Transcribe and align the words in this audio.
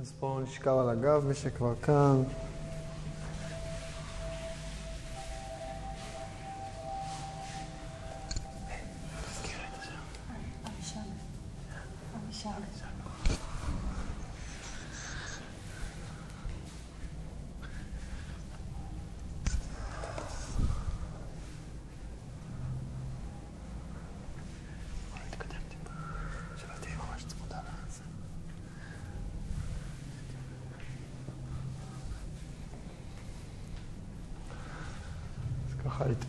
אז 0.00 0.12
בואו 0.20 0.40
נשכב 0.40 0.70
על 0.70 0.88
הגב, 0.88 1.24
מי 1.28 1.34
שכבר 1.34 1.74
כאן. 1.82 2.22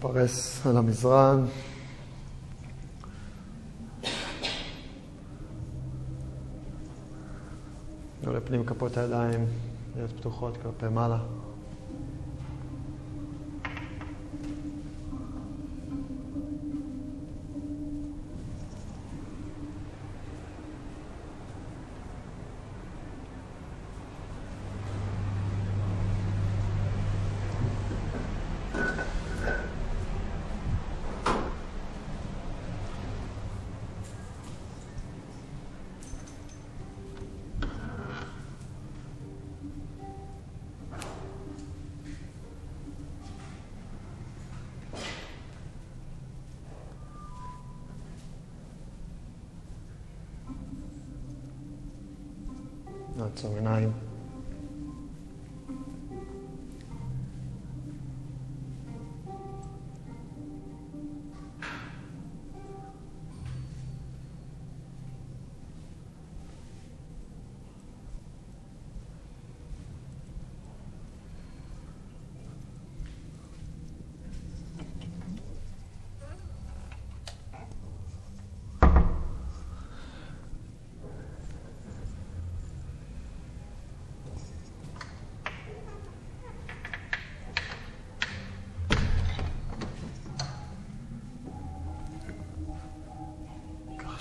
להתפרס 0.05 0.66
על 0.68 0.77
המזרן. 0.77 1.45
לא 8.23 8.34
לפנים 8.34 8.66
כפות 8.66 8.98
הידיים, 8.98 9.45
להיות 9.95 10.12
פתוחות 10.12 10.58
כלפי 10.62 10.94
מעלה. 10.94 11.18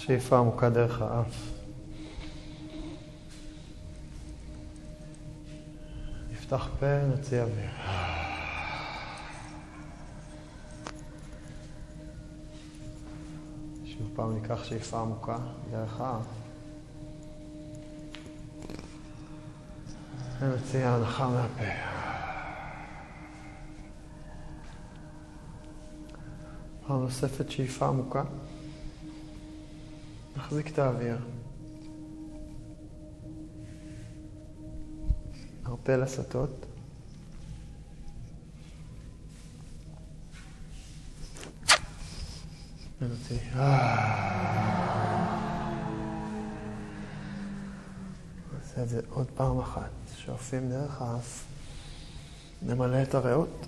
שאיפה 0.06 0.38
עמוקה 0.38 0.70
דרך 0.70 1.02
האף. 1.02 1.50
נפתח 6.30 6.68
פה, 6.80 6.86
נוציא 7.06 7.40
אוויר. 7.40 7.70
שוב 13.84 14.10
פעם 14.14 14.34
ניקח 14.34 14.64
שאיפה 14.64 15.00
עמוקה 15.00 15.38
דרך 15.70 16.00
האף. 16.00 16.26
ונוציא 20.40 20.86
הנחה 20.86 21.28
מהפה. 21.28 21.64
פעם 26.86 27.00
נוספת 27.00 27.50
שאיפה 27.50 27.86
עמוקה. 27.86 28.22
נחזיק 30.44 30.68
את 30.68 30.78
האוויר. 30.78 31.18
לסטות. 35.88 36.66
ונוציא. 43.00 43.38
נעשה 48.52 48.82
את 48.82 48.88
זה 48.88 49.00
עוד 49.10 49.26
פעם 49.34 49.58
אחת. 49.58 49.90
שואפים 50.16 50.68
דרך 50.68 51.02
האף. 51.02 51.44
נמלא 52.62 53.02
את 53.02 53.14
הריאות. 53.14 53.66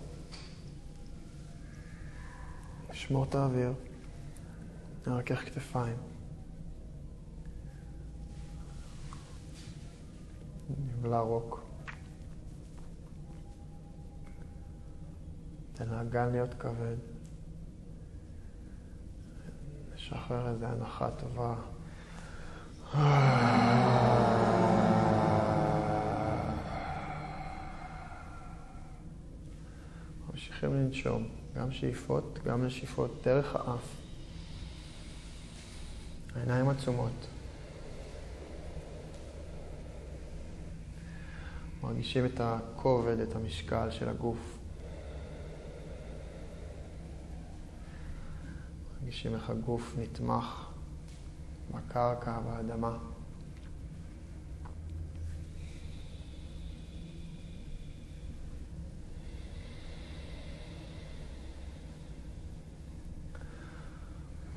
נשמור 2.90 3.24
את 3.24 3.34
האוויר. 3.34 3.72
נרכך 5.06 5.44
כתפיים. 5.44 6.15
נבלע 11.06 11.20
רוק. 11.20 11.60
תן 15.72 15.88
לאגן 15.88 16.28
להיות 16.32 16.54
כבד. 16.54 16.96
נשחרר 19.94 20.48
איזה 20.48 20.68
הנחה 20.68 21.10
טובה. 21.10 21.54
ממשיכים 30.30 30.74
לנשום, 30.74 31.28
גם 31.54 31.70
שאיפות, 31.70 32.38
גם 32.44 32.64
נשיפות, 32.64 33.10
דרך 33.24 33.56
האף. 33.56 33.96
העיניים 36.34 36.68
עצומות. 36.68 37.35
מרגישים 41.86 42.24
את 42.24 42.40
הכובד, 42.40 43.20
את 43.20 43.36
המשקל 43.36 43.90
של 43.90 44.08
הגוף. 44.08 44.58
מרגישים 49.00 49.34
איך 49.34 49.50
הגוף 49.50 49.94
נתמך 49.98 50.70
בקרקע, 51.70 52.40
באדמה. 52.40 52.98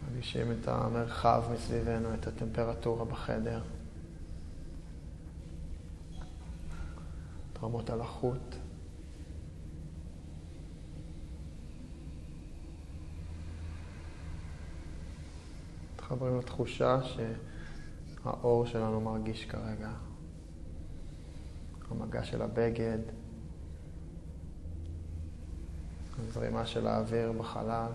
מרגישים 0.08 0.52
את 0.52 0.68
המרחב 0.68 1.44
מסביבנו, 1.54 2.14
את 2.14 2.28
הטמפרטורה 2.28 3.06
בחדר. 3.06 3.62
רמות 7.64 7.90
הלחות. 7.90 8.56
מתחברים 15.94 16.40
לתחושה 16.40 17.00
שהאור 17.04 18.66
שלנו 18.66 19.02
מרגיש 19.02 19.46
כרגע. 19.46 19.92
המגע 21.92 22.24
של 22.24 22.42
הבגד, 22.42 22.98
הזרימה 26.20 26.66
של 26.66 26.88
האוויר 26.88 27.32
בחלל. 27.32 27.92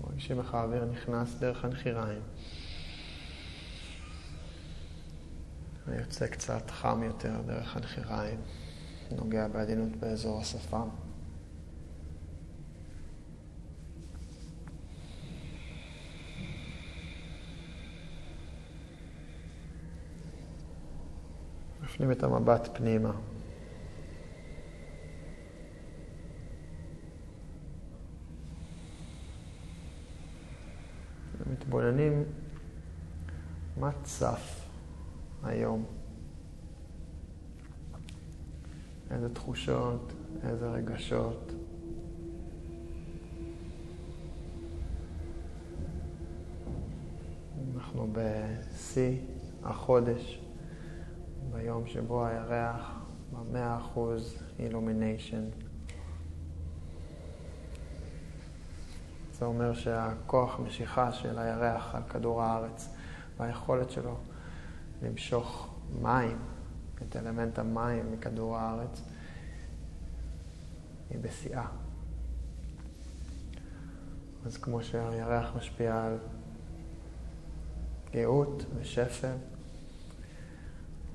מרגישים 0.00 0.38
איך 0.38 0.54
האוויר 0.54 0.84
נכנס 0.84 1.34
דרך 1.34 1.64
הנחיריים. 1.64 2.22
ויוצא 5.86 6.26
קצת 6.26 6.70
חם 6.70 7.02
יותר 7.02 7.40
דרך 7.46 7.76
הנחיריים, 7.76 8.40
נוגע 9.10 9.48
בעדינות 9.48 9.96
באזור 9.96 10.40
השפם. 10.40 10.88
מפנים 21.82 22.12
את 22.12 22.22
המבט 22.22 22.68
פנימה. 22.76 23.12
מתבוננים 31.66 32.24
מה 33.76 33.90
צף 34.02 34.68
היום. 35.42 35.84
איזה 39.10 39.34
תחושות, 39.34 40.12
איזה 40.42 40.70
רגשות. 40.70 41.52
אנחנו 47.74 48.08
בשיא 48.12 49.18
החודש, 49.62 50.40
ביום 51.52 51.86
שבו 51.86 52.26
הירח 52.26 52.92
במאה 53.32 53.76
אחוז 53.76 54.42
אילומיניישן. 54.58 55.44
זה 59.38 59.44
אומר 59.44 59.74
שהכוח 59.74 60.60
משיכה 60.60 61.12
של 61.12 61.38
הירח 61.38 61.94
על 61.94 62.02
כדור 62.10 62.42
הארץ 62.42 62.88
והיכולת 63.36 63.90
שלו 63.90 64.16
למשוך 65.02 65.74
מים, 66.02 66.38
את 67.02 67.16
אלמנט 67.16 67.58
המים 67.58 68.12
מכדור 68.12 68.56
הארץ, 68.56 69.02
היא 71.10 71.18
בשיאה. 71.20 71.66
אז 74.46 74.56
כמו 74.56 74.82
שהירח 74.82 75.56
משפיע 75.56 76.04
על 76.04 76.18
גאות 78.12 78.64
ושפל, 78.76 79.36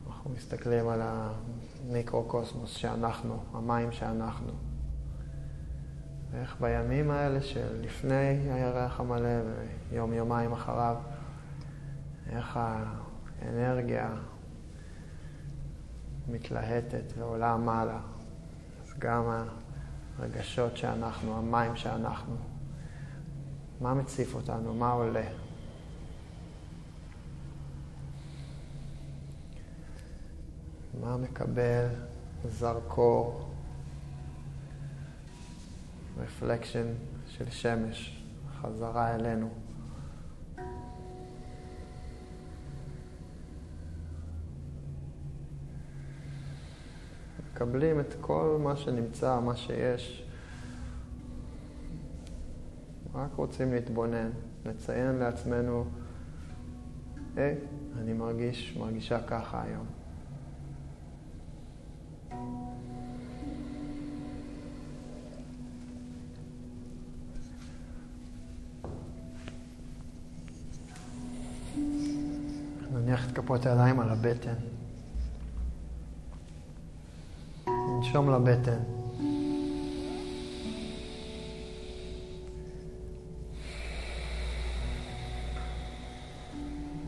אנחנו 0.07 0.29
מסתכלים 0.29 0.88
על 0.88 1.01
המיקרוקוסמוס 1.03 2.75
שאנחנו, 2.75 3.44
המים 3.53 3.91
שאנחנו. 3.91 4.70
ואיך 6.31 6.56
בימים 6.62 7.12
האלה 7.12 7.42
של 7.42 7.81
לפני 7.81 8.50
הירח 8.51 9.00
המלא 9.00 9.30
ויום 9.92 10.13
יומיים 10.13 10.51
אחריו, 10.51 10.95
איך 12.30 12.60
האנרגיה 13.42 14.10
מתלהטת 16.28 17.04
ועולה 17.18 17.57
מעלה. 17.57 18.00
אז 18.83 18.94
גם 19.00 19.24
הרגשות 20.19 20.78
שאנחנו, 20.78 21.38
המים 21.38 21.75
שאנחנו, 21.75 22.36
מה 23.81 23.94
מציף 23.94 24.36
אותנו, 24.36 24.74
מה 24.74 24.92
עולה. 24.92 25.27
מה 31.01 31.18
מקבל 31.18 31.88
זרקור, 32.50 33.50
רפלקשן 36.18 36.88
של 37.28 37.50
שמש 37.50 38.24
חזרה 38.62 39.16
אלינו. 39.16 39.50
מקבלים 47.54 48.00
את 48.00 48.16
כל 48.22 48.58
מה 48.63 48.75
שנמצא, 48.75 49.40
מה 49.40 49.56
שיש. 49.56 50.28
רק 53.13 53.34
רוצים 53.36 53.74
להתבונן, 53.74 54.30
לציין 54.66 55.16
לעצמנו, 55.16 55.86
היי, 57.36 57.56
אני 57.98 58.13
מרגיש, 58.13 58.78
מרגישה 58.78 59.24
ככה 59.28 59.63
היום. 59.63 59.86
נניח 72.93 73.27
את 73.27 73.38
כפות 73.38 73.65
הידיים 73.65 73.99
על 73.99 74.09
הבטן. 74.09 74.53
ננשום 77.67 78.29
לבטן. 78.29 78.79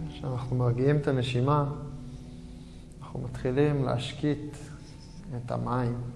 כשאנחנו 0.09 0.55
מרגיעים 0.55 0.97
את 0.97 1.07
הנשימה, 1.07 1.71
אנחנו 3.01 3.19
מתחילים 3.19 3.83
להשקיט 3.83 4.57
את 5.37 5.51
המים. 5.51 6.12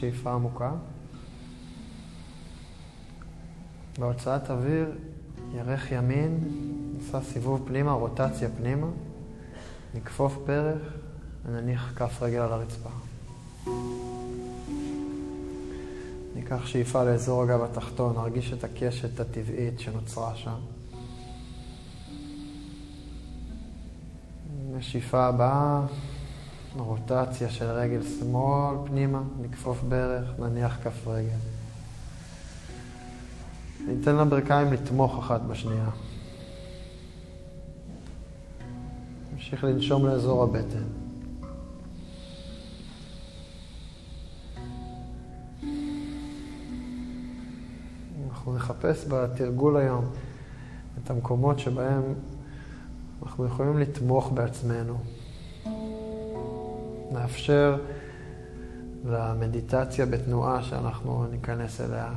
שאיפה 0.00 0.32
עמוקה. 0.32 0.72
בהוצאת 3.98 4.50
אוויר, 4.50 4.92
ירך 5.54 5.92
ימין, 5.92 6.38
נעשה 6.94 7.20
סיבוב 7.20 7.64
פנימה, 7.68 7.92
רוטציה 7.92 8.48
פנימה, 8.58 8.86
נכפוף 9.94 10.38
פרח 10.46 10.82
ונניח 11.46 11.92
כף 11.96 12.22
רגל 12.22 12.38
על 12.38 12.52
הרצפה. 12.52 12.90
ניקח 16.34 16.66
שאיפה 16.66 17.04
לאזור 17.04 17.42
הגב 17.42 17.62
התחתון, 17.62 18.16
נרגיש 18.16 18.52
את 18.52 18.64
הקשת 18.64 19.20
הטבעית 19.20 19.80
שנוצרה 19.80 20.36
שם. 20.36 20.58
בשאיפה 24.76 25.26
הבאה, 25.26 25.82
רוטציה 26.76 27.50
של 27.50 27.64
רגל 27.64 28.02
שמאל 28.02 28.76
פנימה, 28.86 29.22
נכפוף 29.40 29.82
ברך, 29.82 30.30
נניח 30.38 30.78
כף 30.82 31.06
רגל. 31.06 31.36
ניתן 33.86 34.16
לברכיים 34.16 34.72
לתמוך 34.72 35.18
אחת 35.18 35.40
בשנייה. 35.40 35.90
נמשיך 39.32 39.64
לנשום 39.64 40.06
לאזור 40.06 40.42
הבטן. 40.42 40.84
אנחנו 48.30 48.56
נחפש 48.56 49.04
בתרגול 49.08 49.76
היום 49.76 50.04
את 50.98 51.10
המקומות 51.10 51.58
שבהם 51.58 52.02
אנחנו 53.22 53.46
יכולים 53.46 53.78
לתמוך 53.78 54.32
בעצמנו. 54.34 54.98
נאפשר 57.10 57.78
למדיטציה 59.04 60.06
בתנועה 60.06 60.62
שאנחנו 60.62 61.26
ניכנס 61.30 61.80
אליה 61.80 62.12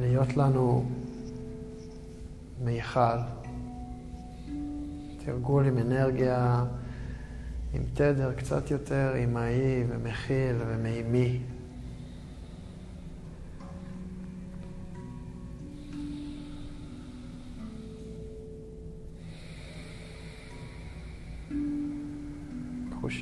להיות 0.00 0.36
לנו 0.36 0.84
מיכל, 2.64 3.18
תרגול 5.24 5.66
עם 5.66 5.78
אנרגיה, 5.78 6.64
עם 7.74 7.82
תדר 7.94 8.32
קצת 8.32 8.70
יותר 8.70 9.14
אמהי 9.24 9.84
ומכיל 9.88 10.56
ומימי. 10.66 11.40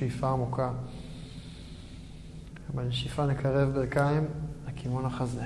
שאיפה 0.03 0.29
עמוקה. 0.29 0.71
בנשיפה 2.75 3.27
נקרב 3.27 3.73
ברכיים 3.75 4.25
לכיוון 4.69 5.05
החזה. 5.05 5.45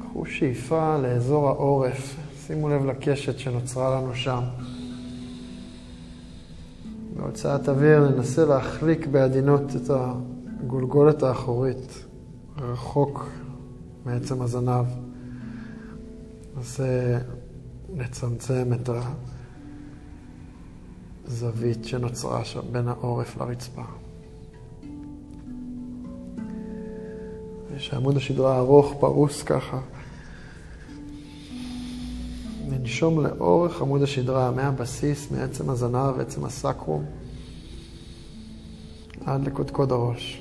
קחו 0.00 0.26
שאיפה 0.26 0.98
לאזור 0.98 1.48
העורף. 1.48 2.16
שימו 2.46 2.68
לב 2.68 2.84
לקשת 2.84 3.38
שנוצרה 3.38 4.00
לנו 4.00 4.14
שם. 4.14 4.42
בהוצאת 7.16 7.68
אוויר 7.68 8.10
ננסה 8.10 8.44
להחליק 8.44 9.06
בעדינות 9.06 9.76
את 9.76 9.90
הגולגולת 9.90 11.22
האחורית, 11.22 12.04
רחוק 12.58 13.30
מעצם 14.04 14.42
הזנב. 14.42 14.86
ננסה 16.56 17.18
לצמצם 17.94 18.72
את 18.72 18.90
הזווית 21.26 21.84
שנוצרה 21.84 22.44
שם 22.44 22.72
בין 22.72 22.88
העורף 22.88 23.36
לרצפה. 23.36 23.82
יש 27.76 27.94
עמוד 27.94 28.16
השדרה 28.16 28.58
ארוך, 28.58 28.94
פרוס 29.00 29.42
ככה. 29.42 29.80
לנשום 32.70 33.26
לאורך 33.26 33.82
עמוד 33.82 34.02
השדרה, 34.02 34.50
מהבסיס, 34.50 35.30
מעצם 35.30 35.70
הזנב, 35.70 36.20
עצם 36.20 36.44
הסקרום, 36.44 37.04
עד 39.24 39.46
לקודקוד 39.46 39.92
הראש. 39.92 40.40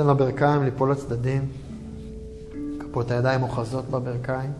ניתן 0.00 0.10
לברכיים 0.10 0.64
ליפול 0.64 0.90
לצדדים, 0.90 1.48
כפות 2.80 3.10
הידיים 3.10 3.42
אוחזות 3.42 3.84
בברכיים. 3.84 4.52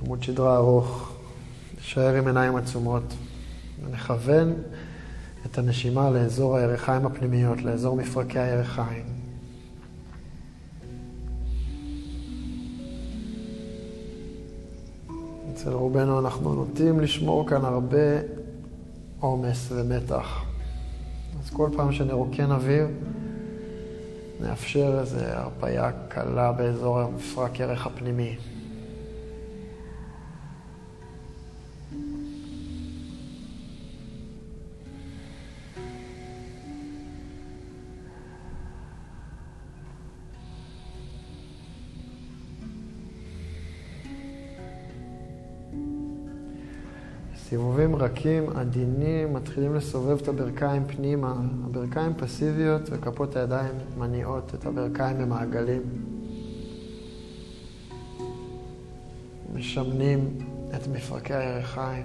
עמוד 0.00 0.22
שדרה 0.22 0.56
ארוך, 0.56 1.12
נשאר 1.78 2.14
עם 2.14 2.26
עיניים 2.26 2.56
עצומות 2.56 3.02
ונכוון 3.84 4.52
את 5.46 5.58
הנשימה 5.58 6.10
לאזור 6.10 6.56
הירכיים 6.56 7.06
הפנימיות, 7.06 7.62
לאזור 7.62 7.96
מפרקי 7.96 8.38
הירכיים. 8.38 9.04
אצל 15.52 15.70
רובנו 15.70 16.18
אנחנו 16.18 16.54
נוטים 16.54 17.00
לשמור 17.00 17.48
כאן 17.48 17.64
הרבה 17.64 18.20
עומס 19.20 19.68
ומתח. 19.72 20.49
אז 21.42 21.50
כל 21.50 21.70
פעם 21.76 21.92
שנרוקן 21.92 22.50
אוויר, 22.50 22.86
נאפשר 24.40 25.00
איזו 25.00 25.18
הרפייה 25.20 25.90
קלה 26.08 26.52
באזור 26.52 27.00
המפרק 27.00 27.60
ערך 27.60 27.86
הפנימי. 27.86 28.36
רכים, 48.00 48.50
עדינים, 48.50 49.32
מתחילים 49.32 49.74
לסובב 49.74 50.18
את 50.22 50.28
הברכיים 50.28 50.84
פנימה. 50.86 51.34
הברכיים 51.64 52.14
פסיביות 52.14 52.82
וכפות 52.90 53.36
הידיים 53.36 53.74
מניעות 53.98 54.54
את 54.54 54.66
הברכיים 54.66 55.18
במעגלים. 55.18 55.82
משמנים 59.54 60.38
את 60.76 60.88
מפרקי 60.88 61.34
הירכיים. 61.34 62.04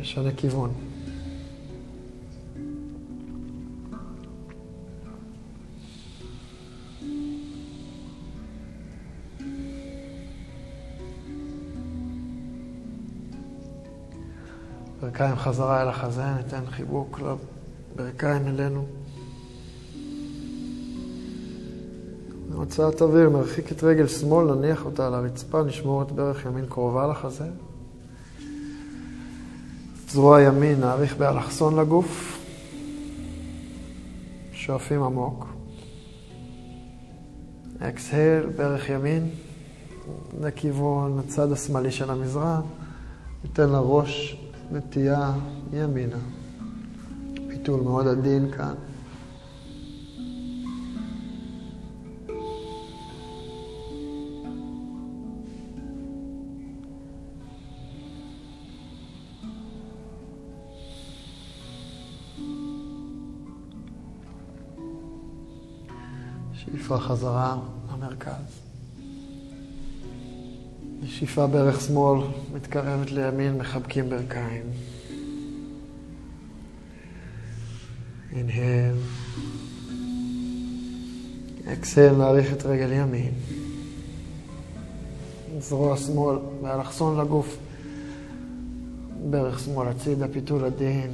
משנה 0.00 0.30
כיוון. 0.36 0.95
ברכיים 15.18 15.36
חזרה 15.36 15.82
אל 15.82 15.88
החזה, 15.88 16.24
ניתן 16.36 16.70
חיבוק 16.70 17.20
לברכיים 17.94 18.48
אלינו. 18.48 18.86
הוצאת 22.54 23.02
אוויר, 23.02 23.28
נרחיק 23.28 23.72
את 23.72 23.84
רגל 23.84 24.06
שמאל, 24.06 24.54
נניח 24.54 24.84
אותה 24.84 25.06
על 25.06 25.14
הרצפה, 25.14 25.62
נשמור 25.62 26.02
את 26.02 26.12
ברך 26.12 26.46
ימין 26.46 26.64
קרובה 26.68 27.06
לחזה. 27.06 27.44
זרוע 30.08 30.42
ימין, 30.42 30.80
נאריך 30.80 31.16
באלכסון 31.16 31.78
לגוף. 31.78 32.38
שואפים 34.52 35.02
עמוק. 35.02 35.46
אקסהל, 37.78 38.46
ברך 38.56 38.88
ימין, 38.88 39.30
לכיוון 40.40 41.18
הצד 41.18 41.52
השמאלי 41.52 41.90
של 41.90 42.10
המזרן. 42.10 42.60
ניתן 43.44 43.70
לראש 43.70 44.45
נטייה 44.70 45.32
ימינה. 45.72 46.16
פיתול 47.48 47.80
מאוד 47.80 48.06
עדין 48.06 48.52
כאן. 48.52 48.74
שאיפה 66.52 66.98
חזרה 66.98 67.56
למרכז. 67.92 68.65
שאיפה 71.18 71.46
בערך 71.46 71.80
שמאל, 71.80 72.20
מתקרבת 72.54 73.10
לימין, 73.10 73.58
מחבקים 73.58 74.10
ברכיים. 74.10 74.62
אינהל. 78.32 78.94
אקסל, 81.72 82.16
נאריך 82.16 82.52
את 82.52 82.66
רגל 82.66 82.92
ימין. 82.92 83.32
זרוע 85.58 85.96
שמאל, 85.96 86.36
באלכסון 86.62 87.20
לגוף. 87.20 87.56
ברך 89.30 89.60
שמאל 89.60 89.88
הצידה, 89.88 90.28
פיתול 90.28 90.64
עדין. 90.64 91.10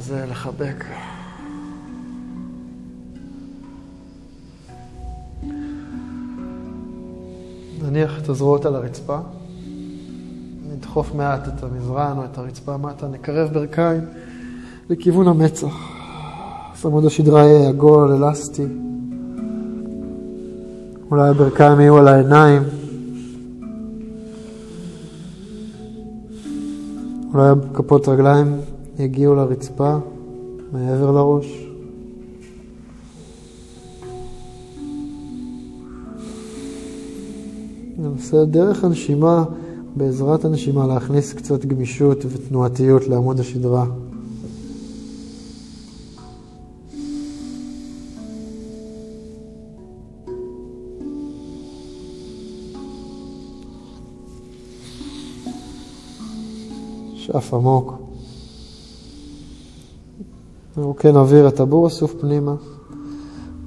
לחזה, 0.00 0.26
לחבק. 0.30 0.84
נניח 7.82 8.18
את 8.22 8.28
הזרועות 8.28 8.66
על 8.66 8.74
הרצפה, 8.74 9.18
נדחוף 10.72 11.14
מעט 11.14 11.48
את 11.48 11.62
המזרן 11.62 12.14
או 12.16 12.24
את 12.24 12.38
הרצפה 12.38 12.76
מטה, 12.76 13.08
נקרב 13.08 13.52
ברכיים 13.52 14.00
לכיוון 14.90 15.28
המצח. 15.28 15.74
עמוד 16.84 17.04
השדרה 17.04 17.44
יהיה 17.44 17.68
עגול, 17.68 18.12
אלסטי. 18.12 18.66
אולי 21.10 21.28
הברכיים 21.28 21.80
יהיו 21.80 21.98
על 21.98 22.08
העיניים. 22.08 22.62
אולי 27.34 27.52
כפות 27.74 28.08
רגליים 28.08 28.60
יגיעו 29.00 29.34
לרצפה 29.34 29.96
מעבר 30.72 31.10
לראש. 31.12 31.66
ננסה 37.98 38.44
דרך 38.44 38.84
הנשימה, 38.84 39.44
בעזרת 39.96 40.44
הנשימה, 40.44 40.86
להכניס 40.86 41.32
קצת 41.32 41.64
גמישות 41.64 42.24
ותנועתיות 42.24 43.08
לעמוד 43.08 43.40
השדרה. 43.40 43.86
שאף 57.16 57.54
עמוק. 57.54 58.09
מרוקן 60.76 61.16
אוויר, 61.16 61.46
הטבור 61.46 61.86
אסוף 61.86 62.14
פנימה. 62.20 62.54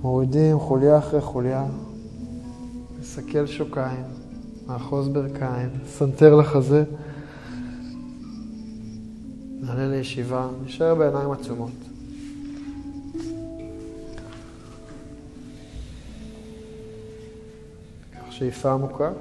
מורידים 0.02 0.60
חוליה 0.60 0.98
אחרי 0.98 1.22
חוליה. 1.22 1.66
נשכל 3.04 3.46
שוקיים, 3.46 4.04
נאחוז 4.68 5.08
ברכיים, 5.08 5.70
סנטר 5.88 6.36
לחזה. 6.36 6.84
נעלה 9.62 9.88
לישיבה, 9.88 10.48
נשאר 10.66 10.96
בעיניים 10.96 11.32
עצומות. 11.32 11.72
שאיפה 18.30 18.72
עמוקה. 18.72 19.12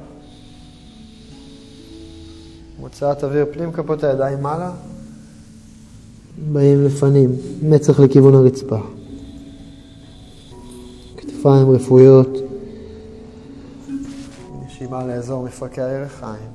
מוצאת 2.81 3.25
אוויר 3.25 3.47
פנים 3.53 3.73
כפות 3.73 4.05
הידיים 4.05 4.43
מעלה. 4.43 4.73
באים 6.39 6.85
לפנים, 6.85 7.31
מצח 7.63 8.01
לכיוון 8.01 8.35
הרצפה. 8.35 8.79
כתפיים 11.17 11.71
רפואיות. 11.71 12.29
נשימה 14.67 15.07
לאזור 15.07 15.45
מפרקי 15.45 15.81
הירכיים. 15.81 16.51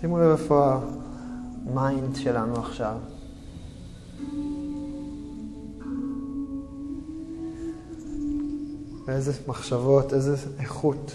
שימו 0.00 0.18
לב 0.18 0.30
איפה 0.30 0.78
ה 1.66 1.76
mind 1.76 2.16
שלנו 2.16 2.56
עכשיו. 2.56 2.96
ואיזה 9.10 9.32
מחשבות, 9.48 10.14
איזה 10.14 10.36
איכות 10.58 11.12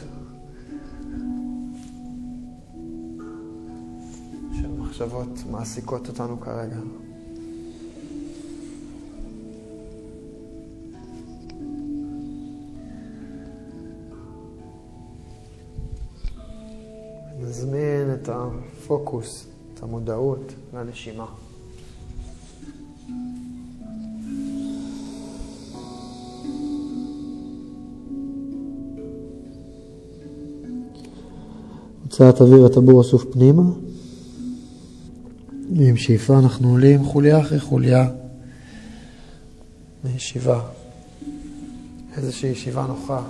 של 4.53 4.71
מחשבות 4.77 5.29
מעסיקות 5.51 6.07
אותנו 6.07 6.39
כרגע. 6.41 6.75
נזמין 17.39 18.13
את 18.13 18.29
הפוקוס, 18.29 19.47
את 19.73 19.83
המודעות 19.83 20.53
לנשימה. 20.73 21.44
הוצאת 32.17 32.41
אוויר 32.41 32.65
הטבור 32.65 33.01
אסוף 33.01 33.25
פנימה. 33.31 33.63
עם 35.75 35.97
שאיפה 35.97 36.39
אנחנו 36.39 36.69
עולים 36.69 37.03
חוליה 37.03 37.41
אחרי 37.41 37.59
חוליה 37.59 38.09
מישיבה. 40.03 40.61
איזושהי 42.17 42.49
ישיבה 42.49 42.85
נוחה. 42.87 43.23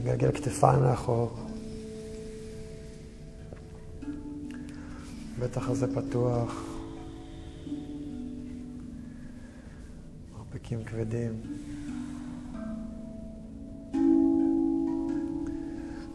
נגלגל 0.00 0.32
כתפיים 0.32 0.82
לאחור. 0.82 1.30
בטח 5.38 5.68
הזה 5.68 5.86
פתוח. 5.94 6.64
מרפקים 10.38 10.78
כבדים. 10.84 11.32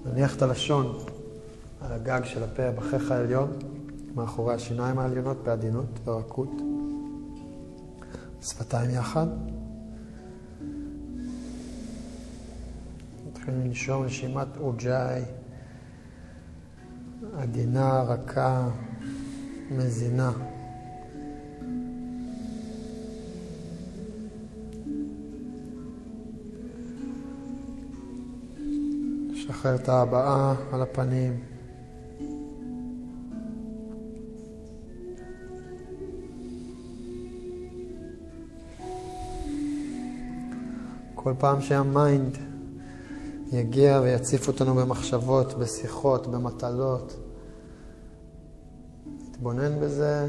נניח 0.05 0.35
את 0.35 0.41
הלשון 0.41 1.18
על 1.81 1.91
הגג 1.91 2.21
של 2.23 2.43
הפה, 2.43 2.71
בחך 2.71 3.11
העליון, 3.11 3.51
מאחורי 4.15 4.53
השיניים 4.53 4.99
העליונות, 4.99 5.43
בעדינות, 5.43 5.99
ברכות. 6.05 6.51
שפתיים 8.41 8.89
יחד. 8.89 9.27
מתחילים 13.27 13.61
לנשום 13.61 14.05
נשימת 14.05 14.57
אוג'אי, 14.57 15.21
עדינה, 17.37 18.01
רכה, 18.01 18.69
מזינה. 19.71 20.31
שחרר 29.35 29.75
את 29.75 29.89
ההבעה 29.89 30.55
על 30.71 30.81
הפנים. 30.81 31.58
כל 41.29 41.35
פעם 41.39 41.61
שה 41.61 41.94
mind 41.94 42.37
יגיע 43.51 43.99
ויציף 44.03 44.47
אותנו 44.47 44.75
במחשבות, 44.75 45.53
בשיחות, 45.53 46.27
במטלות, 46.27 47.17
נתבונן 49.29 49.79
בזה, 49.81 50.27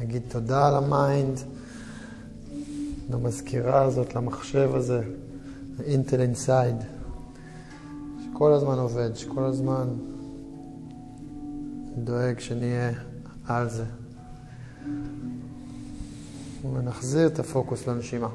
נגיד 0.00 0.22
תודה 0.28 0.68
על 0.68 0.74
ה 0.74 0.85
mind, 0.85 1.40
למזכירה 3.10 3.82
הזאת, 3.82 4.14
למחשב 4.14 4.70
הזה. 4.74 5.02
Intel 5.84 6.20
Inside, 6.20 6.76
שכל 8.24 8.52
הזמן 8.52 8.78
עובד, 8.78 9.16
שכל 9.16 9.44
הזמן 9.44 9.88
דואג 12.04 12.38
שנהיה 12.38 12.90
על 13.46 13.68
זה. 13.68 13.84
ונחזיר 16.64 17.26
את 17.26 17.38
הפוקוס 17.38 17.86
לנשימה. 17.86 18.28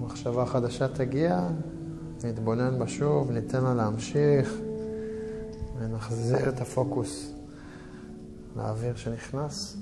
מחשבה 0.00 0.46
חדשה 0.46 0.88
תגיע, 0.88 1.48
נתבונן 2.24 2.78
בה 2.78 2.88
שוב, 2.88 3.30
ניתן 3.30 3.64
לה 3.64 3.74
להמשיך, 3.74 4.54
ונחזיר 5.78 6.48
את 6.48 6.60
הפוקוס 6.60 7.32
לאוויר 8.56 8.96
שנכנס 8.96 9.76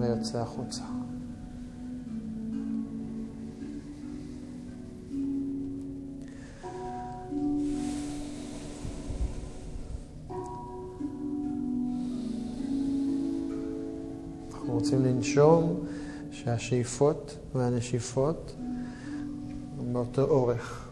ויוצא 0.00 0.38
החוצה. 0.38 0.82
לנשום 15.14 15.80
שהשאיפות 16.32 17.36
והנשיפות 17.54 18.54
באותו 19.92 20.22
אורך. 20.22 20.88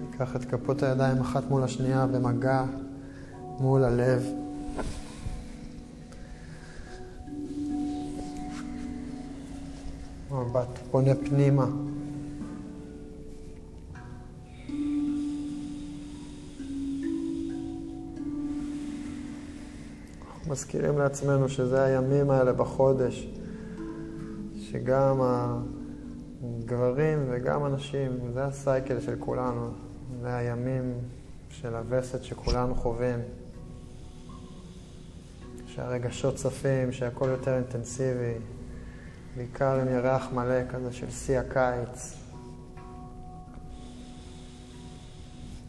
ניקח 0.00 0.36
את 0.36 0.44
כפות 0.44 0.82
הידיים 0.82 1.20
אחת 1.20 1.50
מול 1.50 1.62
השנייה 1.62 2.06
במגע 2.06 2.64
מול 3.60 3.84
הלב. 3.84 4.22
מבט 10.30 10.78
פונה 10.90 11.14
פנימה. 11.14 11.66
מזכירים 20.52 20.98
לעצמנו 20.98 21.48
שזה 21.48 21.84
הימים 21.84 22.30
האלה 22.30 22.52
בחודש, 22.52 23.28
שגם 24.60 25.20
הגברים 26.42 27.18
וגם 27.30 27.64
הנשים, 27.64 28.10
זה 28.34 28.44
הסייקל 28.44 29.00
של 29.00 29.16
כולנו, 29.18 29.70
זה 30.20 30.36
הימים 30.36 30.94
של 31.50 31.74
הווסת 31.74 32.24
שכולנו 32.24 32.74
חווים, 32.74 33.18
שהרגשות 35.66 36.34
צפים, 36.34 36.92
שהכל 36.92 37.28
יותר 37.28 37.54
אינטנסיבי, 37.54 38.34
בעיקר 39.36 39.80
עם 39.80 39.88
ירח 39.88 40.32
מלא 40.32 40.68
כזה 40.70 40.92
של 40.92 41.10
שיא 41.10 41.38
הקיץ. 41.38 42.16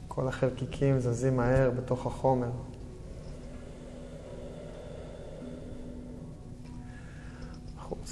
כל 0.07 0.27
החלקיקים 0.27 0.99
זזים 0.99 1.37
מהר 1.37 1.71
בתוך 1.71 2.05
החומר. 2.05 2.51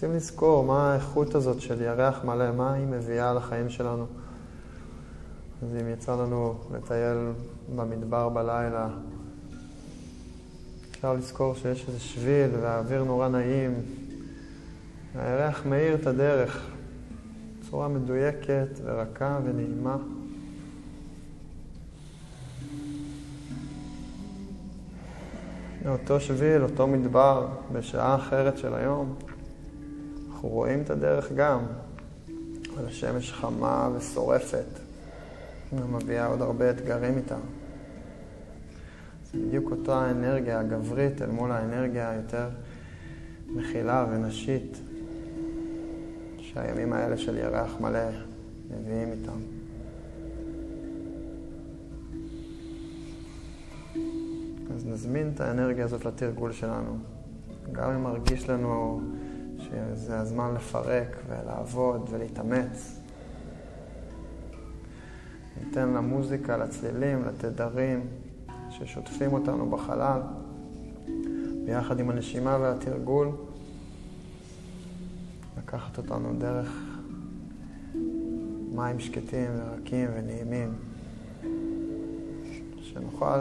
רוצים 0.01 0.15
לזכור 0.15 0.63
מה 0.63 0.91
האיכות 0.91 1.35
הזאת 1.35 1.61
של 1.61 1.81
ירח 1.81 2.23
מלא, 2.23 2.51
מה 2.51 2.73
היא 2.73 2.87
מביאה 2.87 3.33
לחיים 3.33 3.69
שלנו. 3.69 4.05
אז 5.63 5.75
אם 5.75 5.89
יצא 5.93 6.15
לנו 6.15 6.55
לטייל 6.73 7.17
במדבר 7.75 8.29
בלילה, 8.29 8.87
אפשר 10.91 11.13
לזכור 11.13 11.55
שיש 11.55 11.87
איזה 11.87 11.99
שביל 11.99 12.49
והאוויר 12.61 13.03
נורא 13.03 13.27
נעים. 13.27 13.73
הירח 15.15 15.65
מאיר 15.65 15.95
את 15.95 16.07
הדרך 16.07 16.69
בצורה 17.59 17.87
מדויקת 17.87 18.79
ורכה 18.83 19.39
ונעימה. 19.43 19.97
אותו 25.87 26.19
שביל, 26.19 26.63
אותו 26.63 26.87
מדבר, 26.87 27.47
בשעה 27.71 28.15
אחרת 28.15 28.57
של 28.57 28.73
היום, 28.73 29.15
אנחנו 30.41 30.55
רואים 30.55 30.81
את 30.81 30.89
הדרך 30.89 31.31
גם, 31.31 31.59
אבל 32.73 32.85
השמש 32.87 33.33
חמה 33.33 33.89
ושורפת, 33.95 34.79
ומביאה 35.73 36.25
עוד 36.25 36.41
הרבה 36.41 36.69
אתגרים 36.69 37.17
איתה. 37.17 37.35
זה 39.31 39.39
בדיוק 39.47 39.71
אותה 39.71 40.11
אנרגיה 40.11 40.59
הגברית 40.59 41.21
אל 41.21 41.31
מול 41.31 41.51
האנרגיה 41.51 42.09
היותר 42.09 42.49
מכילה 43.47 44.05
ונשית 44.11 44.77
שהימים 46.37 46.93
האלה 46.93 47.17
של 47.17 47.37
ירח 47.37 47.71
מלא 47.79 48.09
מביאים 48.69 49.11
איתם. 49.11 49.39
אז 54.75 54.85
נזמין 54.85 55.31
את 55.35 55.41
האנרגיה 55.41 55.85
הזאת 55.85 56.05
לתרגול 56.05 56.51
שלנו. 56.51 56.97
גם 57.71 57.91
אם 57.91 58.03
מרגיש 58.03 58.49
לנו 58.49 59.01
שזה 59.61 60.19
הזמן 60.19 60.53
לפרק 60.53 61.17
ולעבוד 61.27 62.09
ולהתאמץ. 62.11 62.99
ניתן 65.65 65.89
למוזיקה, 65.89 66.57
לצלילים, 66.57 67.25
לתדרים 67.25 68.07
ששוטפים 68.69 69.33
אותנו 69.33 69.69
בחלל, 69.69 70.21
ביחד 71.65 71.99
עם 71.99 72.09
הנשימה 72.09 72.57
והתרגול, 72.61 73.31
לקחת 75.57 75.97
אותנו 75.97 76.33
דרך 76.37 76.69
מים 78.71 78.99
שקטים 78.99 79.51
ורקים 79.57 80.09
ונעימים, 80.15 80.73
שנוכל 82.81 83.39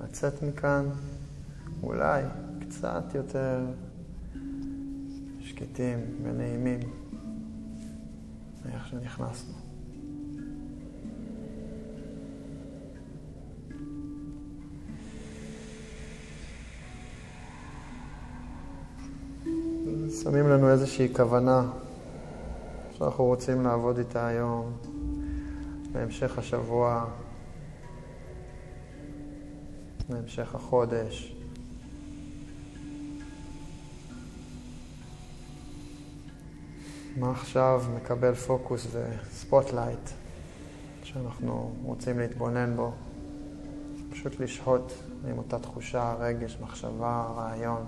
לצאת 0.00 0.42
מכאן 0.42 0.84
אולי 1.82 2.22
קצת 2.60 3.04
יותר 3.14 3.60
שקטים 5.60 5.98
ונעימים 6.22 6.80
מאיך 8.64 8.86
שנכנסנו. 8.86 9.54
שמים 20.22 20.48
לנו 20.48 20.70
איזושהי 20.70 21.14
כוונה 21.14 21.70
שאנחנו 22.92 23.24
רוצים 23.24 23.62
לעבוד 23.62 23.98
איתה 23.98 24.26
היום, 24.26 24.72
בהמשך 25.92 26.38
השבוע, 26.38 27.04
בהמשך 30.08 30.54
החודש. 30.54 31.39
מה 37.16 37.30
עכשיו 37.30 37.82
מקבל 37.96 38.34
פוקוס 38.34 38.86
ו 38.92 39.04
spotlight 39.04 40.10
שאנחנו 41.02 41.74
רוצים 41.82 42.18
להתבונן 42.18 42.76
בו? 42.76 42.92
פשוט 44.10 44.40
לשהות 44.40 44.92
עם 45.30 45.38
אותה 45.38 45.58
תחושה, 45.58 46.14
רגש, 46.18 46.58
מחשבה, 46.60 47.32
רעיון. 47.36 47.84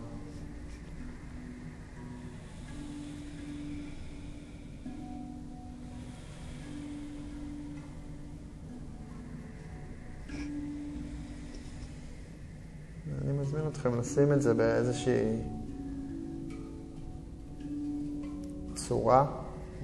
אני 13.23 13.33
מזמין 13.33 13.67
אתכם 13.67 13.99
לשים 13.99 14.33
את 14.33 14.43
זה 14.43 14.55
באיזושהי 14.55 15.62
צורה, 18.93 19.27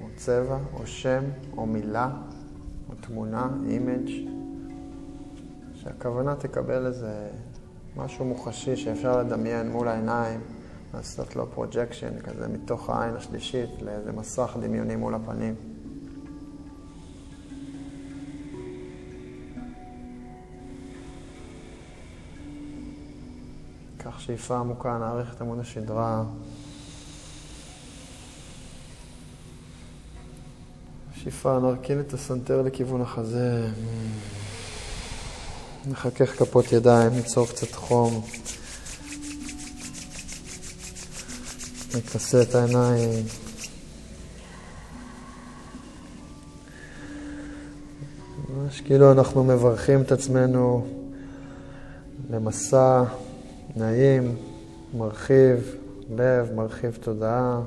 או 0.02 0.06
צבע, 0.16 0.58
או 0.74 0.86
שם, 0.86 1.24
או 1.56 1.66
מילה, 1.66 2.10
או 2.88 2.94
תמונה, 3.00 3.48
image, 3.66 4.10
שהכוונה 5.74 6.34
תקבל 6.34 6.86
איזה 6.86 7.28
משהו 7.96 8.24
מוחשי 8.24 8.76
שאפשר 8.76 9.18
לדמיין 9.22 9.70
מול 9.70 9.88
העיניים, 9.88 10.40
לעשות 10.94 11.36
לו 11.36 11.50
projection 11.50 12.18
כזה 12.18 12.48
מתוך 12.48 12.90
העין 12.90 13.14
השלישית 13.14 13.82
לאיזה 13.82 14.12
מסך 14.12 14.56
דמיוני 14.60 14.96
מול 14.96 15.14
הפנים. 15.14 15.54
קח 23.98 24.18
שאיפה 24.18 24.56
עמוקה, 24.56 24.98
נעריך 24.98 25.34
את 25.34 25.40
עמוד 25.40 25.58
השדרה. 25.58 26.24
שאיפה, 31.28 31.58
נרכין 31.58 32.00
את 32.00 32.12
הסנטר 32.12 32.62
לכיוון 32.62 33.00
החזה. 33.00 33.68
נחכך 35.86 36.38
כפות 36.38 36.72
ידיים, 36.72 37.12
ניצור 37.12 37.46
קצת 37.46 37.74
חום. 37.74 38.22
נכסה 41.96 42.42
את 42.42 42.54
העיניים. 42.54 43.24
ממש 48.48 48.80
כאילו 48.80 49.12
אנחנו 49.12 49.44
מברכים 49.44 50.02
את 50.02 50.12
עצמנו 50.12 50.86
למסע 52.30 53.04
נעים, 53.76 54.36
מרחיב 54.94 55.74
לב, 56.16 56.52
מרחיב 56.54 56.98
תודעה, 57.00 57.60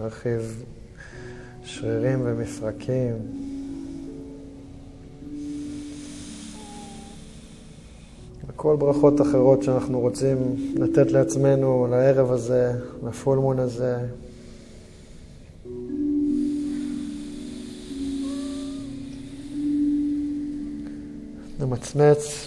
מרחיב 0.00 0.64
שרירים 1.64 2.20
ומפרקים. 2.24 3.14
וכל 8.48 8.76
ברכות 8.76 9.20
אחרות 9.20 9.62
שאנחנו 9.62 10.00
רוצים 10.00 10.36
לתת 10.74 11.12
לעצמנו 11.12 11.86
לערב 11.90 12.32
הזה, 12.32 12.72
לפולמון 13.06 13.58
הזה. 13.58 13.96
נמצמץ. 21.92 22.46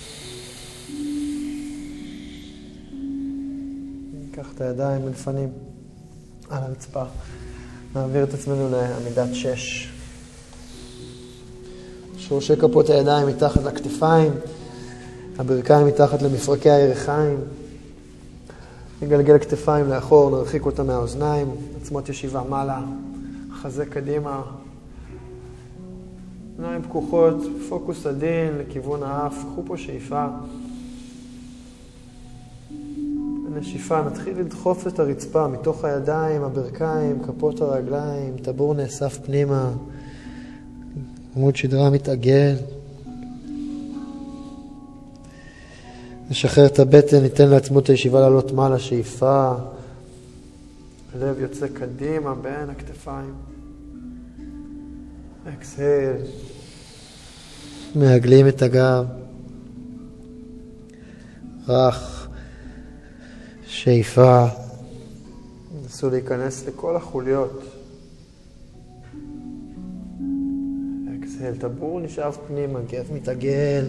ניקח 4.14 4.52
את 4.56 4.62
הידיים 4.62 5.06
מלפנים 5.06 5.50
על 6.50 6.64
הרצפה. 6.64 7.04
נעביר 7.96 8.24
את 8.24 8.34
עצמנו 8.34 8.70
לעמידת 8.72 9.36
שש. 9.36 9.90
שורשי 12.18 12.56
כפות 12.56 12.90
הידיים 12.90 13.28
מתחת 13.28 13.64
לכתפיים, 13.64 14.34
הברכיים 15.38 15.88
מתחת 15.88 16.22
למפרקי 16.22 16.70
הירכיים. 16.70 17.38
נגלגל 19.02 19.38
כתפיים 19.38 19.90
לאחור, 19.90 20.30
נרחיק 20.30 20.66
אותם 20.66 20.88
מהאוזניים, 20.88 21.48
עצמות 21.82 22.10
ישיבה 22.10 22.44
מעלה, 22.50 22.82
חזה 23.62 23.86
קדימה. 23.86 24.42
עיניים 26.58 26.82
פקוחות, 26.82 27.36
פוקוס 27.70 28.06
עדין 28.06 28.58
לכיוון 28.58 29.04
האף, 29.04 29.36
קחו 29.52 29.64
פה 29.66 29.78
שאיפה. 29.78 30.26
נשיפה, 33.56 34.02
נתחיל 34.02 34.40
לדחוף 34.40 34.88
את 34.88 35.00
הרצפה 35.00 35.48
מתוך 35.48 35.86
הידיים, 35.86 36.44
הברכיים, 36.44 37.24
כפות 37.24 37.62
הרגליים, 37.62 38.38
טבור 38.42 38.74
נאסף 38.74 39.20
פנימה, 39.26 39.72
עמוד 41.36 41.56
שדרה 41.56 41.90
מתעגל. 41.90 42.56
נשחרר 46.30 46.66
את 46.66 46.80
הבטן, 46.80 47.22
ניתן 47.22 47.50
לעצמות 47.50 47.90
הישיבה 47.90 48.20
לעלות 48.20 48.52
מעלה, 48.52 48.80
שאיפה. 48.80 49.54
הלב 51.16 51.40
יוצא 51.40 51.68
קדימה 51.68 52.36
בין 52.36 52.70
הכתפיים. 52.70 53.34
אקסהל. 55.54 56.16
מעגלים 57.96 58.48
את 58.48 58.62
הגב. 58.62 59.06
רך. 61.68 62.15
שאיפה, 63.76 64.46
נסו 65.86 66.10
להיכנס 66.10 66.68
לכל 66.68 66.96
החוליות. 66.96 67.64
אקסהל, 71.20 71.56
טבור 71.56 72.00
נשאב 72.00 72.38
פנימה, 72.48 72.80
גב 72.92 73.06
מתעגל. 73.14 73.86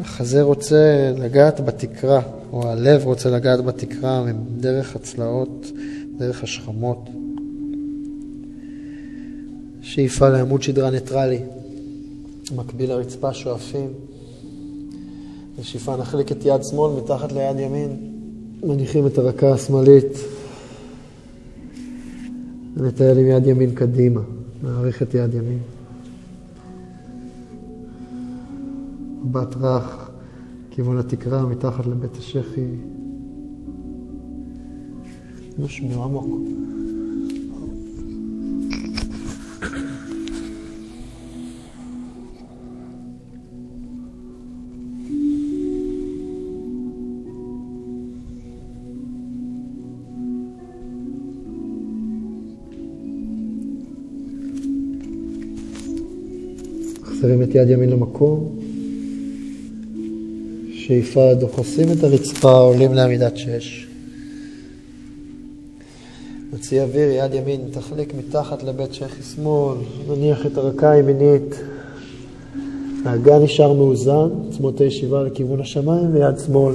החזה 0.00 0.42
רוצה 0.42 1.12
לגעת 1.18 1.60
בתקרה, 1.60 2.20
או 2.52 2.68
הלב 2.68 3.04
רוצה 3.04 3.30
לגעת 3.30 3.64
בתקרה 3.64 4.24
דרך 4.56 4.96
הצלעות, 4.96 5.66
דרך 6.16 6.42
השכמות. 6.42 7.08
שאיפה 9.82 10.28
לעמוד 10.28 10.62
שדרה 10.62 10.90
ניטרלי, 10.90 11.40
מקביל 12.56 12.90
לרצפה 12.90 13.34
שואפים. 13.34 13.88
בשאיפה 15.60 15.96
נחליק 15.96 16.32
את 16.32 16.44
יד 16.44 16.60
שמאל 16.70 17.02
מתחת 17.02 17.32
ליד 17.32 17.58
ימין, 17.58 18.13
מניחים 18.66 19.06
את 19.06 19.18
הרקה 19.18 19.52
השמאלית, 19.52 20.18
ונטייל 22.76 23.18
עם 23.18 23.26
יד 23.26 23.46
ימין 23.46 23.74
קדימה, 23.74 24.20
נעריך 24.62 25.02
את 25.02 25.14
יד 25.14 25.34
ימין. 25.34 25.58
מבט 29.24 29.56
רך, 29.60 30.10
כיוון 30.70 30.98
התקרה, 30.98 31.46
מתחת 31.46 31.86
לבית 31.86 32.16
השחי. 32.16 32.66
נושמים 35.58 36.00
עמוק. 36.00 36.73
מחזירים 57.24 57.42
את 57.42 57.54
יד 57.54 57.70
ימין 57.70 57.90
למקום. 57.90 58.58
שאיפה, 60.72 61.34
דוחסים 61.34 61.88
את 61.92 62.04
הרצפה, 62.04 62.52
עולים 62.52 62.94
לעמידת 62.94 63.36
שש. 63.36 63.86
נוציא 66.52 66.82
אוויר, 66.82 67.10
יד 67.10 67.34
ימין, 67.34 67.60
תחליק 67.70 68.14
מתחת 68.14 68.62
לבית 68.62 68.94
שחי 68.94 69.22
שמאל, 69.22 69.76
נניח 70.08 70.46
את 70.46 70.58
הרקה 70.58 70.90
הימינית. 70.90 71.54
האגן 73.04 73.42
נשאר 73.42 73.72
מאוזן, 73.72 74.28
עצמות 74.48 74.80
הישיבה 74.80 75.22
לכיוון 75.22 75.60
השמיים 75.60 76.14
ויד 76.14 76.38
שמאל. 76.46 76.74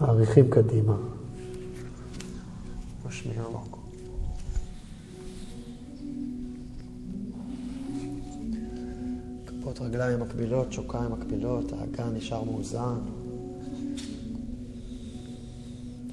מעריכים 0.00 0.50
קדימה. 0.50 0.94
רגליים 9.98 10.20
מקבילות, 10.20 10.72
שוקיים 10.72 11.12
מקבילות, 11.12 11.72
האגן 11.72 12.14
נשאר 12.16 12.44
מאוזן. 12.44 12.94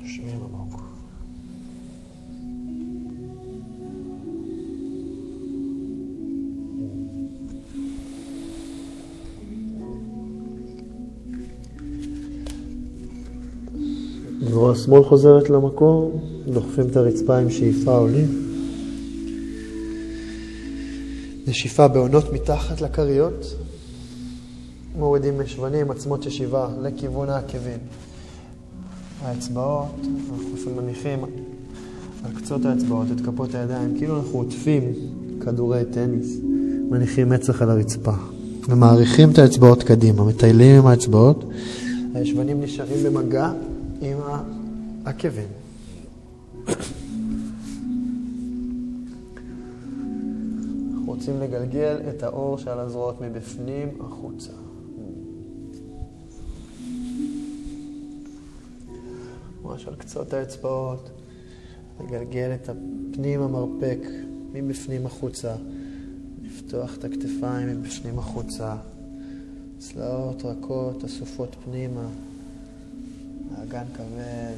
נושמים 0.01 0.39
עמוק. 0.43 0.81
זרוע 14.49 14.75
שמאל 14.75 15.03
חוזרת 15.03 15.49
למקום, 15.49 16.11
דוחפים 16.47 16.87
את 16.91 16.95
הרצפה 16.95 17.37
עם 17.37 17.49
שאיפה 17.49 17.97
עולים. 17.97 18.45
נשיפה 21.47 21.87
בעונות 21.87 22.33
מתחת 22.33 22.81
לכריות, 22.81 23.55
מורידים 25.15 25.41
משבנים, 25.41 25.91
עצמות 25.91 26.25
ישיבה 26.25 26.67
לכיוון 26.81 27.29
העקבים. 27.29 27.79
האצבעות, 29.21 29.95
אנחנו 30.33 30.81
מניחים 30.81 31.23
על 32.23 32.31
קצות 32.35 32.65
האצבעות 32.65 33.07
את 33.11 33.21
כפות 33.21 33.55
הידיים, 33.55 33.97
כאילו 33.97 34.17
אנחנו 34.17 34.39
עוטפים 34.39 34.93
כדורי 35.45 35.85
טניס, 35.85 36.37
מניחים 36.89 37.29
מצח 37.29 37.61
על 37.61 37.69
הרצפה. 37.69 38.11
ומעריכים 38.69 39.31
את 39.31 39.37
האצבעות 39.37 39.83
קדימה, 39.83 40.23
מטיילים 40.23 40.79
עם 40.79 40.87
האצבעות, 40.87 41.43
הישבנים 42.13 42.61
נשארים 42.61 43.03
במגע 43.03 43.51
עם 44.01 44.17
העקבים. 45.05 45.47
רוצים 51.05 51.39
לגלגל 51.41 51.97
את 52.09 52.23
האור 52.23 52.57
שעל 52.57 52.79
הזרועות 52.79 53.21
מבפנים 53.21 53.87
החוצה. 53.99 54.64
ממש 59.75 59.87
על 59.87 59.95
קצות 59.95 60.33
האצבעות, 60.33 61.09
לגלגל 62.03 62.51
את 62.55 62.69
הפנים 62.69 63.41
המרפק 63.41 63.99
מבפנים 64.53 65.05
החוצה, 65.05 65.55
לפתוח 66.43 66.97
את 66.97 67.03
הכתפיים 67.03 67.67
מבפנים 67.67 68.19
החוצה, 68.19 68.75
צלעות 69.79 70.45
רכות 70.45 71.03
אסופות 71.03 71.55
פנימה, 71.65 72.07
האגן 73.57 73.83
כבד. 73.93 74.55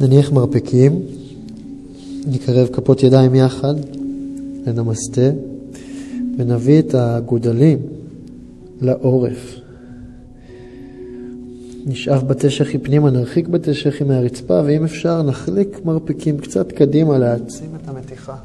נניח 0.00 0.32
מרפקים, 0.32 1.02
נקרב 2.26 2.68
כפות 2.68 3.02
ידיים 3.02 3.34
יחד 3.34 3.74
לנמסטה, 4.66 5.30
ונביא 6.38 6.78
את 6.78 6.94
הגודלים 6.94 7.78
לעורף. 8.80 9.56
נשאף 11.86 12.22
בתי 12.22 12.50
שחי 12.50 12.78
פנימה, 12.78 13.10
נרחיק 13.10 13.48
בתי 13.48 13.74
שחי 13.74 14.04
מהרצפה, 14.04 14.62
ואם 14.66 14.84
אפשר 14.84 15.22
נחליק 15.22 15.84
מרפקים 15.84 16.38
קצת 16.38 16.72
קדימה 16.72 17.18
להעצים 17.18 17.70
את 17.82 17.88
המתיחה. 17.88 18.36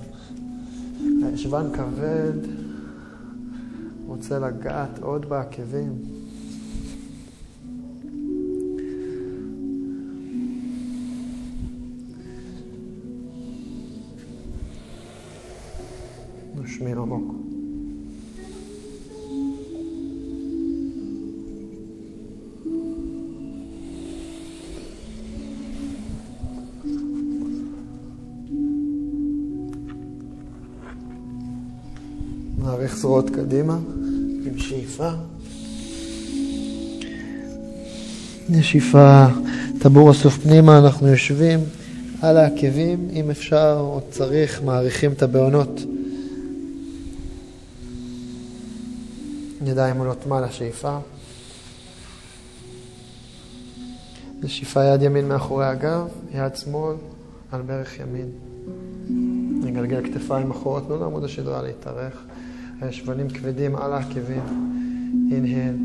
הישבן 1.32 1.66
כבד, 1.74 2.48
רוצה 4.08 4.40
לגעת 4.40 5.00
עוד 5.02 5.30
בעקבים. 5.30 6.17
נושמים 16.68 16.98
עמוק. 16.98 17.34
נעריך 32.58 32.98
זרועות 32.98 33.30
קדימה 33.30 33.80
עם 34.46 34.58
שאיפה. 34.58 35.10
נשיפה, 38.50 39.26
טבור 39.80 40.12
אסוף 40.12 40.38
פנימה, 40.38 40.80
אנחנו 40.80 41.08
יושבים 41.08 41.60
על 42.22 42.38
העקבים, 42.38 43.08
אם 43.14 43.30
אפשר 43.30 43.78
או 43.80 44.02
צריך, 44.10 44.62
מעריכים 44.64 45.12
את 45.12 45.24
הבעונות. 45.24 45.97
ידיים 49.68 49.98
עולות 49.98 50.28
מעלה, 50.28 50.52
שאיפה. 50.52 50.98
נשיפה 54.42 54.84
יד 54.84 55.02
ימין 55.02 55.28
מאחורי 55.28 55.66
הגב, 55.66 56.08
יד 56.34 56.56
שמאל 56.56 56.96
על 57.52 57.62
ברך 57.62 58.00
ימין. 58.00 58.30
נגלגל 59.66 60.04
כתפיים 60.04 60.52
אחורה, 60.52 60.82
תנו 60.82 61.00
לעמוד 61.00 61.24
השדרה 61.24 61.62
להתארך. 61.62 62.24
הישבנים 62.82 63.30
כבדים 63.30 63.76
על 63.76 63.94
העקבים. 63.94 64.44
אינהל. 65.32 65.76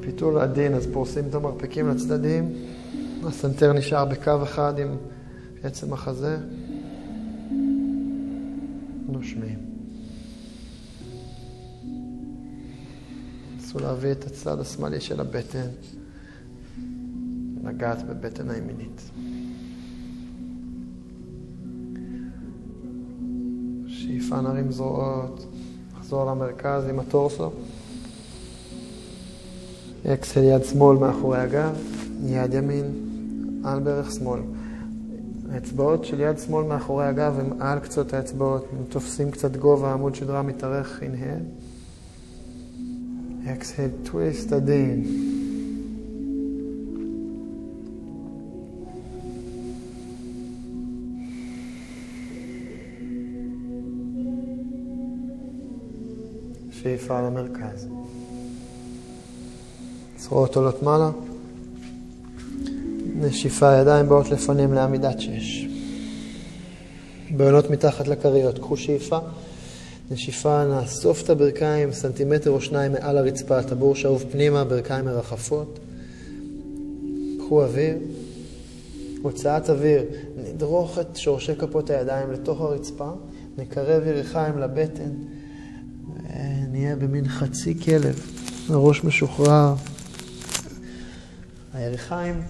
פיתול 0.00 0.38
עדין, 0.38 0.74
אז 0.74 0.86
פורסים 0.92 1.24
את 1.28 1.34
המרפקים 1.34 1.88
לצדדים. 1.88 2.52
הסנטר 3.24 3.72
נשאר 3.72 4.04
בקו 4.04 4.42
אחד 4.42 4.78
עם 4.78 4.96
עצם 5.62 5.92
החזה. 5.92 6.38
נושמים. 9.08 9.69
נסו 13.70 13.78
להביא 13.78 14.12
את 14.12 14.24
הצד 14.24 14.60
השמאלי 14.60 15.00
של 15.00 15.20
הבטן, 15.20 15.66
לגעת 17.64 18.02
בבטן 18.02 18.50
הימינית. 18.50 19.10
שאיפה 23.86 24.40
נרים 24.40 24.72
זרועות, 24.72 25.46
נחזור 25.98 26.24
למרכז 26.24 26.84
עם 26.88 26.98
הטורסו. 26.98 27.50
אקסל 30.06 30.42
יד 30.42 30.64
שמאל 30.64 30.98
מאחורי 30.98 31.38
הגב, 31.38 31.76
יד 32.24 32.54
ימין 32.54 32.84
על 33.64 33.80
ברך 33.80 34.12
שמאל. 34.12 34.40
האצבעות 35.52 36.04
של 36.04 36.20
יד 36.20 36.38
שמאל 36.38 36.66
מאחורי 36.66 37.06
הגב 37.06 37.40
הם 37.40 37.62
על 37.62 37.78
קצות 37.78 38.12
האצבעות, 38.12 38.66
הם 38.72 38.84
תופסים 38.88 39.30
קצת 39.30 39.56
גובה, 39.56 39.92
עמוד 39.92 40.14
שדרה 40.14 40.42
מתארך, 40.42 41.00
inhale. 41.02 41.69
Exhale, 43.54 44.08
twist 44.08 44.54
הדין. 44.54 45.04
שאיפה 56.70 57.20
למרכז. 57.20 57.88
זרועות 60.18 60.56
עולות 60.56 60.82
מעלה. 60.82 61.10
נשיפה, 63.16 63.72
ידיים 63.72 64.08
באות 64.08 64.30
לפנים 64.30 64.72
לעמידת 64.72 65.20
שש. 65.20 65.66
בעונות 67.30 67.70
מתחת 67.70 68.08
לכריות, 68.08 68.58
קחו 68.58 68.76
שאיפה. 68.76 69.18
נשיפה, 70.10 70.64
נאסוף 70.64 71.22
את 71.22 71.30
הברכיים 71.30 71.92
סנטימטר 71.92 72.50
או 72.50 72.60
שניים 72.60 72.92
מעל 72.92 73.18
הרצפה, 73.18 73.62
טבור 73.62 73.94
שאוב 73.94 74.24
פנימה, 74.30 74.64
ברכיים 74.64 75.04
מרחפות. 75.04 75.78
קחו 77.38 77.62
אוויר. 77.62 77.96
הוצאת 79.22 79.70
אוויר, 79.70 80.02
נדרוך 80.36 80.98
את 80.98 81.16
שורשי 81.16 81.54
כפות 81.54 81.90
הידיים 81.90 82.32
לתוך 82.32 82.60
הרצפה, 82.60 83.10
נקרב 83.58 84.06
ירכיים 84.06 84.58
לבטן, 84.58 85.10
ונהיה 86.14 86.96
במין 86.96 87.28
חצי 87.28 87.80
כלב, 87.80 88.20
הראש 88.68 89.04
משוחרר. 89.04 89.74
הירכיים 91.74 92.42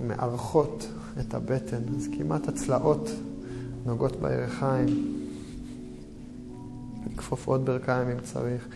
מארחות 0.00 0.86
את 1.20 1.34
הבטן, 1.34 1.82
אז 1.96 2.08
כמעט 2.18 2.48
הצלעות 2.48 3.10
נוגעות 3.86 4.16
בירכיים. 4.20 5.15
עוד 7.44 7.66
ברכיים 7.66 8.08
אם 8.08 8.20
צריך, 8.22 8.66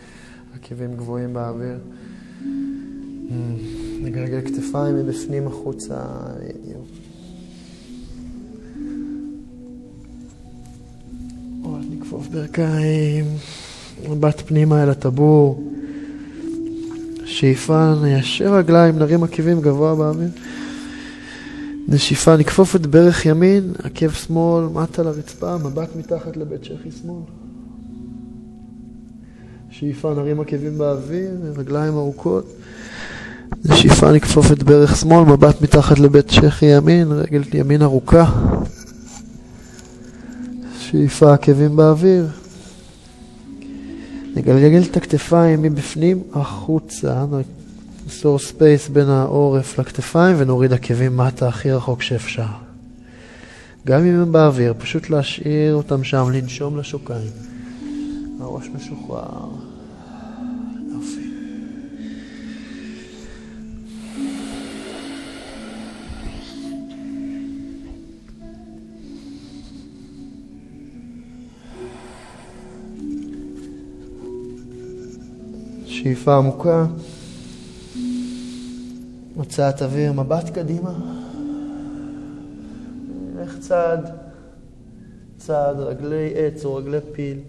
עקבים 0.55 0.95
גבוהים 0.95 1.33
באוויר. 1.33 1.77
נגלגל 4.01 4.41
כתפיים 4.41 4.95
מבפנים 4.95 5.47
החוצה, 5.47 5.97
בדיוק. 6.39 6.87
עוד 11.63 11.85
נכפוף 11.89 12.27
ברכיים, 12.27 13.25
מבט 14.09 14.41
פנימה 14.45 14.83
אל 14.83 14.89
הטבור. 14.89 15.71
שאיפה, 17.25 17.93
ניישר 18.01 18.55
רגליים, 18.55 18.99
נרים 18.99 19.23
עקבים 19.23 19.61
גבוה 19.61 19.95
באוויר. 19.95 20.29
נשיפה, 21.87 22.37
נכפוף 22.37 22.75
את 22.75 22.85
ברך 22.85 23.25
ימין, 23.25 23.73
עקב 23.83 24.11
שמאל, 24.11 24.65
מטה 24.65 25.03
לרצפה, 25.03 25.57
מבט 25.57 25.95
מתחת 25.95 26.37
לבית 26.37 26.63
שכי 26.63 26.91
שמאל. 27.01 27.40
שאיפה, 29.81 30.13
נרים 30.13 30.39
עקבים 30.39 30.77
באוויר, 30.77 31.31
רגליים 31.57 31.93
ארוכות. 31.93 32.45
נשיפה, 33.65 34.11
נכפוף 34.11 34.51
את 34.51 34.63
ברך 34.63 34.95
שמאל, 34.95 35.25
מבט 35.25 35.61
מתחת 35.61 35.99
לבית 35.99 36.29
שכי 36.29 36.65
ימין, 36.65 37.11
רגל 37.11 37.43
ימין 37.53 37.81
ארוכה. 37.81 38.31
שאיפה, 40.79 41.33
עקבים 41.33 41.75
באוויר. 41.75 42.27
נגלגל 44.35 44.81
את 44.91 44.97
הכתפיים 44.97 45.61
מבפנים 45.61 46.23
החוצה, 46.33 47.25
ניצור 48.07 48.39
space 48.39 48.89
בין 48.89 49.09
העורף 49.09 49.79
לכתפיים 49.79 50.35
ונוריד 50.39 50.73
עקבים 50.73 51.17
מטה 51.17 51.47
הכי 51.47 51.71
רחוק 51.71 52.01
שאפשר. 52.01 52.43
גם 53.87 53.99
אם 53.99 54.21
הם 54.21 54.31
באוויר, 54.31 54.73
פשוט 54.77 55.09
להשאיר 55.09 55.75
אותם 55.75 56.03
שם, 56.03 56.29
לנשום 56.33 56.77
לשוקיים. 56.77 57.31
הראש 58.39 58.69
משוחרר. 58.75 59.70
שאיפה 76.03 76.37
עמוקה. 76.37 76.85
הוצאת 79.35 79.81
אוויר, 79.81 80.13
מבט 80.13 80.49
קדימה. 80.49 80.93
נלך 83.35 83.59
צעד, 83.59 84.09
צעד, 85.37 85.79
רגלי 85.79 86.33
עץ 86.35 86.65
או 86.65 86.75
רגלי 86.75 86.97
פיל, 87.11 87.39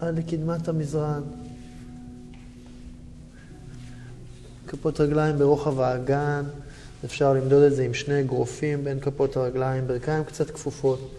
עד 0.00 0.18
לקדמת 0.18 0.68
המזרן. 0.68 1.22
כפות 4.66 5.00
רגליים 5.00 5.38
ברוחב 5.38 5.80
האגן, 5.80 6.42
אפשר 7.04 7.32
למדוד 7.32 7.62
את 7.62 7.76
זה 7.76 7.84
עם 7.84 7.94
שני 7.94 8.20
אגרופים 8.20 8.84
בין 8.84 9.00
כפות 9.00 9.36
הרגליים, 9.36 9.86
ברכיים 9.86 10.24
קצת 10.24 10.50
כפופות. 10.50 11.10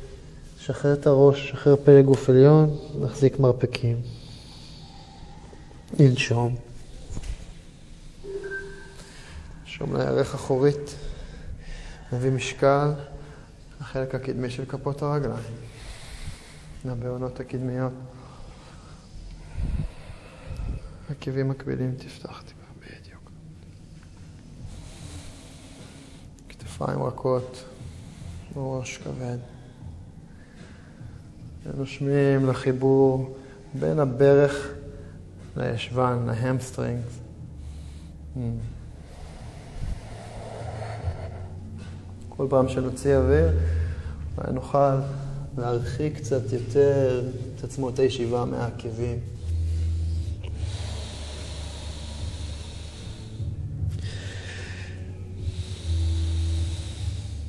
שחרר 0.59 0.93
את 0.93 1.07
הראש, 1.07 1.49
שחרר 1.49 1.75
פלג 1.83 2.05
גוף 2.05 2.29
עליון, 2.29 2.77
נחזיק 3.01 3.39
מרפקים. 3.39 4.22
לנשום. 5.99 6.55
נשום 9.63 9.95
לירך 9.95 10.33
אחורית, 10.33 10.95
נביא 12.13 12.31
משקל 12.31 12.91
לחלק 13.81 14.15
הקדמי 14.15 14.49
של 14.49 14.65
כפות 14.65 15.01
הרגליים, 15.01 15.43
לבעונות 16.85 17.39
הקדמיות. 17.39 17.93
עקבים 21.09 21.49
מקבילים 21.49 21.95
תפתח 21.97 22.41
טיפה, 22.41 22.65
בדיוק. 22.79 23.31
כתפיים 26.49 27.03
רכות, 27.03 27.63
ראש 28.55 28.97
כבד. 28.97 29.37
ונושמים 31.63 32.45
לחיבור 32.45 33.37
בין 33.73 33.99
הברך 33.99 34.73
לישבן, 35.57 36.25
להמסטרינגס. 36.27 37.19
Mm. 38.35 38.39
כל 42.29 42.47
פעם 42.49 42.69
שנוציא 42.69 43.15
אוויר, 43.15 43.49
אולי 44.37 44.53
נוכל 44.53 44.95
להרחיק 45.57 46.17
קצת 46.17 46.53
יותר 46.53 47.23
את 47.55 47.63
עצמות 47.63 47.99
הישיבה 47.99 48.45
מהעקבים. 48.45 49.19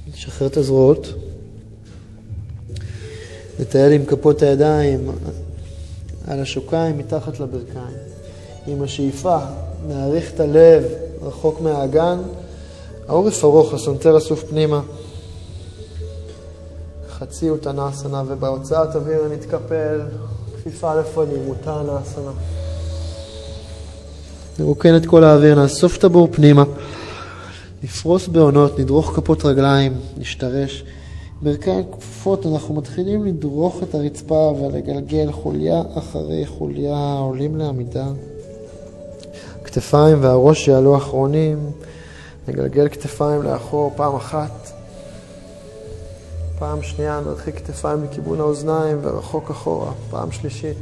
נשחרר 0.08 0.48
את 0.48 0.56
הזרועות, 0.56 1.06
נטייל 3.60 3.92
עם 3.92 4.06
כפות 4.06 4.42
הידיים 4.42 5.10
על 6.28 6.40
השוקיים 6.40 6.98
מתחת 6.98 7.40
לברכיים. 7.40 7.96
עם 8.66 8.82
השאיפה 8.82 9.38
נעריך 9.88 10.32
את 10.34 10.40
הלב 10.40 10.84
רחוק 11.22 11.60
מהאגן, 11.60 12.18
העורף 13.08 13.44
ארוך, 13.44 13.74
הסנטר 13.74 14.18
אסוף 14.18 14.44
פנימה. 14.44 14.80
חצי 17.10 17.50
אוטנסנה, 17.50 18.22
ובהוצאת 18.26 18.96
אוויר 18.96 19.28
נתקפל, 19.32 20.00
כפיפה 20.56 20.94
לפנים, 20.94 21.48
אוטנסנה. 21.48 22.30
נרוקן 24.58 24.96
את 24.96 25.06
כל 25.06 25.24
האוויר, 25.24 25.54
נאסוף 25.54 25.96
את 25.96 26.04
הבור 26.04 26.28
פנימה, 26.32 26.64
נפרוס 27.82 28.28
בעונות, 28.28 28.78
נדרוך 28.78 29.12
כפות 29.16 29.44
רגליים, 29.44 30.00
נשתרש. 30.18 30.84
ברכיים 31.42 31.84
כפופות 31.92 32.46
אנחנו 32.46 32.74
מתחילים 32.74 33.24
לדרוך 33.24 33.82
את 33.82 33.94
הרצפה 33.94 34.54
ולגלגל 34.60 35.32
חוליה 35.32 35.82
אחרי 35.98 36.46
חוליה, 36.46 37.18
עולים 37.18 37.56
לעמידה. 37.56 38.06
כתפיים 39.64 40.22
והראש 40.22 40.68
יעלו 40.68 40.96
אחרונים, 40.96 41.70
נגלגל 42.48 42.88
כתפיים 42.88 43.42
לאחור 43.42 43.92
פעם 43.96 44.16
אחת. 44.16 44.70
פעם 46.58 46.82
שנייה 46.82 47.20
נרחיק 47.20 47.56
כתפיים 47.56 48.04
לכיוון 48.04 48.40
האוזניים 48.40 48.98
ורחוק 49.02 49.50
אחורה, 49.50 49.92
פעם 50.10 50.32
שלישית. 50.32 50.76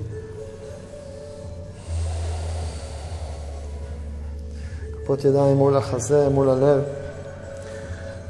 כפות 5.02 5.24
ידיים 5.24 5.56
מול 5.56 5.76
החזה, 5.76 6.28
מול 6.28 6.48
הלב, 6.48 6.82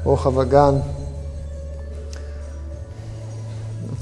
רוחב 0.03 0.39
הגן. 0.39 0.75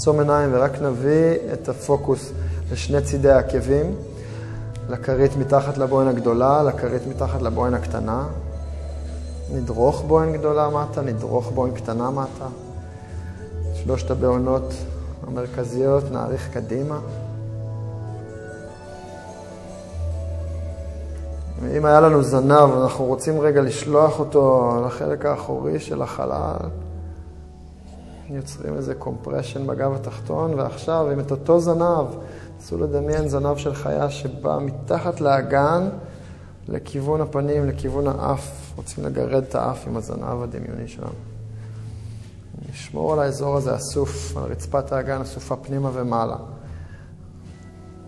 נעצום 0.01 0.19
עיניים 0.19 0.49
ורק 0.53 0.81
נביא 0.81 1.35
את 1.53 1.69
הפוקוס 1.69 2.31
לשני 2.71 3.01
צידי 3.01 3.29
העקבים, 3.29 3.95
לכרית 4.89 5.35
מתחת 5.35 5.77
לבוהן 5.77 6.07
הגדולה, 6.07 6.63
לכרית 6.63 7.07
מתחת 7.07 7.41
לבוהן 7.41 7.73
הקטנה. 7.73 8.27
נדרוך 9.53 10.03
בוהן 10.07 10.33
גדולה 10.33 10.69
מטה, 10.69 11.01
נדרוך 11.01 11.51
בוהן 11.51 11.71
קטנה 11.71 12.11
מטה. 12.11 12.47
שלושת 13.73 14.11
הבעונות 14.11 14.73
המרכזיות 15.27 16.03
נאריך 16.11 16.49
קדימה. 16.53 16.99
אם 21.77 21.85
היה 21.85 22.01
לנו 22.01 22.23
זנב, 22.23 22.69
אנחנו 22.81 23.05
רוצים 23.05 23.39
רגע 23.39 23.61
לשלוח 23.61 24.19
אותו 24.19 24.71
לחלק 24.85 25.25
האחורי 25.25 25.79
של 25.79 26.01
החלל, 26.01 26.69
יוצרים 28.35 28.75
איזה 28.75 28.95
קומפרשן 28.95 29.67
בגב 29.67 29.93
התחתון, 29.93 30.53
ועכשיו 30.53 31.09
עם 31.11 31.19
את 31.19 31.31
אותו 31.31 31.59
זנב, 31.59 32.05
נסו 32.57 32.77
לדמיין 32.77 33.27
זנב 33.27 33.57
של 33.57 33.73
חיה 33.73 34.09
שבא 34.09 34.59
מתחת 34.61 35.21
לאגן 35.21 35.89
לכיוון 36.67 37.21
הפנים, 37.21 37.67
לכיוון 37.67 38.07
האף. 38.07 38.71
רוצים 38.75 39.05
לגרד 39.05 39.43
את 39.43 39.55
האף 39.55 39.87
עם 39.87 39.97
הזנב 39.97 40.41
הדמיוני 40.43 40.87
שלנו. 40.87 41.11
נשמור 42.69 43.13
על 43.13 43.19
האזור 43.19 43.57
הזה 43.57 43.75
אסוף, 43.75 44.37
על 44.37 44.43
רצפת 44.43 44.91
האגן 44.91 45.21
אסופה 45.21 45.55
פנימה 45.55 45.89
ומעלה. 45.93 46.37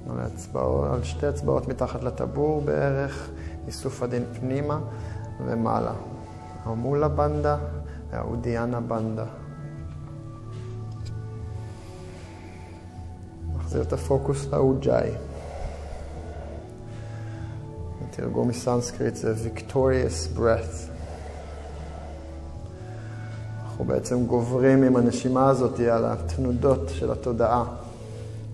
על, 0.09 0.19
האצבעות, 0.19 0.91
על 0.93 1.03
שתי 1.03 1.29
אצבעות 1.29 1.67
מתחת 1.67 2.03
לטבור 2.03 2.61
בערך, 2.61 3.29
איסוף 3.67 4.03
עדין 4.03 4.23
פנימה 4.39 4.79
ומעלה. 5.45 5.93
המולה 6.63 7.07
בנדה 7.07 7.57
והאודיאנה 8.11 8.79
בנדה. 8.79 9.25
נחזיר 13.73 13.87
את 13.87 13.93
הפוקוס 13.93 14.45
לאוג'אי. 14.51 15.09
תרגום 18.11 18.47
מסנסקריט 18.47 19.15
זה 19.15 19.33
Victorious 19.33 20.37
Breath. 20.37 20.89
אנחנו 23.63 23.85
בעצם 23.85 24.25
גוברים 24.25 24.83
עם 24.83 24.95
הנשימה 24.95 25.49
הזאת 25.49 25.79
על 25.79 26.05
התנודות 26.05 26.89
של 26.89 27.11
התודעה. 27.11 27.65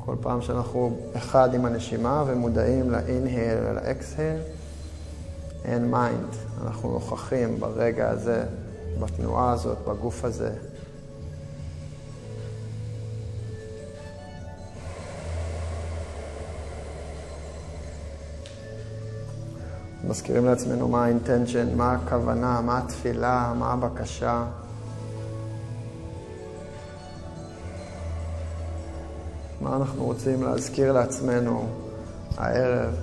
כל 0.05 0.15
פעם 0.21 0.41
שאנחנו 0.41 0.97
אחד 1.15 1.53
עם 1.53 1.65
הנשימה 1.65 2.23
ומודעים 2.27 2.91
ל-inhale 2.91 3.63
ול-exhale, 3.63 4.41
אין 5.65 5.91
mind. 5.91 6.35
אנחנו 6.63 6.91
נוכחים 6.91 7.59
ברגע 7.59 8.09
הזה, 8.09 8.43
בתנועה 8.99 9.51
הזאת, 9.51 9.77
בגוף 9.87 10.25
הזה. 10.25 10.51
מזכירים 20.09 20.45
לעצמנו 20.45 20.87
מה 20.87 21.05
ה 21.05 21.12
intention, 21.12 21.77
מה 21.77 21.93
הכוונה, 21.93 22.61
מה 22.61 22.77
התפילה, 22.77 23.53
מה 23.59 23.71
הבקשה. 23.71 24.45
מה 29.61 29.75
אנחנו 29.75 30.05
רוצים 30.05 30.43
להזכיר 30.43 30.91
לעצמנו 30.91 31.67
הערב. 32.37 32.93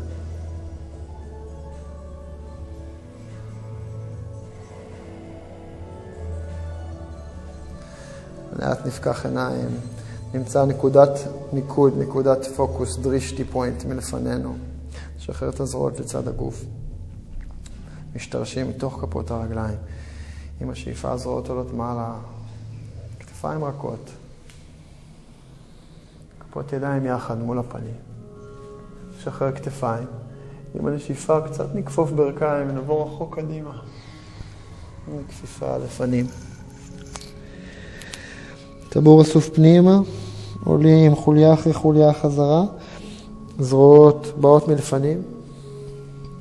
לאט 8.59 8.87
נפקח 8.87 9.27
עיניים, 9.27 9.69
נמצא 10.35 10.65
נקודת 10.65 11.19
מיקוד, 11.53 11.93
נקודת 11.99 12.45
פוקוס, 12.47 12.99
דרישטי 12.99 13.45
פוינט 13.45 13.85
מלפנינו. 13.85 14.57
נשחרר 15.17 15.49
את 15.49 15.61
הזרועות 15.61 16.01
לצד 16.01 16.29
הגוף. 16.29 16.65
משתרשים 18.17 18.69
מתוך 18.69 18.99
כפות 19.01 19.31
הרגליים. 19.31 19.79
עם 20.61 20.71
השאיפה 20.71 21.11
הזרועות 21.11 21.49
עולות 21.49 21.75
מעלה, 21.75 22.15
כתפיים 23.21 23.65
רכות. 23.65 24.11
כפות 26.41 26.73
ידיים 26.73 27.07
יחד 27.07 27.39
מול 27.39 27.59
הפנים. 27.59 27.95
נשחרר 29.19 29.53
כתפיים. 29.53 30.07
עם 30.75 30.87
הנשיפה 30.87 31.41
קצת 31.41 31.75
נכפוף 31.75 32.11
ברכיים, 32.11 32.69
נעבור 32.69 33.07
רחוק 33.07 33.39
קדימה. 33.39 33.79
כפיפה 35.29 35.77
לפנים. 35.79 36.27
טבור 38.89 39.23
אסוף 39.23 39.49
פנימה, 39.49 39.99
עולים 40.65 41.15
חוליה 41.15 41.55
אחרי 41.55 41.73
חוליה 41.73 42.13
חזרה, 42.13 42.65
זרועות 43.59 44.27
באות 44.41 44.69
מלפנים, 44.69 45.23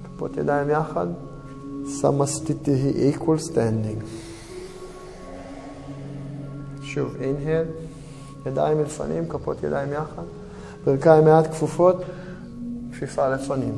כפות 0.03 0.37
ידיים 0.37 0.69
יחד, 0.69 1.07
היא 2.67 3.13
equal 3.13 3.51
standing. 3.51 4.05
שוב, 6.83 7.15
inhale, 7.15 8.47
ידיים 8.49 8.77
מלפנים, 8.77 9.29
כפות 9.29 9.63
ידיים 9.63 9.93
יחד, 9.93 10.23
ברכיים 10.85 11.25
מעט 11.25 11.51
כפופות, 11.51 11.95
כפיפה 12.91 13.29
לפנים. 13.29 13.75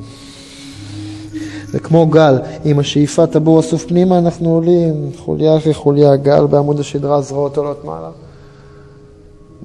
וכמו 1.70 2.06
גל, 2.06 2.38
עם 2.64 2.78
השאיפה 2.78 3.26
טבור 3.26 3.60
אסוף 3.60 3.84
פנימה, 3.84 4.18
אנחנו 4.18 4.50
עולים 4.54 5.10
חוליה 5.16 5.56
אחרי 5.56 5.74
חוליה, 5.74 6.16
גל 6.16 6.46
בעמוד 6.46 6.80
השדרה, 6.80 7.20
זרועות 7.20 7.56
עולות 7.56 7.84
מעלה. 7.84 8.10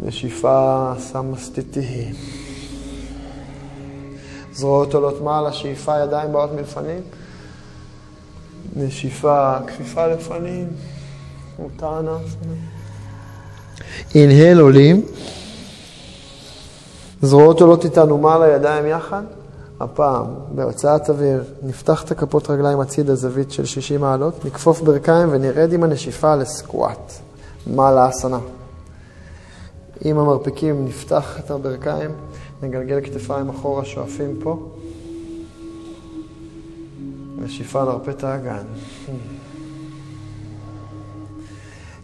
נשיפה 0.04 0.92
סמסטיטי. 1.00 2.12
זרועות 4.54 4.94
עולות 4.94 5.22
מעלה, 5.22 5.54
שאיפה 5.54 6.00
ידיים 6.00 6.32
באות 6.32 6.50
מלפנים. 6.56 7.02
נשיפה, 8.76 9.56
כפיפה 9.68 10.08
לפנים, 10.08 10.68
מותנה. 11.60 12.18
אינהל 14.16 14.60
עולים. 14.60 15.06
זרועות 17.22 17.62
עולות 17.62 17.86
איתנו 17.86 18.18
מעלה, 18.18 18.48
ידיים 18.48 18.86
יחד. 18.86 19.24
הפעם, 19.80 20.26
בהוצאת 20.56 21.10
אוויר, 21.10 21.44
נפתח 21.64 22.04
את 22.04 22.12
הכפות 22.12 22.50
רגליים 22.50 22.80
הצידה 22.80 23.16
זווית 23.16 23.52
של 23.52 23.66
60 23.66 24.02
מעלות, 24.02 24.46
נכפוף 24.46 24.82
ברכיים 24.82 25.30
ונרד 25.32 25.74
עם 25.74 25.84
הנשיפה 25.84 26.36
לסקואט, 26.36 27.14
מעלה 27.68 28.10
אסנה. 28.10 28.40
עם 30.02 30.20
המרפקים 30.20 30.86
נפתח 30.86 31.40
את 31.40 31.52
הברכיים, 31.52 32.12
נגלגל 32.64 33.02
כתפיים 33.02 33.50
אחורה, 33.50 33.86
שואפים 33.86 34.40
פה. 34.44 34.70
נרפה 37.86 38.12
את 38.12 38.24
האגן. 38.24 38.64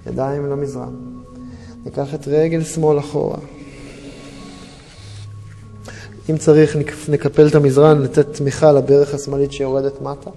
ידיים 0.08 0.46
למזרם. 0.46 0.94
ניקח 1.86 2.14
את 2.14 2.28
רגל 2.28 2.64
שמאל 2.64 3.00
אחורה. 3.00 3.38
אם 6.30 6.38
צריך, 6.38 6.76
נקפל 7.10 7.48
את 7.48 7.56
המזרן, 7.56 8.02
לתת 8.02 8.34
תמיכה 8.34 8.72
לברך 8.72 9.14
השמאלית 9.14 9.52
שיורדת 9.52 10.02
מטה. 10.02 10.30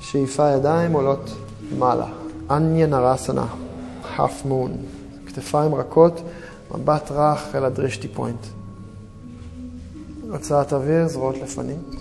שאיפה 0.00 0.50
ידיים 0.50 0.92
עולות 0.92 1.30
מעלה. 1.78 2.06
אניה 2.50 2.86
נרסנה, 2.86 3.46
half 4.16 4.46
moon. 4.46 4.70
כתפיים 5.26 5.74
רכות, 5.74 6.20
מבט 6.74 7.10
רך 7.10 7.54
אל 7.54 7.64
הדרישטי 7.64 8.08
פוינט. 8.08 8.46
הוצאת 10.30 10.72
אוויר, 10.72 11.08
זרועות 11.08 11.36
לפנים. 11.42 11.99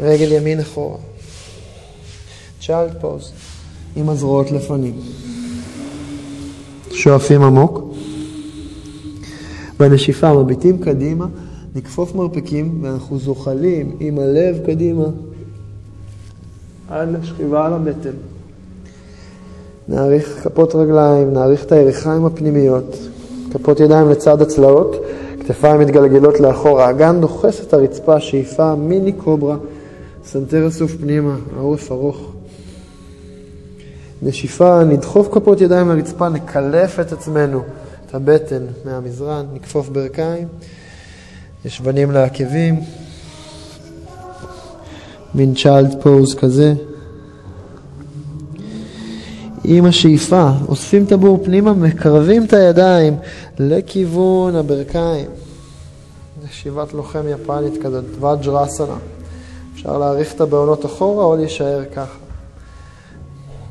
רגל 0.00 0.32
ימין 0.32 0.60
אחורה. 0.60 0.96
צ'יילד 2.60 2.92
פוז, 3.00 3.32
עם 3.96 4.08
הזרועות 4.08 4.50
לפנים. 4.50 5.00
שואפים 6.90 7.42
עמוק. 7.42 7.82
בנשיפה 9.78 10.32
מביטים 10.32 10.78
קדימה, 10.78 11.26
נכפוף 11.74 12.14
מרפקים 12.14 12.78
ואנחנו 12.82 13.18
זוחלים 13.18 13.96
עם 14.00 14.18
הלב 14.18 14.58
קדימה 14.66 15.04
עד 16.90 17.08
לשכיבה 17.08 17.66
על 17.66 17.72
הבטן. 17.72 18.10
נאריך 19.88 20.40
כפות 20.42 20.74
רגליים, 20.74 21.32
נאריך 21.32 21.64
את 21.64 21.72
הירכיים 21.72 22.24
הפנימיות, 22.24 22.96
כפות 23.52 23.80
ידיים 23.80 24.10
לצד 24.10 24.42
הצלעות, 24.42 24.96
כתפיים 25.40 25.80
מתגלגלות 25.80 26.40
לאחור, 26.40 26.80
האגן 26.80 27.20
דוחס 27.20 27.60
את 27.60 27.74
הרצפה, 27.74 28.20
שאיפה 28.20 28.74
מיני 28.74 29.12
קוברה, 29.12 29.56
סנטר 30.24 30.68
אסוף 30.68 30.96
פנימה, 30.96 31.36
העורף 31.56 31.92
ארוך. 31.92 32.32
נשיפה, 34.22 34.84
נדחוף 34.84 35.28
כפות 35.32 35.60
ידיים 35.60 35.88
לרצפה, 35.88 36.28
נקלף 36.28 37.00
את 37.00 37.12
עצמנו, 37.12 37.62
את 38.06 38.14
הבטן 38.14 38.62
מהמזרן, 38.84 39.46
נכפוף 39.54 39.88
ברכיים, 39.88 40.48
ישבנים 41.64 42.10
לעקבים, 42.10 42.80
מין 45.34 45.54
צ'יילד 45.54 46.02
פוז 46.02 46.34
כזה. 46.34 46.74
עם 49.64 49.84
השאיפה, 49.84 50.50
אוספים 50.68 51.04
את 51.04 51.12
הבור 51.12 51.44
פנימה, 51.44 51.72
מקרבים 51.72 52.44
את 52.44 52.52
הידיים 52.52 53.16
לכיוון 53.58 54.56
הברכיים. 54.56 55.26
ישיבת 56.50 56.92
לוחם 56.92 57.28
יפנית 57.28 57.82
כזאת, 57.82 58.04
ואג'רסנה. 58.20 58.96
אפשר 59.82 59.98
להאריך 59.98 60.34
את 60.34 60.40
הבעונות 60.40 60.86
אחורה 60.86 61.24
או 61.24 61.36
להישאר 61.36 61.84
ככה. 61.94 62.18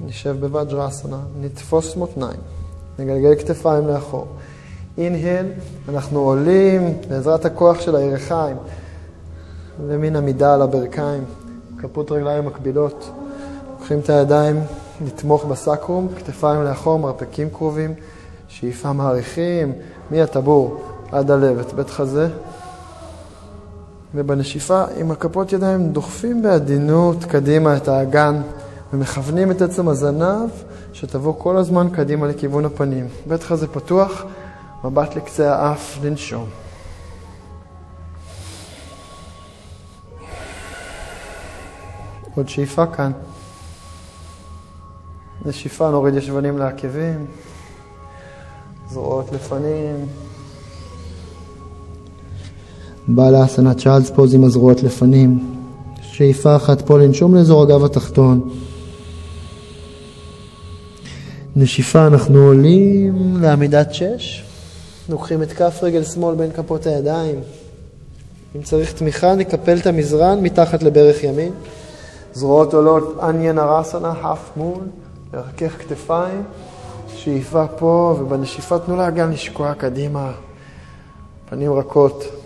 נשב 0.06 0.36
בוואג'רסנה, 0.40 1.20
נתפוס 1.42 1.96
מותניים, 1.96 2.40
נגלגל 3.00 3.36
כתפיים 3.36 3.88
לאחור. 3.88 4.28
אינהל, 4.98 5.46
אנחנו 5.90 6.20
עולים 6.20 6.98
בעזרת 7.10 7.46
הכוח 7.46 7.82
של 7.82 7.96
הירכיים 7.96 8.58
למין 9.88 10.16
עמידה 10.16 10.54
על 10.54 10.62
הברכיים, 10.62 11.24
כפות 11.78 12.12
רגליים 12.12 12.46
מקבילות. 12.46 13.10
לוקחים 13.72 14.00
את 14.00 14.10
הידיים 14.10 14.62
לתמוך 15.06 15.46
בסקרום, 15.46 16.08
כתפיים 16.18 16.64
לאחור, 16.64 17.00
מרפקים 17.00 17.50
קרובים, 17.50 17.94
שאיפה 18.48 18.94
מעריכים, 18.94 19.74
מהטבור 20.12 20.84
עד 21.12 21.32
הלב, 21.32 21.62
בית 21.76 21.90
חזה. 21.90 22.28
ובנשיפה 24.16 24.84
עם 24.98 25.12
הכפות 25.12 25.54
ידיים 25.54 25.92
דוחפים 25.92 26.42
בעדינות 26.42 27.26
קדימה 27.26 27.78
את 27.78 27.88
האגן 27.88 28.42
ומכוונים 28.94 29.52
את 29.52 29.62
עצם 29.62 29.88
הזנב 29.88 30.50
שתבוא 30.94 31.34
כל 31.38 31.58
הזמן 31.58 31.88
קדימה 31.94 32.28
לכיוון 32.28 32.66
הפנים. 32.66 33.08
בית 33.28 33.44
חזה 33.44 33.68
פתוח, 33.68 34.24
מבט 34.84 35.16
לקצה 35.16 35.56
האף, 35.56 36.00
לנשום. 36.04 36.50
עוד 42.36 42.50
שאיפה 42.50 42.86
כאן. 42.86 43.12
נשיפה, 45.46 45.90
נוריד 45.90 46.16
ישבנים 46.16 46.58
לעקבים, 46.58 47.26
זרועות 48.90 49.32
לפנים. 49.32 50.06
בעל 53.08 53.36
האסנת 53.36 53.78
צ'אלס 53.78 54.10
פוז 54.10 54.34
עם 54.34 54.44
הזרועות 54.44 54.84
לפנים. 54.84 55.40
שאיפה 56.02 56.56
אחת 56.56 56.82
פה 56.82 57.00
לנשום 57.00 57.36
לאזור 57.36 57.64
הגב 57.64 57.84
התחתון. 57.84 58.50
נשיפה, 61.56 62.08
אנחנו 62.08 62.40
עולים 62.40 63.38
לעמידת 63.42 63.94
שש. 63.94 64.44
לוקחים 65.10 65.44
את 65.44 65.52
כף 65.52 65.80
רגל 65.84 66.04
שמאל 66.04 66.36
בין 66.36 66.52
כפות 66.52 66.86
הידיים. 66.86 67.40
אם 68.56 68.62
צריך 68.62 68.94
תמיכה, 68.94 69.36
נקפל 69.36 69.78
את 69.78 69.88
המזרן 69.88 70.40
מתחת 70.42 70.84
לברך 70.84 71.24
ימין. 71.24 71.52
זרועות 72.34 72.74
עולות 72.74 73.18
אניה 73.24 73.54
נרסנה, 73.54 74.14
half 74.24 74.60
moon, 74.60 74.80
לרכך 75.34 75.76
כתפיים, 75.80 76.44
שאיפה 77.16 77.68
פה, 77.68 78.18
ובנשיפה 78.20 78.80
תנו 78.80 78.98
לאגן 78.98 79.32
לשקוע 79.32 79.74
קדימה, 79.74 80.32
פנים 81.50 81.74
רכות. 81.74 82.41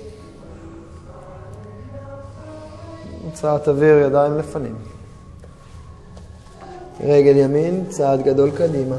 הוצאת 3.36 3.68
אוויר, 3.68 3.98
ידיים 3.98 4.38
לפנים. 4.38 4.76
רגל 7.04 7.38
ימין, 7.38 7.84
צעד 7.90 8.24
גדול 8.24 8.52
קדימה. 8.52 8.96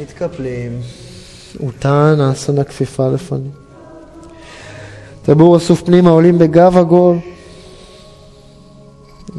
מתקפלים. 0.00 0.80
אותן, 1.62 2.20
אסנה 2.32 2.64
כפיפה 2.64 3.08
לפנים. 3.08 3.50
טבור 5.22 5.56
אסוף 5.56 5.82
פנימה, 5.82 6.10
עולים 6.10 6.38
בגב 6.38 6.76
עגול. 6.76 7.16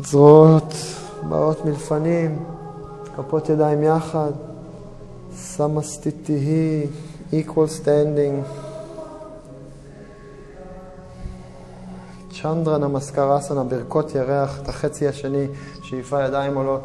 זרועות 0.04 0.74
באות 1.30 1.66
מלפנים, 1.66 2.40
כפות 3.16 3.50
ידיים 3.50 3.84
יחד. 3.84 4.32
סמסטיטי, 5.36 6.86
equal 7.32 7.84
standing. 7.84 8.71
צ'נדרה 12.42 12.78
נמסקרסנה, 12.78 13.64
ברכות 13.64 14.16
ירח, 14.16 14.60
את 14.62 14.70
החצי 14.70 15.08
השני, 15.08 15.48
שאיפה 15.82 16.24
ידיים 16.24 16.56
עולות. 16.56 16.82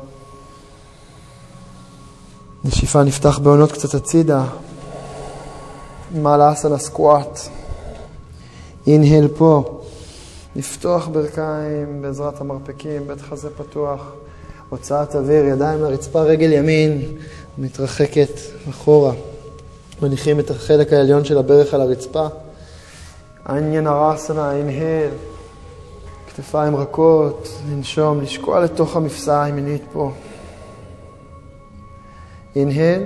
נשיפה 2.65 3.03
נפתח 3.03 3.39
בעונות 3.39 3.73
קצת 3.73 3.95
הצידה. 3.95 4.45
מעלה 6.15 6.53
אסנה 6.53 6.79
סקואט. 6.79 7.41
אינהל 8.87 9.29
פה. 9.29 9.81
לפתוח 10.57 11.09
ברכיים 11.09 12.03
בעזרת 12.03 12.41
המרפקים, 12.41 13.07
בית 13.07 13.21
חזה 13.21 13.51
פתוח. 13.51 14.13
הוצאת 14.69 15.17
אוויר, 15.17 15.45
ידיים 15.45 15.83
לרצפה, 15.83 16.23
רגל 16.23 16.53
ימין 16.53 17.03
מתרחקת 17.59 18.41
אחורה. 18.71 19.13
מניחים 20.03 20.41
את 20.41 20.51
החלק 20.51 20.93
העליון 20.93 21.25
של 21.25 21.39
הברך 21.39 21.75
על 21.75 21.81
הרצפה. 21.81 22.27
עניין 23.49 23.87
הרסנה, 23.87 24.53
אינהל. 24.53 25.11
כתפיים 26.37 26.77
רכות, 26.77 27.49
לנשום, 27.71 28.21
לשקוע 28.21 28.61
לתוך 28.61 28.97
המפסעה 28.97 29.45
הימינית 29.45 29.83
פה. 29.93 30.11
אינהל, 32.57 33.03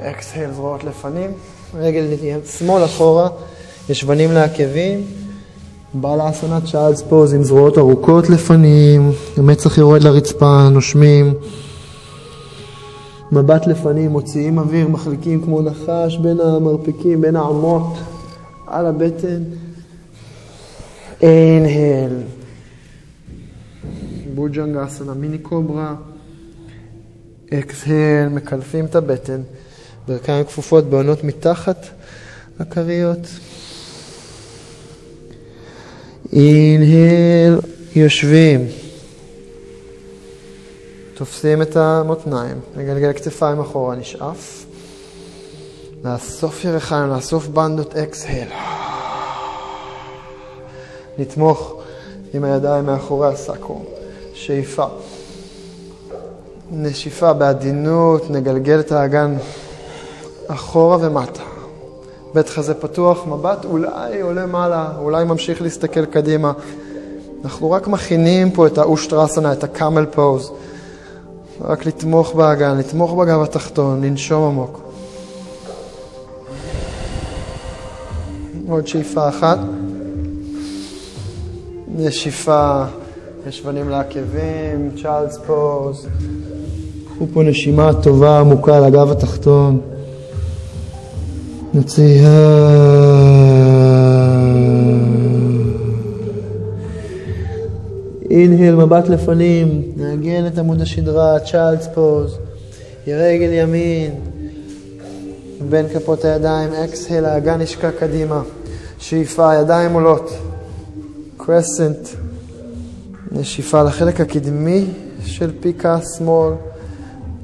אקסהל, 0.00 0.52
זרועות 0.52 0.84
לפנים, 0.84 1.30
רגל 1.74 2.04
שמאל 2.58 2.84
אחורה, 2.84 3.28
ישבנים 3.88 4.32
לעקבים, 4.32 5.06
בעל 5.94 6.20
האסנת 6.20 6.62
צ'אלס 6.64 7.02
פוז 7.02 7.34
עם 7.34 7.42
זרועות 7.42 7.78
ארוכות 7.78 8.30
לפנים, 8.30 9.12
המצח 9.36 9.78
יורד 9.78 10.02
לרצפה, 10.02 10.68
נושמים. 10.70 11.34
מבט 13.32 13.66
לפנים, 13.66 14.10
מוציאים 14.10 14.58
אוויר, 14.58 14.88
מחליקים 14.88 15.42
כמו 15.42 15.62
נחש 15.62 16.18
בין 16.18 16.40
המרפקים, 16.40 17.20
בין 17.20 17.36
האמות, 17.36 17.94
על 18.66 18.86
הבטן. 18.86 19.42
אינהל. 21.22 22.22
בוג'נג 24.34 24.76
אסנה, 24.76 25.14
מיני 25.14 25.38
קוברה. 25.38 25.94
אקסהל, 27.54 28.28
מקלפים 28.30 28.84
את 28.84 28.94
הבטן. 28.94 29.42
ברכיים 30.08 30.44
כפופות 30.44 30.84
בעונות 30.84 31.24
מתחת 31.24 31.86
לכריות. 32.60 33.26
אינהל, 36.32 37.60
יושבים. 37.96 38.66
תופסים 41.14 41.62
את 41.62 41.76
המותניים, 41.76 42.56
נגלגל 42.76 43.12
כתפיים 43.12 43.60
אחורה, 43.60 43.96
נשאף. 43.96 44.64
לאסוף 46.04 46.64
ירחיים, 46.64 47.10
לאסוף 47.10 47.46
בנדות 47.46 47.96
אקסהל. 47.96 48.48
נתמוך 51.18 51.74
עם 52.34 52.44
הידיים 52.44 52.86
מאחורי 52.86 53.28
הסקרום. 53.28 53.84
שאיפה. 54.34 54.84
נשיפה 56.70 57.32
בעדינות, 57.32 58.30
נגלגל 58.30 58.80
את 58.80 58.92
האגן 58.92 59.36
אחורה 60.46 60.96
ומטה. 61.00 61.42
בית 62.34 62.48
חזה 62.48 62.74
פתוח, 62.74 63.26
מבט 63.26 63.64
אולי 63.64 64.20
עולה 64.20 64.46
מעלה, 64.46 64.92
אולי 64.98 65.24
ממשיך 65.24 65.62
להסתכל 65.62 66.04
קדימה. 66.04 66.52
אנחנו 67.44 67.70
רק 67.70 67.88
מכינים 67.88 68.50
פה 68.50 68.66
את 68.66 68.78
האושטרסנה, 68.78 69.52
את 69.52 69.64
הקאמל 69.64 70.06
פוז. 70.06 70.52
רק 71.60 71.86
לתמוך 71.86 72.34
באגן, 72.34 72.78
לתמוך 72.78 73.12
בגב 73.12 73.42
התחתון, 73.42 74.04
לנשום 74.04 74.44
עמוק. 74.44 74.80
עוד 78.68 78.86
שאיפה 78.86 79.28
אחת. 79.28 79.58
נשיפה, 81.96 82.84
ישבנים 83.48 83.88
לעקבים, 83.88 84.90
צ'ארלס 85.02 85.38
פוז. 85.46 86.06
קחו 87.06 87.26
פה 87.32 87.42
נשימה 87.42 87.90
טובה, 88.02 88.40
עמוקה 88.40 88.80
לגב 88.80 89.10
התחתון. 89.10 89.80
נוציא... 91.74 92.26
אינהל, 98.30 98.74
מבט 98.74 99.08
לפנים, 99.08 99.82
נעגן 99.96 100.46
את 100.46 100.58
עמוד 100.58 100.80
השדרה, 100.80 101.38
צ'אלדס 101.40 101.88
פוז, 101.94 102.38
רגל 103.06 103.52
ימין, 103.52 104.10
בין 105.68 105.88
כפות 105.88 106.24
הידיים, 106.24 106.72
אקסהל, 106.72 107.24
האגן 107.24 107.60
נשקע 107.60 107.90
קדימה, 107.90 108.42
שאיפה, 108.98 109.54
ידיים 109.54 109.92
עולות, 109.92 110.30
קרסנט, 111.46 112.08
נשיפה 113.32 113.82
לחלק 113.82 114.20
הקדמי 114.20 114.84
של 115.24 115.52
פיקה 115.60 115.98
שמאל, 116.18 116.52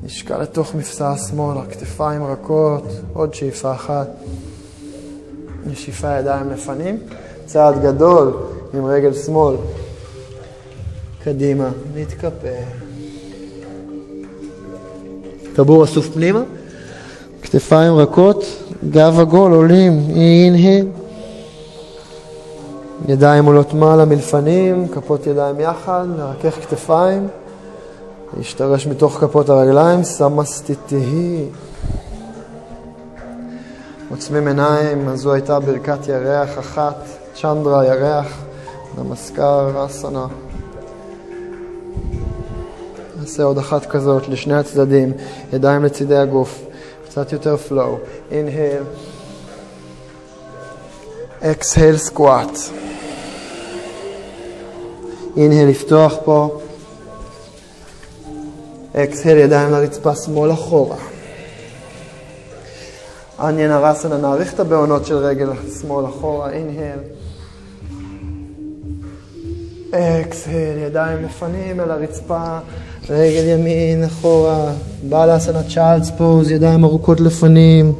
נשקע 0.04 0.38
לתוך 0.38 0.74
מפסע 0.74 1.10
השמאל, 1.10 1.58
הכתפיים 1.58 2.24
רכות, 2.24 2.84
עוד 3.12 3.34
שאיפה 3.34 3.72
אחת, 3.72 4.08
נשיפה 5.66 6.18
ידיים 6.18 6.50
לפנים, 6.50 6.98
צעד 7.46 7.82
גדול 7.82 8.36
עם 8.74 8.84
רגל 8.84 9.14
שמאל, 9.14 9.56
קדימה, 11.24 11.70
נתקפל. 11.94 12.62
טבור 15.54 15.84
אסוף 15.84 16.08
פנימה, 16.14 16.42
כתפיים 17.42 17.94
רכות, 17.94 18.44
גב 18.90 19.20
עגול, 19.20 19.52
עולים, 19.52 19.92
אינהל. 20.16 20.86
ידיים 23.06 23.44
עולות 23.44 23.74
מעלה 23.74 24.04
מלפנים, 24.04 24.88
כפות 24.88 25.26
ידיים 25.26 25.60
יחד, 25.60 26.04
מרכך 26.18 26.54
כתפיים, 26.54 27.28
להשתרש 28.36 28.86
מתוך 28.86 29.18
כפות 29.20 29.48
הרגליים, 29.48 30.04
סמסטיטי. 30.04 31.44
עוצמים 34.10 34.46
עיניים, 34.48 35.08
אז 35.08 35.20
זו 35.20 35.32
הייתה 35.32 35.60
ברכת 35.60 36.08
ירח 36.08 36.58
אחת, 36.58 36.96
צ'נדרה 37.34 37.86
ירח, 37.86 38.42
נמסקר 38.98 39.86
אסנה. 39.86 40.26
נעשה 43.20 43.42
עוד 43.42 43.58
אחת 43.58 43.86
כזאת 43.86 44.28
לשני 44.28 44.54
הצדדים, 44.54 45.12
ידיים 45.52 45.84
לצידי 45.84 46.16
הגוף, 46.16 46.64
קצת 47.08 47.32
יותר 47.32 47.56
flow. 47.68 47.98
inhale, 48.30 48.84
exhale 51.42 51.98
squat. 51.98 52.70
inhale 55.36 55.68
לפתוח 55.68 56.14
פה, 56.24 56.60
exhale 58.94 59.28
ידיים 59.28 59.70
לרצפה 59.70 60.14
שמאל 60.14 60.52
אחורה. 60.52 60.96
עניין 63.38 63.70
הרסנה, 63.70 64.16
נאריך 64.16 64.54
את 64.54 64.60
הבעונות 64.60 65.06
של 65.06 65.16
רגל 65.16 65.48
שמאל 65.80 66.06
אחורה, 66.06 66.50
inhale. 66.50 67.18
exhale, 69.92 70.86
ידיים 70.86 71.24
לפנים 71.24 71.80
אל 71.80 71.90
הרצפה, 71.90 72.58
רגל 73.08 73.48
ימין 73.48 74.04
אחורה, 74.04 74.72
בלאסנה 75.02 75.62
צ'אלדס 75.74 76.10
פוז, 76.10 76.50
ידיים 76.50 76.84
ארוכות 76.84 77.20
לפנים, 77.20 77.92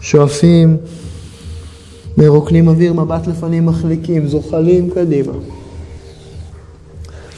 שואפים, 0.00 0.76
מרוקנים 2.18 2.68
אוויר, 2.68 2.92
מבט 2.92 3.26
לפנים 3.26 3.66
מחליקים, 3.66 4.28
זוחלים 4.28 4.90
קדימה. 4.90 5.32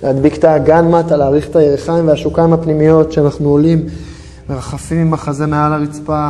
להדביק 0.02 0.36
את 0.36 0.44
האגן 0.44 0.88
מטה, 0.88 1.16
להאריך 1.16 1.48
את 1.48 1.56
הירכיים 1.56 2.08
והשוקיים 2.08 2.52
הפנימיות 2.52 3.12
שאנחנו 3.12 3.48
עולים, 3.48 3.86
מרחפים 4.48 4.98
עם 4.98 5.14
החזה 5.14 5.46
מעל 5.46 5.72
הרצפה, 5.72 6.28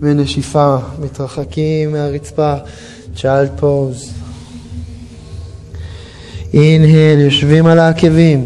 ונשיפה, 0.00 0.76
מתרחקים 1.02 1.92
מהרצפה, 1.92 2.54
צ'יילד 3.16 3.50
פוז. 3.56 4.10
אינהל, 6.54 7.18
יושבים 7.18 7.66
על 7.66 7.78
העקבים. 7.78 8.44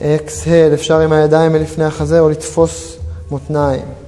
אקסהל, 0.00 0.74
אפשר 0.74 1.00
עם 1.00 1.12
הידיים 1.12 1.52
מלפני 1.52 1.84
החזה 1.84 2.20
או 2.20 2.30
לתפוס 2.30 2.96
מותניים. 3.30 4.03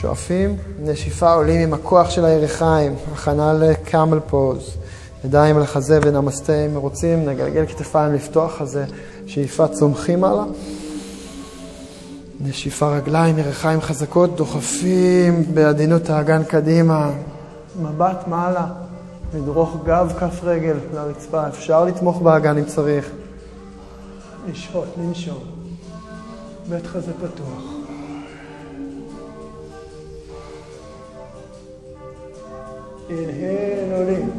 שואפים, 0.00 0.56
נשיפה 0.82 1.32
עולים 1.32 1.60
עם 1.60 1.74
הכוח 1.74 2.10
של 2.10 2.24
הירכיים, 2.24 2.94
הכנה 3.12 3.52
לקאמל 3.52 4.20
פוז. 4.20 4.76
ידיים 5.24 5.56
על 5.56 5.62
החזה 5.62 5.98
ונמסטה 6.02 6.66
אם 6.66 6.76
רוצים, 6.76 7.28
נגלגל 7.28 7.66
כתפיים 7.66 8.14
לפתוח 8.14 8.58
חזה, 8.58 8.84
שאיפה 9.26 9.68
צומחים 9.68 10.24
הלאה. 10.24 10.44
נשיפה 12.40 12.96
רגליים, 12.96 13.38
ירכיים 13.38 13.80
חזקות, 13.80 14.36
דוחפים 14.36 15.54
בעדינות 15.54 16.10
האגן 16.10 16.44
קדימה, 16.44 17.10
מבט 17.82 18.26
מעלה, 18.26 18.66
לדרוך 19.34 19.76
גב 19.84 20.12
כף 20.20 20.40
רגל 20.42 20.76
לרצפה, 20.94 21.48
אפשר 21.48 21.84
לתמוך 21.84 22.22
באגן 22.22 22.58
אם 22.58 22.64
צריך. 22.64 23.10
לשהות, 24.50 24.88
לנשום. 24.98 25.38
בית 26.68 26.86
חזה 26.86 27.12
פתוח. 27.12 27.79
אינהל, 33.10 33.92
עולים. 33.96 34.30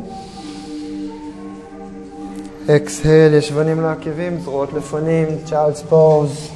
אקסהל, 2.70 3.34
ישבנים 3.34 3.82
לעקבים, 3.82 4.40
זרועות 4.44 4.74
לפנים, 4.74 5.28
צ'ארלס 5.46 5.82
פוז. 5.82 6.48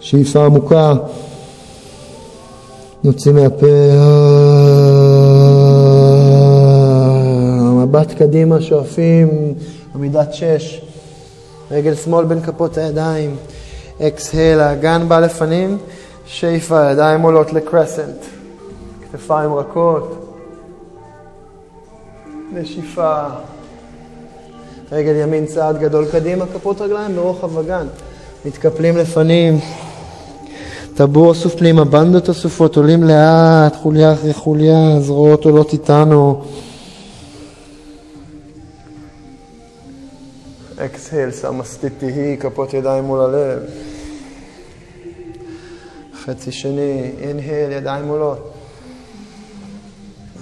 שאיפה 0.00 0.44
עמוקה. 0.44 0.92
נוציא 3.04 3.32
מהפה. 3.32 3.66
מבט 7.82 8.12
קדימה, 8.18 8.60
שואפים, 8.60 9.54
עמידת 9.94 10.34
שש. 10.34 10.82
רגל 11.70 11.94
שמאל 11.94 12.24
בין 12.24 12.42
כפות 12.42 12.78
הידיים. 12.78 13.36
אקסהל, 14.02 14.60
האגן 14.60 15.08
בא 15.08 15.20
לפנים. 15.20 15.78
שאיפה, 16.26 16.90
ידיים 16.90 17.22
עולות 17.22 17.52
לקרסנט. 17.52 18.39
כתפיים 19.12 19.54
רכות. 19.54 20.36
נשיפה. 22.52 23.22
רגל 24.92 25.14
ימין 25.14 25.46
צעד 25.46 25.80
גדול 25.80 26.06
קדימה, 26.12 26.44
כפות 26.46 26.80
רגליים 26.80 27.16
ברוחב 27.16 27.58
אגן. 27.58 27.86
מתקפלים 28.44 28.96
לפנים. 28.96 29.58
טבור 30.94 31.32
אסוף 31.32 31.54
פנימה, 31.54 31.84
בנדות 31.84 32.30
אסופות, 32.30 32.76
עולים 32.76 33.02
לאט, 33.02 33.76
חוליה 33.76 34.12
אחרי 34.12 34.34
חוליה, 34.34 35.00
זרועות 35.00 35.44
עולות 35.44 35.72
איתנו. 35.72 36.44
אקסהל, 40.78 41.30
סמסטיטי, 41.30 42.36
כפות 42.40 42.74
ידיים 42.74 43.04
מול 43.04 43.20
הלב. 43.20 43.58
חצי 46.24 46.52
שני, 46.52 47.10
אינהל, 47.20 47.72
ידיים 47.72 48.04
מולות. 48.04 48.49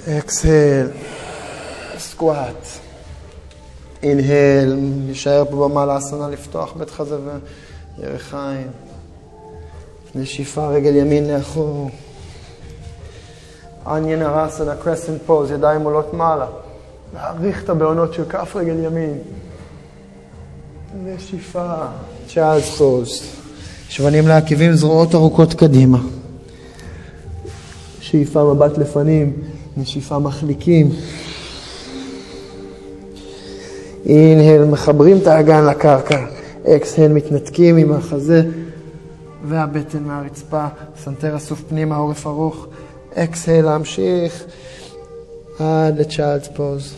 אקסהל, 0.09 0.89
סקואט. 1.99 2.67
אינהל, 4.03 4.79
נשאר 5.07 5.45
פה 5.51 5.69
במעלה 5.69 5.99
לפתוח 6.31 6.73
בית 6.73 6.91
חזה 6.91 7.17
וירכיים. 7.99 8.67
נשיפה 10.15 10.69
רגל 10.69 10.97
ימין 10.97 11.31
לאחור. 11.31 11.91
עניין 13.87 14.23
הרסנה, 14.23 14.75
קרסנט 14.77 15.23
פוז, 15.27 15.51
ידיים 15.51 15.83
עולות 15.83 16.15
מעלה. 16.15 16.47
להעריך 17.15 17.65
את 17.65 17.69
הבעונות 17.69 18.15
של 18.15 18.25
כף 18.29 18.57
רגל 18.57 18.85
ימין. 18.85 19.19
נשיפה, 21.05 21.75
צ'אלס 22.29 22.77
פוז. 22.79 23.23
שבנים 23.89 24.29
לעקבים, 24.29 24.73
זרועות 24.73 25.15
ארוכות 25.15 25.55
קדימה. 25.55 25.99
שאיפה 28.01 28.55
מבט 28.55 28.79
לפנים, 28.79 29.33
נשיפה 29.79 30.19
מחליקים. 30.19 30.91
inhale, 34.07 34.65
מחברים 34.65 35.19
את 35.19 35.27
האגן 35.27 35.67
לקרקע. 35.67 36.25
exhale, 36.67 37.13
מתנתקים 37.13 37.77
עם 37.77 37.93
החזה 37.93 38.43
והבטן 39.45 40.03
מהרצפה. 40.03 40.67
סנטר 41.05 41.37
אסוף 41.37 41.63
פנימה, 41.69 41.97
עורף 41.97 42.27
ארוך. 42.27 42.67
exhale, 43.15 43.65
להמשיך 43.65 44.45
עד 45.59 45.99
ל 45.99 46.05
child's 46.05 46.49
pose. 46.57 46.95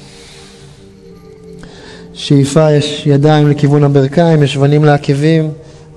שאיפה, 2.12 2.72
יש 2.72 3.06
ידיים 3.06 3.48
לכיוון 3.48 3.84
הברכיים, 3.84 4.42
ישבנים 4.42 4.84
לעקבים. 4.84 5.50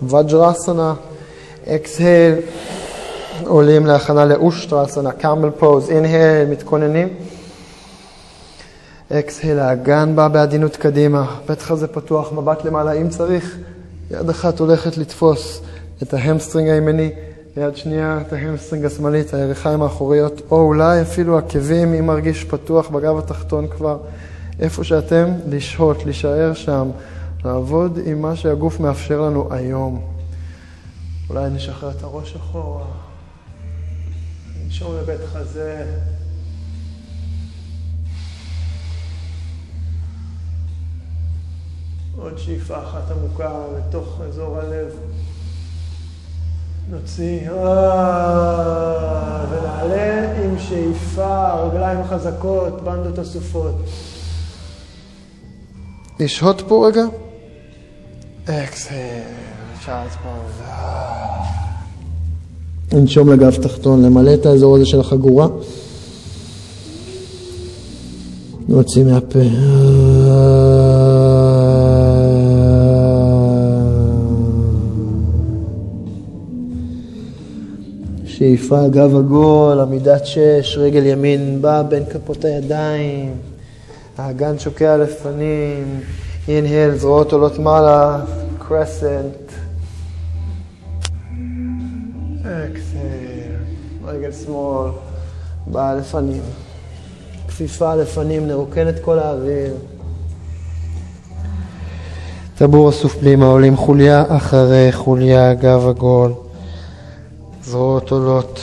וג'ראסנה. 0.04 0.94
exhale, 1.68 2.34
עולים 3.48 3.86
להכנה 3.86 4.26
לאושטרסנה, 4.26 5.12
camel 5.12 5.50
pose. 5.50 5.90
inhale, 5.90 6.48
מתכוננים. 6.50 7.10
exhale, 9.12 9.60
האגן 9.60 10.16
בא 10.16 10.28
בעדינות 10.28 10.76
קדימה, 10.76 11.40
בית 11.48 11.62
חזה 11.62 11.88
פתוח, 11.88 12.34
מבט 12.34 12.66
למעלה, 12.66 12.92
אם 12.92 13.10
צריך, 13.10 13.58
יד 14.12 14.30
אחת 14.30 14.60
הולכת 14.60 14.98
לתפוס 14.98 15.62
את 16.04 16.14
ה 16.14 16.19
hamstring 16.19 16.70
הימני, 16.70 17.12
יד 17.58 17.76
שנייה 17.76 18.20
את 18.28 18.34
ה 18.34 18.39
hamstring 18.39 18.86
השמאלי, 18.86 19.22
את 19.22 19.34
הירכיים 19.34 19.82
האחוריות, 19.82 20.42
או 20.52 20.62
אולי 20.62 21.02
אפילו 21.02 21.38
עקבים, 21.38 21.94
אם 21.94 22.08
מרגיש 22.08 22.44
פתוח 22.44 22.90
בגב 22.90 23.18
התחתון 23.18 23.68
כבר, 23.68 23.98
איפה 24.60 24.84
שאתם, 24.84 25.26
לשהות, 25.48 26.06
להישאר 26.06 26.54
שם, 26.54 26.90
לעבוד 27.46 28.00
עם 28.06 28.22
מה 28.22 28.36
שהגוף 28.36 28.80
מאפשר 28.80 29.22
לנו 29.22 29.48
היום. 29.52 30.02
אולי 31.30 31.50
נשחרר 31.50 31.92
את 31.92 32.04
הראש 32.04 32.36
אחורה, 32.36 32.86
ננשום 34.74 34.96
לבית 34.96 35.20
חזה. 35.34 35.86
עוד 42.18 42.38
שאיפה 42.38 42.84
אחת 42.84 43.12
עמוקה 43.12 43.52
לתוך 43.78 44.22
אזור 44.28 44.60
הלב. 44.60 44.88
נוציא, 46.90 47.52
ונעלה 49.52 50.38
עם 50.44 50.60
שאיפה, 50.60 51.54
רגליים 51.54 52.04
חזקות, 52.04 52.84
בנדות 52.84 53.20
אסופות. 53.20 53.76
לשהות 56.20 56.64
פה 56.68 56.88
רגע. 56.88 57.04
אקסל, 58.46 58.94
צ'ארלס 59.86 60.16
פאוז. 60.16 60.62
לנשום 62.94 63.30
לגב 63.30 63.56
תחתון, 63.56 64.06
למלא 64.06 64.34
את 64.34 64.46
האזור 64.46 64.76
הזה 64.76 64.86
של 64.86 65.00
החגורה. 65.00 65.48
נוציא 68.68 69.04
מהפה. 69.04 69.40
שאיפה, 78.26 78.88
גב 78.88 79.16
עגול, 79.16 79.80
עמידת 79.80 80.26
שש, 80.26 80.78
רגל 80.78 81.06
ימין 81.06 81.62
באה 81.62 81.84
בין 81.84 82.04
כפות 82.06 82.46
הידיים, 82.46 83.32
האגן 84.18 84.60
שוקע 84.60 84.98
לפנים, 84.98 86.00
אינהל, 86.48 86.98
זרועות 86.98 87.34
עולות 87.34 87.60
מעלה, 87.60 88.20
קרסנט. 88.68 89.43
רגל 94.24 94.32
שמאל, 94.32 94.90
באה 95.68 95.96
לפנים. 95.96 96.42
כפיפה 97.48 97.96
לפנים, 97.96 98.48
נרוקן 98.48 98.90
את 98.90 99.00
כל 99.00 99.20
האוויר. 99.20 99.74
טבור 102.56 102.90
אסוף 102.90 103.16
פנימה, 103.16 103.46
עולים 103.46 103.78
חוליה 103.78 104.24
אחרי 104.28 104.92
חוליה, 104.92 105.54
גב 105.54 105.88
עגול. 105.88 106.34
זרועות 107.64 108.12
עולות. 108.12 108.60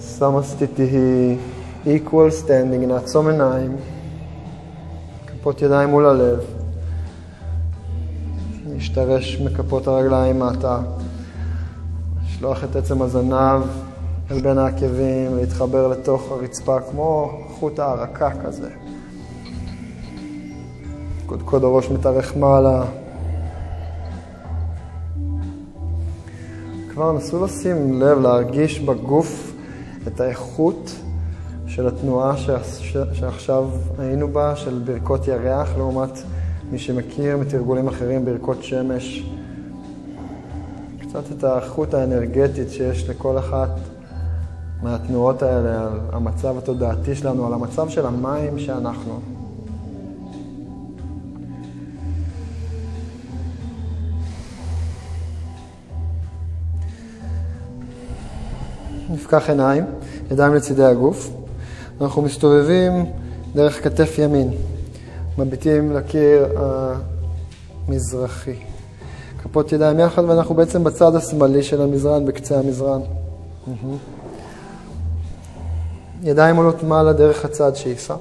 סמסטיטי 0.00 0.82
היא 1.84 2.00
equal 2.00 2.44
standing, 2.44 2.86
נעצום 2.86 3.28
עיניים, 3.28 3.76
כפות 5.26 5.62
ידיים 5.62 5.88
מול 5.88 6.06
הלב. 6.06 6.38
נשתרש 8.76 9.40
מכפות 9.40 9.86
הרגליים 9.86 10.40
מטה. 10.40 10.80
לשלוח 12.38 12.64
את 12.64 12.76
עצם 12.76 13.02
הזנב 13.02 13.62
אל 14.30 14.40
בין 14.40 14.58
העקבים, 14.58 15.36
להתחבר 15.36 15.88
לתוך 15.88 16.32
הרצפה 16.32 16.80
כמו 16.90 17.40
חוט 17.50 17.78
הערקה 17.78 18.30
כזה. 18.44 18.70
קודקוד 21.26 21.64
הראש 21.64 21.90
מתארך 21.90 22.36
מעלה. 22.36 22.84
כבר 26.90 27.12
נסו 27.12 27.44
לשים 27.44 28.02
לב, 28.02 28.18
להרגיש 28.18 28.80
בגוף 28.80 29.52
את 30.06 30.20
האיכות 30.20 30.90
של 31.66 31.86
התנועה 31.86 32.34
שעכשיו 33.12 33.64
היינו 33.98 34.28
בה, 34.28 34.56
של 34.56 34.82
ברכות 34.84 35.28
ירח, 35.28 35.68
לעומת 35.76 36.18
מי 36.70 36.78
שמכיר 36.78 37.36
מתרגולים 37.36 37.88
אחרים, 37.88 38.24
ברכות 38.24 38.62
שמש. 38.62 39.37
קצת 41.08 41.32
את 41.38 41.44
האיכות 41.44 41.94
האנרגטית 41.94 42.70
שיש 42.70 43.08
לכל 43.08 43.38
אחת 43.38 43.70
מהתנועות 44.82 45.42
האלה, 45.42 45.86
על 45.86 46.00
המצב 46.12 46.58
התודעתי 46.58 47.14
שלנו, 47.14 47.46
על 47.46 47.52
המצב 47.52 47.88
של 47.88 48.06
המים 48.06 48.58
שאנחנו. 48.58 49.20
נפקח 59.10 59.48
עיניים, 59.50 59.84
ידיים 60.30 60.54
לצידי 60.54 60.84
הגוף. 60.84 61.30
אנחנו 62.00 62.22
מסתובבים 62.22 62.92
דרך 63.54 63.84
כתף 63.84 64.18
ימין, 64.18 64.50
מביטים 65.38 65.92
לקיר 65.92 66.46
המזרחי. 67.88 68.77
כפות 69.42 69.72
ידיים 69.72 69.98
יחד, 69.98 70.22
ואנחנו 70.26 70.54
בעצם 70.54 70.84
בצד 70.84 71.14
השמאלי 71.14 71.62
של 71.62 71.82
המזרן, 71.82 72.26
בקצה 72.26 72.58
המזרן. 72.58 73.00
ידיים 76.22 76.56
עולות 76.56 76.82
מעלה 76.82 77.12
דרך 77.12 77.44
הצד 77.44 77.76
שאיפה. 77.76 78.14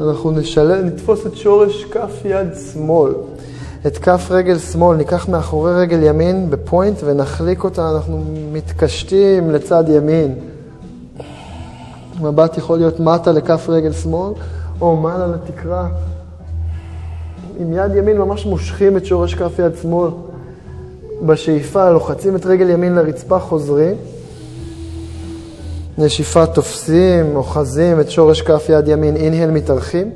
אנחנו 0.00 0.30
נשלם, 0.30 0.86
נתפוס 0.86 1.26
את 1.26 1.36
שורש 1.36 1.84
כף 1.84 2.24
יד 2.24 2.48
שמאל. 2.72 3.12
את 3.86 3.98
כף 3.98 4.26
רגל 4.30 4.58
שמאל 4.58 4.96
ניקח 4.96 5.28
מאחורי 5.28 5.74
רגל 5.74 6.02
ימין 6.02 6.50
בפוינט 6.50 6.98
ונחליק 7.04 7.64
אותה, 7.64 7.90
אנחנו 7.90 8.24
מתקשטים 8.52 9.50
לצד 9.50 9.84
ימין. 9.88 10.34
מבט 12.20 12.58
יכול 12.58 12.78
להיות 12.78 13.00
מטה 13.00 13.32
לכף 13.32 13.66
רגל 13.68 13.92
שמאל, 13.92 14.32
או 14.80 14.96
מעלה 14.96 15.26
לתקרה. 15.26 15.88
עם 17.58 17.72
יד 17.72 17.94
ימין 17.94 18.18
ממש 18.18 18.46
מושכים 18.46 18.96
את 18.96 19.06
שורש 19.06 19.34
כף 19.34 19.58
יד 19.58 19.72
שמאל. 19.82 20.10
בשאיפה 21.26 21.90
לוחצים 21.90 22.36
את 22.36 22.46
רגל 22.46 22.70
ימין 22.70 22.94
לרצפה, 22.94 23.38
חוזרים. 23.38 23.96
נשיפה 25.98 26.46
תופסים, 26.46 27.36
אוחזים 27.36 28.00
את 28.00 28.10
שורש 28.10 28.42
כף 28.42 28.66
יד 28.68 28.88
ימין, 28.88 29.16
אינהל 29.16 29.50
מתארחים. 29.50 30.10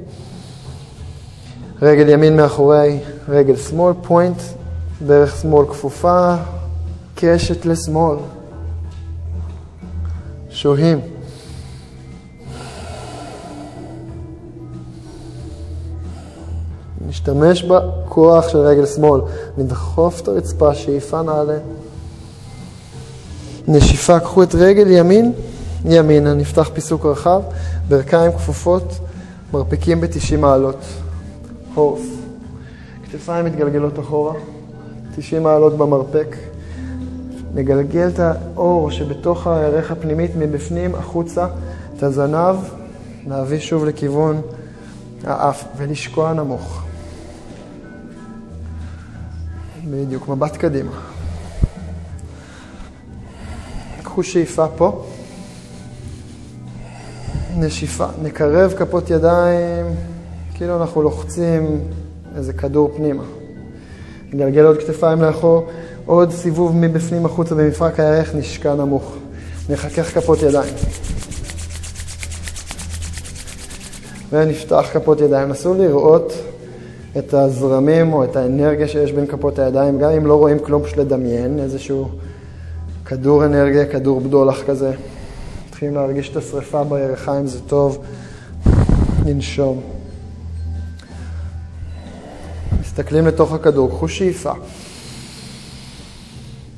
רגל 1.82 2.08
ימין 2.08 2.36
מאחורי 2.36 2.98
רגל 3.28 3.56
שמאל, 3.56 3.94
פוינט, 4.02 4.42
ברך 5.06 5.36
שמאל 5.36 5.66
כפופה, 5.66 6.34
קשת 7.14 7.66
לשמאל. 7.66 8.16
שוהים. 10.50 11.17
נשתמש 17.28 17.62
בכוח 17.62 18.48
של 18.48 18.58
רגל 18.58 18.86
שמאל, 18.86 19.20
נדחוף 19.58 20.20
את 20.20 20.28
הרצפה, 20.28 20.74
שאיפה 20.74 21.22
נעלה. 21.22 21.58
נשיפה, 23.68 24.20
קחו 24.20 24.42
את 24.42 24.54
רגל 24.54 24.90
ימין, 24.90 25.32
ימינה, 25.84 26.34
נפתח 26.34 26.70
פיסוק 26.74 27.06
רחב, 27.06 27.42
ברכיים 27.88 28.32
כפופות, 28.32 28.98
מרפקים 29.52 30.00
ב-90 30.00 30.36
מעלות. 30.38 30.84
הורס. 31.74 32.02
כתפיים 33.10 33.44
מתגלגלות 33.44 33.98
אחורה, 33.98 34.34
90 35.16 35.42
מעלות 35.42 35.76
במרפק. 35.76 36.36
נגלגל 37.54 38.08
את 38.14 38.20
האור 38.20 38.90
שבתוך 38.90 39.46
הירך 39.46 39.90
הפנימית 39.90 40.30
מבפנים 40.36 40.94
החוצה, 40.94 41.46
את 41.96 42.02
הזנב, 42.02 42.56
להביא 43.26 43.58
שוב 43.58 43.84
לכיוון 43.84 44.40
האף 45.24 45.64
ולשקוע 45.76 46.32
נמוך. 46.32 46.87
בדיוק, 49.90 50.28
מבט 50.28 50.56
קדימה. 50.56 50.90
קחו 54.02 54.22
שאיפה 54.22 54.66
פה. 54.76 55.04
נשיפה. 57.56 58.06
נקרב 58.22 58.72
כפות 58.78 59.10
ידיים, 59.10 59.86
כאילו 60.54 60.80
אנחנו 60.80 61.02
לוחצים 61.02 61.80
איזה 62.36 62.52
כדור 62.52 62.90
פנימה. 62.96 63.22
נגלגל 64.32 64.64
עוד 64.64 64.76
כתפיים 64.78 65.22
לאחור, 65.22 65.66
עוד 66.06 66.30
סיבוב 66.32 66.76
מבפנים 66.76 67.26
החוצה 67.26 67.54
במפרק 67.54 68.00
הירך, 68.00 68.34
נשקע 68.34 68.74
נמוך. 68.74 69.16
נחכך 69.68 70.14
כפות 70.14 70.42
ידיים. 70.42 70.74
ונפתח 74.32 74.86
כפות 74.92 75.20
ידיים. 75.20 75.48
נסו 75.48 75.74
לראות 75.74 76.32
את 77.18 77.34
הזרמים 77.34 78.12
או 78.12 78.24
את 78.24 78.36
האנרגיה 78.36 78.88
שיש 78.88 79.12
בין 79.12 79.26
כפות 79.26 79.58
הידיים, 79.58 79.98
גם 79.98 80.10
אם 80.10 80.26
לא 80.26 80.34
רואים 80.34 80.58
כלום, 80.58 80.82
פשוט 80.82 80.96
לדמיין 80.96 81.58
איזשהו 81.58 82.08
כדור 83.04 83.44
אנרגיה, 83.44 83.86
כדור 83.86 84.20
בדולח 84.20 84.62
כזה. 84.66 84.92
מתחילים 85.68 85.94
להרגיש 85.94 86.30
את 86.30 86.36
השריפה 86.36 86.84
בירכיים, 86.84 87.46
זה 87.46 87.60
טוב. 87.60 87.98
לנשום. 89.26 89.80
מסתכלים 92.80 93.26
לתוך 93.26 93.52
הכדור, 93.52 93.88
קחו 93.88 94.08
שאיפה. 94.08 94.52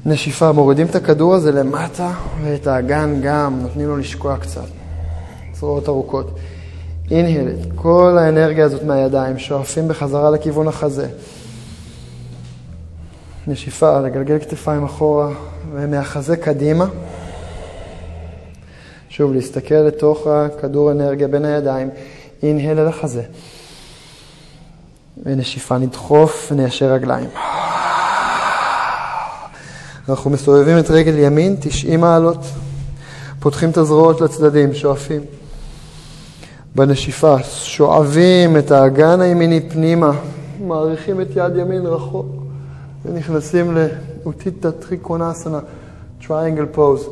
נשיפה, 0.07 0.53
מורידים 0.53 0.87
את 0.87 0.95
הכדור 0.95 1.35
הזה 1.35 1.53
למטה, 1.53 2.13
ואת 2.43 2.67
האגן 2.67 3.21
גם, 3.23 3.59
נותנים 3.63 3.89
לו 3.89 3.97
לשקוע 3.97 4.37
קצת. 4.37 4.67
זרועות 5.55 5.89
ארוכות. 5.89 6.39
אינהל, 7.11 7.49
כל 7.75 8.17
האנרגיה 8.21 8.65
הזאת 8.65 8.83
מהידיים, 8.83 9.39
שואפים 9.39 9.89
בחזרה 9.89 10.31
לכיוון 10.31 10.69
החזה. 10.69 11.09
נשיפה, 13.47 14.01
לגלגל 14.01 14.39
כתפיים 14.39 14.85
אחורה, 14.85 15.29
ומהחזה 15.73 16.37
קדימה. 16.37 16.87
שוב, 19.09 19.33
להסתכל 19.33 19.75
לתוך 19.75 20.27
הכדור 20.27 20.91
אנרגיה 20.91 21.29
בין 21.29 21.45
הידיים, 21.45 21.91
אינהל 22.43 22.79
אל 22.79 22.89
החזה. 22.89 23.23
ונשיפה, 25.23 25.79
נדחוף 25.79 26.49
וניישר 26.53 26.93
רגליים. 26.93 27.29
אנחנו 30.09 30.31
מסובבים 30.31 30.79
את 30.79 30.91
רגל 30.91 31.19
ימין, 31.19 31.57
90 31.61 32.01
מעלות, 32.01 32.45
פותחים 33.41 33.71
את 33.71 33.77
הזרועות 33.77 34.21
לצדדים, 34.21 34.75
שואפים. 34.75 35.40
בנשיפה, 36.75 37.43
שואבים 37.43 38.57
את 38.57 38.71
האגן 38.71 39.21
הימיני 39.21 39.71
פנימה, 39.71 40.13
מאריכים 40.67 41.21
את 41.21 41.29
יד 41.37 41.57
ימין 41.57 41.87
רחוק, 41.87 42.27
ונכנסים 43.05 43.77
לאוטיטה 43.77 44.73
טריקונסנה, 44.73 45.59
triangle 46.27 46.67
pose. 46.67 47.09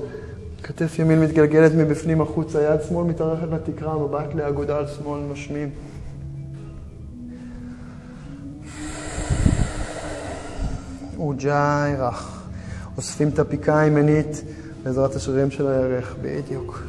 כתף 0.63 0.99
ימין 0.99 1.21
מתגלגלת 1.21 1.73
מבפנים 1.75 2.21
החוצה, 2.21 2.63
יד 2.63 2.83
שמאל 2.89 3.07
מתארכת 3.07 3.49
לתקרה, 3.53 3.99
מבט 3.99 4.35
לאגודל 4.35 4.85
שמאל, 4.87 5.21
נושמים. 5.21 5.71
אוג'אי 11.19 11.95
רך. 11.99 12.43
אוספים 12.97 13.29
את 13.29 13.39
הפיקה 13.39 13.79
הימנית 13.79 14.43
בעזרת 14.85 15.15
השרירים 15.15 15.51
של 15.51 15.67
הירך, 15.67 16.15
בדיוק. 16.23 16.83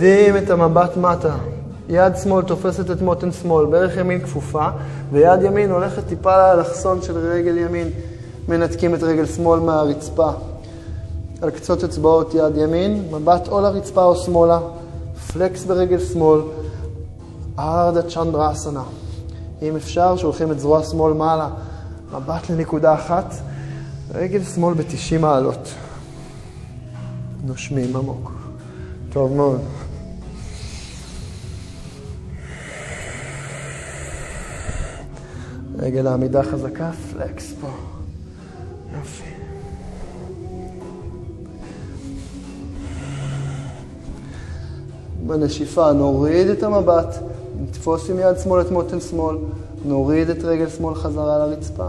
מורידים 0.00 0.36
את 0.36 0.50
המבט 0.50 0.96
מטה. 0.96 1.34
יד 1.88 2.16
שמאל 2.22 2.44
תופסת 2.44 2.90
את 2.90 3.02
מותן 3.02 3.32
שמאל, 3.32 3.66
ברך 3.66 3.96
ימין 3.96 4.20
כפופה, 4.20 4.68
ויד 5.12 5.42
ימין 5.42 5.70
הולכת 5.70 6.06
טיפה 6.06 6.36
לאלכסון 6.36 7.02
של 7.02 7.18
רגל 7.18 7.58
ימין. 7.58 7.90
מנתקים 8.48 8.94
את 8.94 9.02
רגל 9.02 9.26
שמאל 9.26 9.60
מהרצפה. 9.60 10.30
על 11.42 11.50
קצות 11.50 11.84
אצבעות 11.84 12.34
יד 12.34 12.56
ימין, 12.56 13.08
מבט 13.10 13.48
או 13.48 13.60
לרצפה 13.60 14.04
או 14.04 14.16
שמאלה, 14.16 14.58
פלקס 15.32 15.64
ברגל 15.64 16.00
שמאל, 16.00 16.40
ארדה 17.58 18.02
צ'נדרה 18.02 18.52
אסנה. 18.52 18.82
אם 19.62 19.76
אפשר, 19.76 20.16
שולחים 20.16 20.52
את 20.52 20.60
זרוע 20.60 20.84
שמאל 20.84 21.12
מעלה, 21.12 21.48
מבט 22.12 22.50
לנקודה 22.50 22.94
אחת, 22.94 23.34
רגל 24.14 24.42
שמאל 24.42 24.74
ב-90 24.74 25.18
מעלות. 25.20 25.68
נושמים 27.44 27.96
עמוק. 27.96 28.32
טוב 29.12 29.32
מאוד. 29.32 29.60
רגל 35.80 36.06
העמידה 36.06 36.42
חזקה, 36.42 36.90
פלקס 37.12 37.54
פה. 37.60 37.66
יופי. 38.98 39.30
בנשיפה 45.26 45.92
נוריד 45.92 46.48
את 46.48 46.62
המבט, 46.62 47.16
נתפוס 47.62 48.10
עם 48.10 48.18
יד 48.18 48.38
שמאל 48.44 48.60
את 48.60 48.70
מותן 48.70 49.00
שמאל, 49.00 49.36
נוריד 49.84 50.30
את 50.30 50.44
רגל 50.44 50.68
שמאל 50.68 50.94
חזרה 50.94 51.38
לרצפה. 51.38 51.88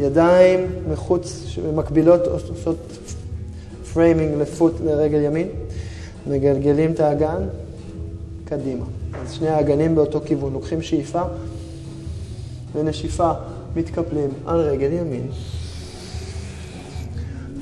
ידיים 0.00 0.66
מחוץ, 0.90 1.42
מקבילות 1.74 2.26
עושות 2.26 2.76
framing 3.92 4.34
ל 4.40 4.46
foot 4.46 4.72
לרגל 4.84 5.20
ימין, 5.20 5.48
מגלגלים 6.26 6.92
את 6.92 7.00
האגן 7.00 7.42
קדימה. 8.44 8.84
אז 9.22 9.32
שני 9.32 9.48
האגנים 9.48 9.94
באותו 9.94 10.20
כיוון, 10.24 10.52
לוקחים 10.52 10.82
שאיפה 10.82 11.22
ונשיפה, 12.74 13.30
מתקפלים 13.76 14.30
על 14.46 14.60
רגל 14.60 14.92
ימין. 14.92 15.26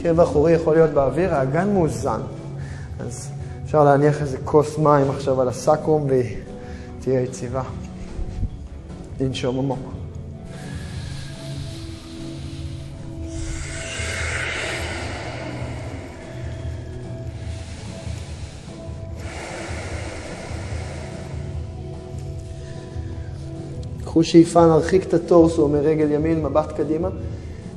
עקב 0.03 0.20
אחורי 0.20 0.52
יכול 0.52 0.74
להיות 0.74 0.90
באוויר, 0.90 1.34
האגן 1.34 1.72
מאוזן. 1.72 2.20
אז 3.00 3.30
אפשר 3.64 3.84
להניח 3.84 4.20
איזה 4.22 4.38
כוס 4.44 4.78
מים 4.78 5.11
עכשיו 5.11 5.40
על 5.40 5.48
ה 5.49 5.57
sacrum 5.57 6.07
והיא 6.09 6.36
תהיה 7.00 7.20
יציבה. 7.20 7.62
לנשום 9.20 9.59
עמוק. 9.59 9.97
קחו 24.18 24.24
שאיפה, 24.24 24.66
נרחיק 24.66 25.04
את 25.04 25.14
הטורסו 25.14 25.68
מרגל 25.68 26.12
ימין, 26.12 26.42
מבט 26.42 26.72
קדימה. 26.72 27.08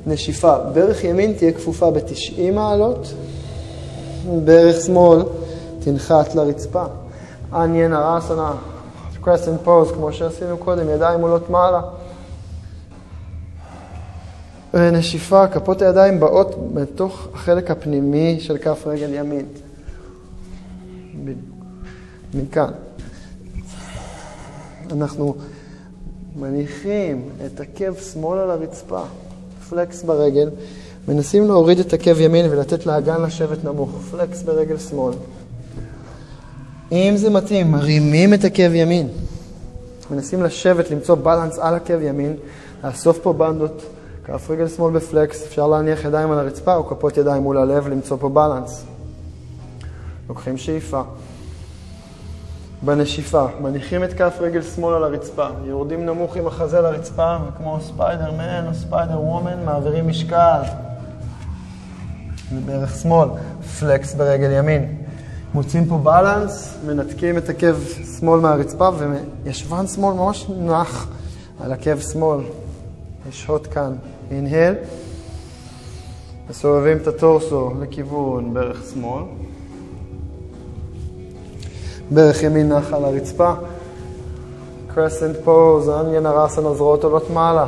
נשיפה, 0.06 0.58
ברך 0.58 1.04
ימין 1.04 1.32
תהיה 1.32 1.52
כפופה 1.52 1.90
ב-90 1.90 2.52
מעלות, 2.52 3.14
ברך 4.44 4.84
שמאל 4.84 5.22
תנחת 5.80 6.34
לרצפה. 6.34 6.84
עניין 7.52 7.92
הרסנה, 7.92 8.52
קרסנט 9.24 9.60
פוז, 9.64 9.92
כמו 9.92 10.12
שעשינו 10.12 10.56
קודם, 10.56 10.88
ידיים 10.88 11.20
עולות 11.20 11.50
מעלה. 11.50 11.80
ונשיפה, 14.74 15.46
כפות 15.48 15.82
הידיים 15.82 16.20
באות 16.20 16.74
בתוך 16.74 17.28
החלק 17.34 17.70
הפנימי 17.70 18.36
של 18.40 18.58
כף 18.58 18.86
רגל 18.86 19.14
ימין. 19.14 19.46
מכאן. 22.34 22.70
אנחנו 24.92 25.34
מניחים 26.36 27.28
את 27.46 27.60
עקב 27.60 27.94
שמאל 28.12 28.38
על 28.38 28.50
הרצפה, 28.50 29.02
פלקס 29.70 30.02
ברגל, 30.02 30.50
מנסים 31.08 31.46
להוריד 31.46 31.78
את 31.78 31.92
עקב 31.92 32.20
ימין 32.20 32.50
ולתת 32.50 32.86
לאגן 32.86 33.22
לשבת 33.22 33.64
נמוך, 33.64 33.90
פלקס 34.10 34.42
ברגל 34.42 34.78
שמאל. 34.78 35.14
אם 36.92 37.14
זה 37.16 37.30
מתאים, 37.30 37.70
מרימים 37.70 38.34
את 38.34 38.44
עקב 38.44 38.74
ימין. 38.74 39.08
מנסים 40.10 40.42
לשבת, 40.42 40.90
למצוא 40.90 41.14
balance 41.14 41.58
על 41.58 41.74
עקב 41.74 42.02
ימין, 42.02 42.36
לאסוף 42.84 43.18
פה 43.22 43.32
בנדות, 43.32 43.82
כף 44.24 44.50
רגל 44.50 44.68
שמאל 44.68 44.92
ב 44.92 45.00
flex, 45.00 45.42
אפשר 45.42 45.66
להניח 45.66 46.04
ידיים 46.04 46.30
על 46.30 46.38
הרצפה 46.38 46.74
או 46.74 46.86
כפות 46.86 47.16
ידיים 47.16 47.42
מול 47.42 47.58
הלב, 47.58 47.88
למצוא 47.88 48.16
פה 48.20 48.28
balance. 48.28 48.84
לוקחים 50.28 50.56
שאיפה. 50.56 51.02
בנשיפה, 52.84 53.44
מניחים 53.60 54.04
את 54.04 54.12
כף 54.12 54.36
רגל 54.40 54.62
שמאל 54.62 54.94
על 54.94 55.04
הרצפה, 55.04 55.46
יורדים 55.64 56.06
נמוך 56.06 56.36
עם 56.36 56.46
החזה 56.46 56.80
לרצפה, 56.80 57.36
וכמו 57.48 57.78
ספיידר 57.80 58.32
מן 58.32 58.66
או 58.68 58.74
Spider-Woman, 58.74 59.64
מעבירים 59.64 60.08
משקל. 60.08 60.60
זה 62.50 62.60
בערך 62.66 62.94
שמאל, 63.02 63.28
פלקס 63.80 64.14
ברגל 64.14 64.50
ימין. 64.50 64.96
מוצאים 65.54 65.86
פה 65.86 65.98
בלנס, 65.98 66.78
מנתקים 66.86 67.38
את 67.38 67.48
עקב 67.48 67.76
שמאל 68.18 68.40
מהרצפה, 68.40 68.90
וישבן 69.44 69.86
שמאל 69.86 70.14
ממש 70.14 70.46
נח 70.58 71.08
על 71.60 71.72
עקב 71.72 71.98
שמאל. 72.00 72.40
לשהות 73.28 73.66
כאן. 73.66 73.92
אינהל, 74.30 74.74
מסובבים 76.50 76.96
את 76.96 77.06
הטורסו 77.06 77.72
לכיוון 77.80 78.54
ברך 78.54 78.82
שמאל. 78.94 79.22
ברך 82.14 82.42
ימין 82.42 82.72
נח 82.72 82.92
על 82.92 83.04
הרצפה. 83.04 83.52
קרסנט 84.94 85.36
פוז, 85.44 85.90
אניאן 85.90 86.26
הרסן, 86.26 86.66
הזרועות 86.66 87.04
עולות 87.04 87.30
מעלה. 87.30 87.66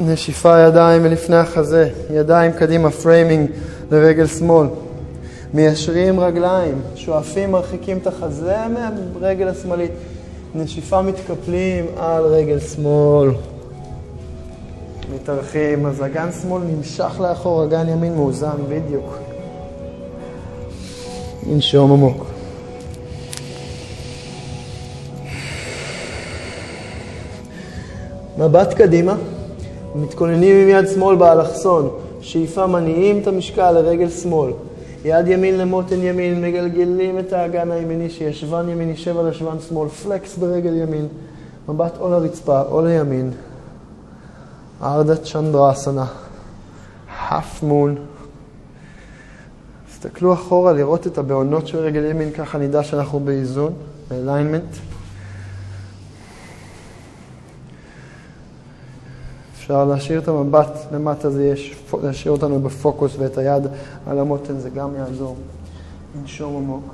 נשיפה 0.00 0.58
ידיים 0.58 1.02
מלפני 1.02 1.36
החזה, 1.36 1.88
ידיים 2.10 2.52
קדימה, 2.52 2.90
framing 2.90 3.50
לרגל 3.90 4.26
שמאל. 4.26 4.66
מיישרים 5.54 6.20
רגליים, 6.20 6.80
שואפים, 6.94 7.50
מרחיקים 7.50 7.98
את 7.98 8.06
החזה 8.06 8.56
מהרגל 9.20 9.48
השמאלית. 9.48 9.92
נשיפה 10.54 11.02
מתקפלים 11.02 11.86
על 11.96 12.24
רגל 12.24 12.60
שמאל. 12.60 13.30
מתארכים, 15.14 15.86
אז 15.86 16.04
אגן 16.04 16.28
שמאל 16.42 16.62
נמשך 16.62 17.20
לאחור, 17.20 17.64
אגן 17.64 17.88
ימין 17.88 18.14
מאוזן, 18.14 18.56
בדיוק. 18.68 19.35
ננשום 21.48 21.92
עמוק. 21.92 22.26
מבט 28.38 28.74
קדימה, 28.74 29.16
מתכוננים 29.94 30.56
עם 30.56 30.68
יד 30.68 30.88
שמאל 30.88 31.16
באלכסון, 31.16 31.88
שאיפה 32.20 32.66
מניעים 32.66 33.18
את 33.18 33.26
המשקל 33.26 33.70
לרגל 33.70 34.10
שמאל. 34.10 34.52
יד 35.04 35.28
ימין 35.28 35.58
למותן 35.58 36.02
ימין, 36.02 36.42
מגלגלים 36.42 37.18
את 37.18 37.32
האגן 37.32 37.70
הימיני 37.70 38.10
שישבן 38.10 38.68
ימין 38.68 38.88
יישב 38.88 39.18
על 39.18 39.28
ישבן 39.28 39.56
שמאל, 39.68 39.88
פלקס 39.88 40.36
ברגל 40.38 40.74
ימין, 40.76 41.08
מבט 41.68 41.96
או 42.00 42.10
לרצפה 42.10 42.62
או 42.70 42.82
לימין. 42.82 43.30
ארדה 44.82 45.16
צ'נדרסנה, 45.16 46.06
half 47.28 47.62
moon. 47.62 48.15
תסתכלו 49.96 50.34
אחורה 50.34 50.72
לראות 50.72 51.06
את 51.06 51.18
הבעונות 51.18 51.66
של 51.66 51.78
רגל 51.78 52.04
ימין, 52.04 52.32
ככה 52.32 52.58
נדע 52.58 52.82
שאנחנו 52.82 53.20
באיזון, 53.20 53.72
באליינמנט. 54.08 54.76
אפשר 59.54 59.84
להשאיר 59.84 60.20
את 60.20 60.28
המבט 60.28 60.92
למטה, 60.92 61.30
זה 61.30 61.46
יש, 61.46 61.76
להשאיר 62.02 62.32
אותנו 62.32 62.60
בפוקוס 62.60 63.16
ואת 63.18 63.38
היד 63.38 63.62
על 64.06 64.18
המותן, 64.18 64.58
זה 64.58 64.70
גם 64.70 64.94
יעזור. 64.96 65.36
ננשום 66.20 66.56
עמוק. 66.56 66.84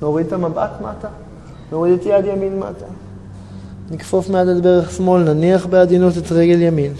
נוריד 0.00 0.26
את 0.26 0.32
המבט 0.32 0.70
מטה, 0.80 1.08
נוריד 1.72 2.00
את 2.00 2.06
יד 2.06 2.24
ימין 2.24 2.58
מטה. 2.58 2.86
נכפוף 3.90 4.28
מעט 4.28 4.46
את 4.56 4.62
ברך 4.62 4.90
שמאל, 4.90 5.22
נניח 5.22 5.66
בעדינות 5.66 6.18
את 6.18 6.32
רגל 6.32 6.62
ימין. 6.62 6.92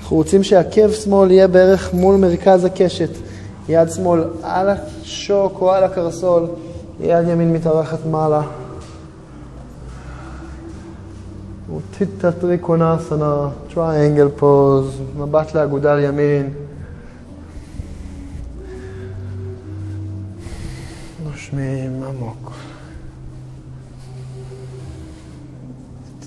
אנחנו 0.00 0.16
רוצים 0.16 0.42
שעקב 0.42 0.92
שמאל 0.92 1.30
יהיה 1.30 1.48
בערך 1.48 1.94
מול 1.94 2.16
מרכז 2.16 2.64
הקשת. 2.64 3.10
יד 3.68 3.90
שמאל 3.90 4.24
על 4.42 4.68
השוק 4.68 5.60
או 5.60 5.72
על 5.72 5.84
הקרסול, 5.84 6.46
יד 7.00 7.28
ימין 7.28 7.52
מתארכת 7.52 8.06
מעלה. 8.06 8.42
אוטיטה 11.98 12.32
טריקונסנה, 12.32 13.48
triangle 13.74 14.28
pose, 14.36 15.00
מבט 15.16 15.54
לאגודל 15.54 15.98
ימין. 15.98 16.50
נושמים 21.24 22.02
עמוק. 22.02 22.69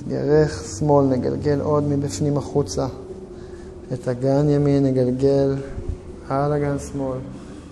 ירך 0.07 0.63
שמאל, 0.79 1.05
נגלגל 1.05 1.59
עוד 1.61 1.83
מבפנים 1.83 2.37
החוצה. 2.37 2.87
את 3.93 4.07
אגן 4.07 4.49
ימין 4.49 4.85
נגלגל 4.85 5.55
על 6.29 6.53
אגן 6.53 6.79
שמאל. 6.79 7.17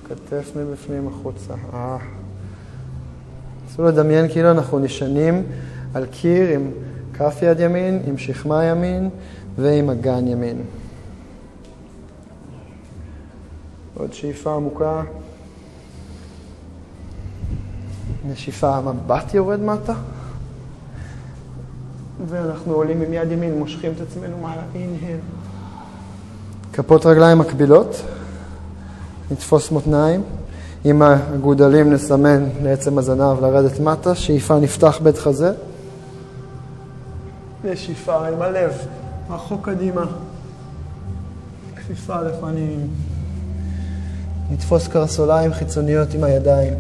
כתף 0.08 0.52
מבפנים 0.56 1.08
החוצה. 1.08 1.54
אה. 1.74 1.98
נסו 3.66 3.84
לדמיין 3.84 4.28
כאילו 4.32 4.52
אנחנו 4.52 4.80
נשענים 4.80 5.44
על 5.94 6.06
קיר 6.06 6.50
עם 6.50 6.72
כף 7.14 7.40
יד 7.42 7.60
ימין, 7.60 8.02
עם 8.08 8.18
שכמה 8.18 8.66
ימין 8.66 9.10
ועם 9.58 9.90
אגן 9.90 10.28
ימין. 10.28 10.62
עוד 13.94 14.14
שאיפה 14.14 14.56
עמוקה. 14.56 15.04
נשיפה, 18.30 18.76
המבט 18.78 19.34
יורד 19.34 19.60
מטה. 19.60 19.94
ואנחנו 22.28 22.74
עולים 22.74 23.02
עם 23.02 23.14
יד 23.14 23.32
ימין, 23.32 23.60
מושכים 23.60 23.92
את 23.96 24.02
עצמנו 24.02 24.38
מעלה, 24.38 24.62
אינהל. 24.76 25.18
כפות 26.74 27.06
רגליים 27.06 27.38
מקבילות, 27.38 28.02
נתפוס 29.32 29.72
מותניים. 29.72 30.24
עם 30.84 31.02
הגודלים 31.02 31.94
נסמן 31.94 32.44
לעצם 32.64 32.98
הזנב 32.98 33.42
לרדת 33.42 33.80
מטה, 33.80 34.16
שאיפה 34.16 34.60
נפתח 34.60 35.00
בית 35.04 35.18
חזה. 35.18 35.52
נשיפה 37.64 38.28
עם 38.28 38.42
הלב, 38.42 38.72
רחוק 39.30 39.66
קדימה. 39.70 40.06
כפיפה 41.76 42.22
לפנים. 42.22 42.88
נתפוס 44.52 44.88
קרסוליים 44.88 45.54
חיצוניות 45.54 46.14
עם 46.14 46.24
הידיים. 46.24 46.74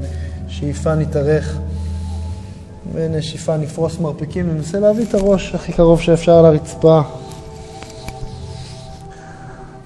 שאיפה 0.47 0.95
נתארך. 0.95 1.57
ונשיפה 2.93 3.57
נפרוס 3.57 3.99
מרפקים, 3.99 4.49
ננסה 4.49 4.79
להביא 4.79 5.05
את 5.09 5.13
הראש 5.13 5.55
הכי 5.55 5.73
קרוב 5.73 6.01
שאפשר 6.01 6.41
לרצפה. 6.41 7.01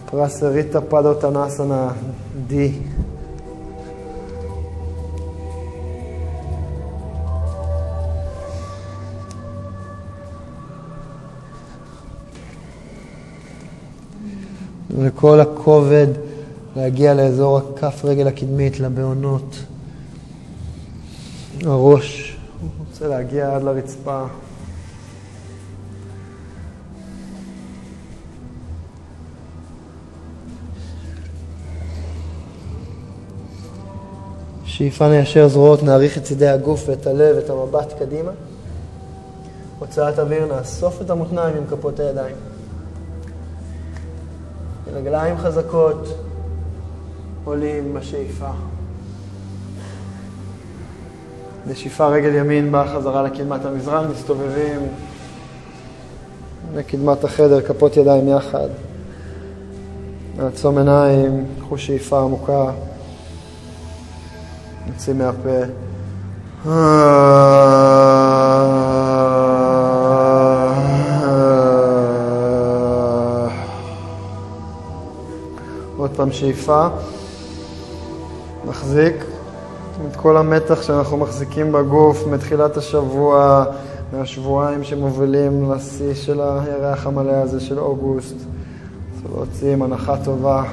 פרסריטה 0.06 0.82
פדוטנסנה 0.82 1.90
D. 2.50 2.54
וכל 14.90 15.40
הכובד 15.40 16.08
להגיע 16.76 17.14
לאזור 17.14 17.58
הכף 17.58 18.06
רגל 18.06 18.28
הקדמית, 18.28 18.80
לבעונות. 18.80 19.56
הראש 21.66 22.25
רוצה 22.96 23.08
להגיע 23.08 23.56
עד 23.56 23.64
לרצפה. 23.64 24.24
שאיפה 34.66 35.08
ניישר 35.08 35.48
זרועות, 35.48 35.84
נעריך 35.84 36.18
את 36.18 36.24
צידי 36.24 36.48
הגוף 36.48 36.84
ואת 36.88 37.08
הלב, 37.08 37.38
את 37.38 37.50
המבט 37.50 38.00
קדימה. 38.00 38.32
הוצאת 39.80 40.20
אוויר, 40.20 40.46
נאסוף 40.46 41.02
את 41.02 41.10
המותניים 41.10 41.58
עם 41.58 41.64
כפות 41.70 42.00
הידיים. 42.00 42.36
רגליים 44.94 45.38
חזקות, 45.38 46.08
עולים 47.46 47.94
בשאיפה. 47.94 48.52
נשיפה 51.68 52.08
רגל 52.08 52.36
ימין 52.36 52.72
באה 52.72 52.96
חזרה 52.96 53.24
לקדמת 53.24 53.66
המזרן, 53.66 54.08
מסתובבים 54.12 54.80
לקדמת 56.76 57.24
החדר, 57.24 57.62
כפות 57.62 57.98
ידיים 57.98 58.28
יחד. 58.28 58.68
נעצום 60.38 60.78
עיניים, 60.78 61.46
קחו 61.60 61.78
שאיפה 61.78 62.20
עמוקה, 62.20 62.66
נוציא 64.88 65.14
מהפה. 65.14 65.66
עוד 75.98 76.12
פעם 76.16 76.32
שאיפה, 76.32 76.88
מחזיק. 78.66 79.15
כל 80.26 80.38
המתח 80.38 80.82
שאנחנו 80.82 81.18
מחזיקים 81.18 81.72
בגוף 81.72 82.28
מתחילת 82.28 82.78
השבוע, 82.78 83.64
מהשבועיים 84.14 84.84
שמובילים 84.84 85.72
לשיא 85.72 86.14
של 86.14 86.42
הירח 86.42 87.08
המלא 87.08 87.32
הזה 87.32 87.60
של 87.60 87.80
אוגוסט. 87.80 88.36
אז 88.36 89.32
להוציא 89.32 89.74
עם 89.74 89.82
הנחה 89.82 90.16
טובה. 90.18 90.64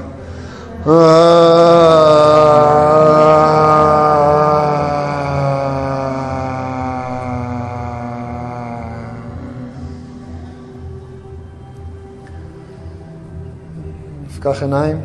נפקח 14.26 14.62
עיניים. 14.62 15.00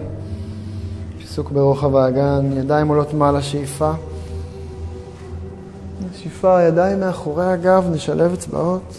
עיסוק 1.19 1.51
ברוחב 1.51 1.95
האגן, 1.95 2.51
ידיים 2.57 2.87
עולות 2.87 3.13
מעלה 3.13 3.41
שאיפה. 3.41 3.91
שאיפה, 6.27 6.61
ידיים 6.61 6.99
מאחורי 6.99 7.45
הגב, 7.45 7.89
נשלב 7.91 8.33
אצבעות, 8.33 8.97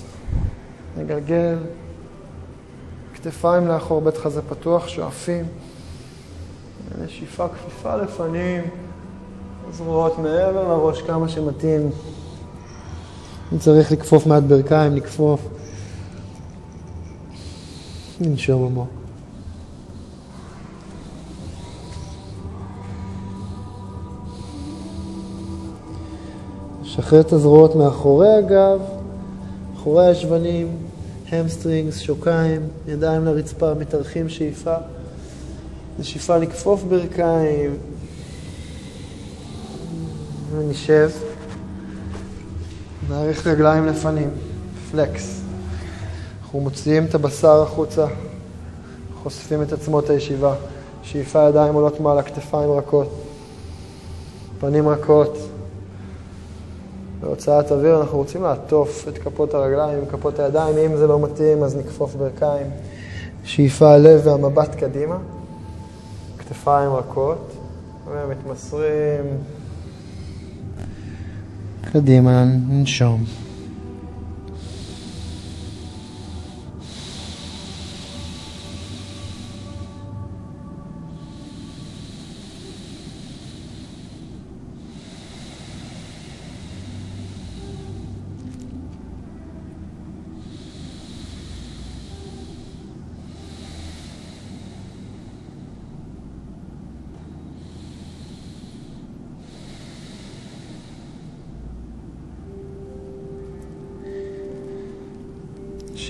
נגלגל, 0.96 1.58
כתפיים 3.14 3.68
לאחור, 3.68 4.00
בית 4.00 4.16
חזה 4.16 4.42
פתוח, 4.42 4.88
שואפים. 4.88 5.44
נשיפה, 7.04 7.48
כפיפה 7.48 7.96
לפנים, 7.96 8.62
זרועות 9.72 10.18
מעבר 10.18 10.68
לראש 10.68 11.02
כמה 11.02 11.28
שמתאים. 11.28 11.90
אם 13.52 13.58
צריך 13.58 13.92
לכפוף 13.92 14.26
מעט 14.26 14.42
ברכיים, 14.42 14.96
לכפוף. 14.96 15.40
ננשום 18.20 18.66
עמוק. 18.66 18.97
שחרר 26.88 27.20
את 27.20 27.32
הזרועות 27.32 27.76
מאחורי 27.76 28.28
הגב, 28.28 28.80
מאחורי 29.72 30.06
הישבנים, 30.06 30.76
המסטרינגס, 31.28 31.98
שוקיים, 31.98 32.60
ידיים 32.86 33.24
לרצפה, 33.24 33.74
מתארחים 33.74 34.28
שאיפה. 34.28 34.74
נשיפה 35.98 36.36
לכפוף 36.36 36.82
ברכיים. 36.82 37.76
ונשב. 40.56 41.10
נעריך 43.08 43.46
רגליים 43.46 43.86
לפנים, 43.86 44.30
פלקס. 44.90 45.40
אנחנו 46.42 46.60
מוציאים 46.60 47.04
את 47.04 47.14
הבשר 47.14 47.62
החוצה, 47.62 48.06
חושפים 49.22 49.62
את 49.62 49.72
עצמות 49.72 50.10
הישיבה. 50.10 50.54
שאיפה 51.02 51.48
ידיים 51.48 51.74
עולות 51.74 52.00
מעלה, 52.00 52.22
כתפיים 52.22 52.70
רכות, 52.70 53.10
פנים 54.60 54.88
רכות. 54.88 55.47
בהוצאת 57.20 57.72
אוויר 57.72 58.00
אנחנו 58.00 58.18
רוצים 58.18 58.42
לעטוף 58.42 59.08
את 59.08 59.18
כפות 59.18 59.54
הרגליים, 59.54 60.06
כפות 60.10 60.38
הידיים, 60.38 60.78
אם 60.78 60.96
זה 60.96 61.06
לא 61.06 61.20
מתאים 61.20 61.62
אז 61.62 61.76
נכפוף 61.76 62.14
ברכיים. 62.14 62.66
שאיפה 63.44 63.94
הלב 63.94 64.20
והמבט 64.24 64.74
קדימה, 64.74 65.18
כתפיים 66.38 66.90
רכות, 66.92 67.52
ומתמסרים 68.10 69.24
קדימה, 71.92 72.44
ננשום. 72.68 73.24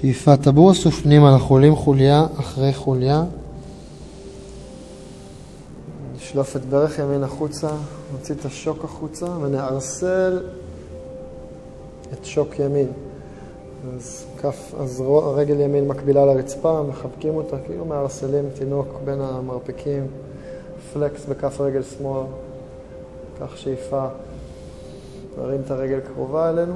שאיפה 0.01 0.36
טבור 0.36 0.72
אסוף 0.72 1.01
פנימה, 1.01 1.32
אנחנו 1.34 1.55
עולים 1.55 1.76
חוליה 1.76 2.26
אחרי 2.40 2.72
חוליה. 2.74 3.24
נשלוף 6.16 6.57
את 6.57 6.64
ברך 6.64 6.99
ימין 6.99 7.22
החוצה, 7.22 7.68
נוציא 8.12 8.34
את 8.34 8.44
השוק 8.44 8.84
החוצה 8.84 9.26
ונערסל 9.26 10.42
את 12.12 12.24
שוק 12.24 12.59
ימין. 12.59 12.86
אז, 13.96 14.24
כף, 14.42 14.74
אז 14.80 15.01
הרגל 15.01 15.61
ימין 15.61 15.88
מקבילה 15.88 16.26
לרצפה, 16.26 16.82
מחבקים 16.88 17.34
אותה, 17.34 17.57
כאילו 17.66 17.84
מערסלים 17.84 18.44
תינוק 18.55 18.88
בין 19.05 19.20
המרפקים, 19.20 20.07
פלקס 20.92 21.24
בכף 21.24 21.61
רגל 21.61 21.82
שמאל, 21.82 22.26
קח 23.38 23.57
שאיפה, 23.57 24.07
נרים 25.38 25.61
את 25.66 25.70
הרגל 25.70 26.01
קרובה 26.01 26.51
אלינו, 26.51 26.74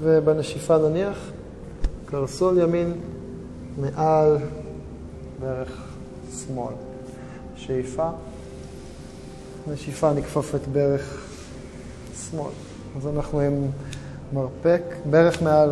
ובנשיפה 0.00 0.78
נניח 0.78 1.30
קרסול 2.10 2.58
ימין 2.58 2.92
מעל 3.78 4.36
ברך 5.40 5.82
שמאל. 6.38 6.74
שאיפה, 7.56 8.10
נשיפה 9.66 10.12
נכפוף 10.12 10.54
את 10.54 10.68
ברך 10.68 11.26
שמאל. 12.30 12.50
אז 12.96 13.06
אנחנו 13.06 13.40
עם 13.40 13.66
מרפק, 14.32 14.82
ברך 15.10 15.42
מעל 15.42 15.70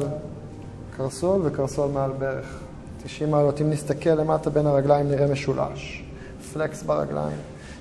קרסול 0.96 1.40
וקרסול 1.44 1.90
מעל 1.90 2.10
ברך. 2.18 2.58
90 3.04 3.30
מעלות. 3.30 3.60
אם 3.60 3.70
נסתכל 3.70 4.10
למטה 4.10 4.50
בין 4.50 4.66
הרגליים 4.66 5.08
נראה 5.08 5.26
משולש. 5.26 6.04
פלקס 6.52 6.82
ברגליים, 6.82 7.38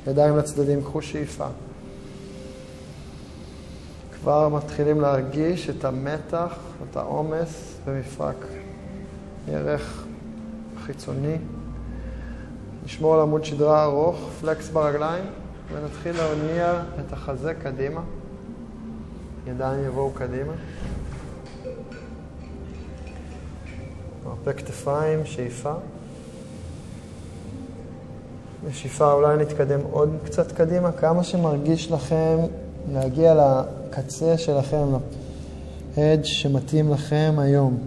ידיים 0.07 0.37
לצדדים, 0.37 0.81
קחו 0.81 1.01
שאיפה. 1.01 1.47
כבר 4.25 4.49
מתחילים 4.49 5.01
להרגיש 5.01 5.69
את 5.69 5.85
המתח, 5.85 6.57
את 6.83 6.97
העומס 6.97 7.77
במפרק 7.85 8.45
ירך 9.47 10.03
חיצוני. 10.85 11.37
נשמור 12.85 13.13
על 13.13 13.21
עמוד 13.21 13.45
שדרה 13.45 13.83
ארוך, 13.83 14.29
פלקס 14.41 14.69
ברגליים, 14.69 15.23
ונתחיל 15.73 16.15
להניע 16.17 16.81
את 16.99 17.13
החזה 17.13 17.53
קדימה. 17.53 18.01
ידיים 19.47 19.85
יבואו 19.85 20.11
קדימה. 20.11 20.53
מרפא 24.25 24.53
כתפיים, 24.53 25.25
שאיפה. 25.25 25.73
בשאיפה 28.67 29.11
אולי 29.11 29.37
נתקדם 29.37 29.79
עוד 29.91 30.09
קצת 30.25 30.51
קדימה, 30.51 30.91
כמה 30.91 31.23
שמרגיש 31.23 31.91
לכם 31.91 32.37
להגיע 32.91 33.33
לקצה 33.87 34.37
שלכם, 34.37 34.87
להד 35.97 36.25
שמתאים 36.25 36.91
לכם 36.91 37.35
היום. 37.37 37.77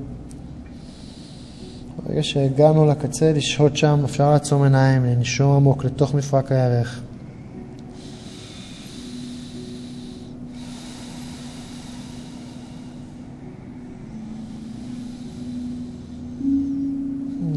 ברגע 2.07 2.23
שהגענו 2.23 2.87
לקצה, 2.87 3.33
לשהות 3.33 3.77
שם, 3.77 4.01
אפשר 4.05 4.31
לעצום 4.31 4.63
עיניים, 4.63 5.05
לנשום 5.05 5.57
עמוק 5.57 5.85
לתוך 5.85 6.15
מפרק 6.15 6.53
הירך. 6.53 7.01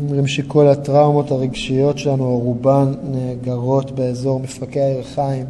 אומרים 0.01 0.27
שכל 0.27 0.67
הטראומות 0.67 1.31
הרגשיות 1.31 1.97
שלנו, 1.97 2.39
רובן 2.39 2.93
נאגרות 3.03 3.91
באזור 3.91 4.39
מפרקי 4.39 4.79
הירכיים. 4.79 5.45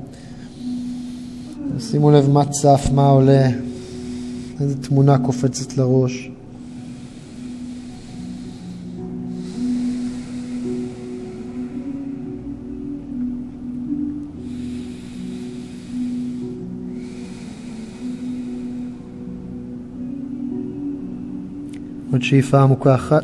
שימו 1.89 2.11
לב 2.11 2.29
מה 2.29 2.45
צף, 2.45 2.89
מה 2.93 3.07
עולה, 3.07 3.47
איזה 4.59 4.81
תמונה 4.81 5.17
קופצת 5.17 5.77
לראש. 5.77 6.29
עוד 22.11 22.21
שאיפה 22.23 22.61
עמוקה 22.61 22.95
אחת. 22.95 23.23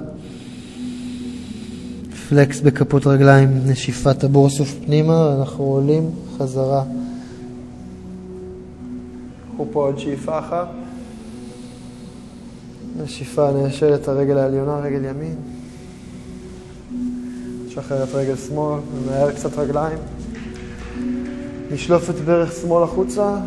פלקס 2.29 2.61
בכפות 2.61 3.07
רגליים, 3.07 3.49
נשיפת 3.65 4.23
הבורסוף 4.23 4.75
פנימה, 4.85 5.35
אנחנו 5.39 5.63
עולים 5.63 6.09
חזרה. 6.37 6.83
קחו 9.57 9.79
עוד 9.79 9.99
שאיפה 9.99 10.39
אחת. 10.39 10.67
נשיפה, 13.03 13.51
ניישל 13.51 13.95
את 13.95 14.07
הרגל 14.07 14.37
העליונה, 14.37 14.79
רגל 14.79 15.05
ימין. 15.05 15.35
נשחרר 17.65 18.03
את 18.03 18.09
רגל 18.13 18.35
שמאל, 18.35 18.79
ננער 19.05 19.31
קצת 19.31 19.57
רגליים. 19.57 19.97
נשלוף 21.71 22.09
את 22.09 22.15
ברך 22.15 22.51
שמאל 22.51 22.83
החוצה, 22.83 23.37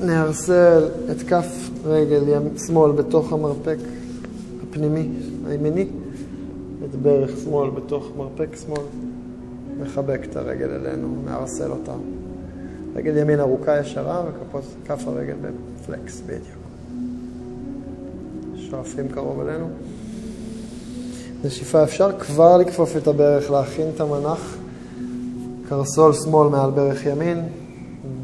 נהרסל 0.00 0.88
את 1.10 1.22
כף 1.22 1.70
רגל 1.84 2.22
שמאל 2.66 2.92
בתוך 2.92 3.32
המרפק 3.32 3.78
הפנימי, 4.62 5.08
הימיני. 5.46 5.86
את 6.84 6.94
ברך 6.94 7.30
שמאל 7.44 7.70
בתוך 7.70 8.08
מרפק 8.16 8.56
שמאל, 8.66 8.84
מחבק 9.80 10.20
את 10.30 10.36
הרגל 10.36 10.70
אלינו, 10.70 11.08
מערסל 11.24 11.70
אותה. 11.70 11.92
רגל 12.96 13.16
ימין 13.16 13.40
ארוכה 13.40 13.80
ישרה 13.80 14.22
וכף 14.84 15.06
הרגל 15.06 15.34
בפלקס 15.40 16.22
בדיוק. 16.26 16.66
שואפים 18.56 19.08
קרוב 19.08 19.40
אלינו. 19.40 19.68
נשיפה 21.44 21.84
אפשר 21.84 22.18
כבר 22.18 22.56
לכפוף 22.56 22.96
את 22.96 23.06
הברך, 23.06 23.50
להכין 23.50 23.86
את 23.94 24.00
המנח. 24.00 24.56
קרסול 25.68 26.12
שמאל 26.12 26.48
מעל 26.48 26.70
ברך 26.70 27.06
ימין, 27.06 27.42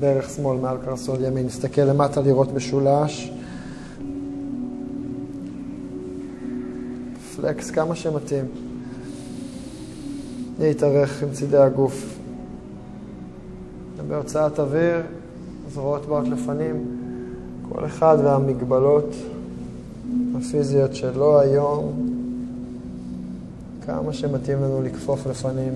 ברך 0.00 0.30
שמאל 0.30 0.58
מעל 0.58 0.76
קרסול 0.84 1.24
ימין. 1.24 1.46
נסתכל 1.46 1.82
למטה 1.82 2.20
לראות 2.20 2.52
משולש. 2.54 3.32
פלקס 7.36 7.70
כמה 7.70 7.94
שמתאים. 7.94 8.44
להתארך 10.60 11.22
עם 11.22 11.28
צידי 11.32 11.58
הגוף. 11.58 12.21
בהוצאת 14.12 14.60
אוויר, 14.60 14.96
זרועות 15.72 16.06
באות 16.06 16.28
לפנים, 16.28 16.98
כל 17.68 17.86
אחד 17.86 18.16
והמגבלות 18.24 19.14
הפיזיות 20.36 20.94
שלו 20.94 21.40
היום, 21.40 21.92
כמה 23.86 24.12
שמתאים 24.12 24.62
לנו 24.62 24.82
לכפוף 24.82 25.26
לפנים. 25.26 25.72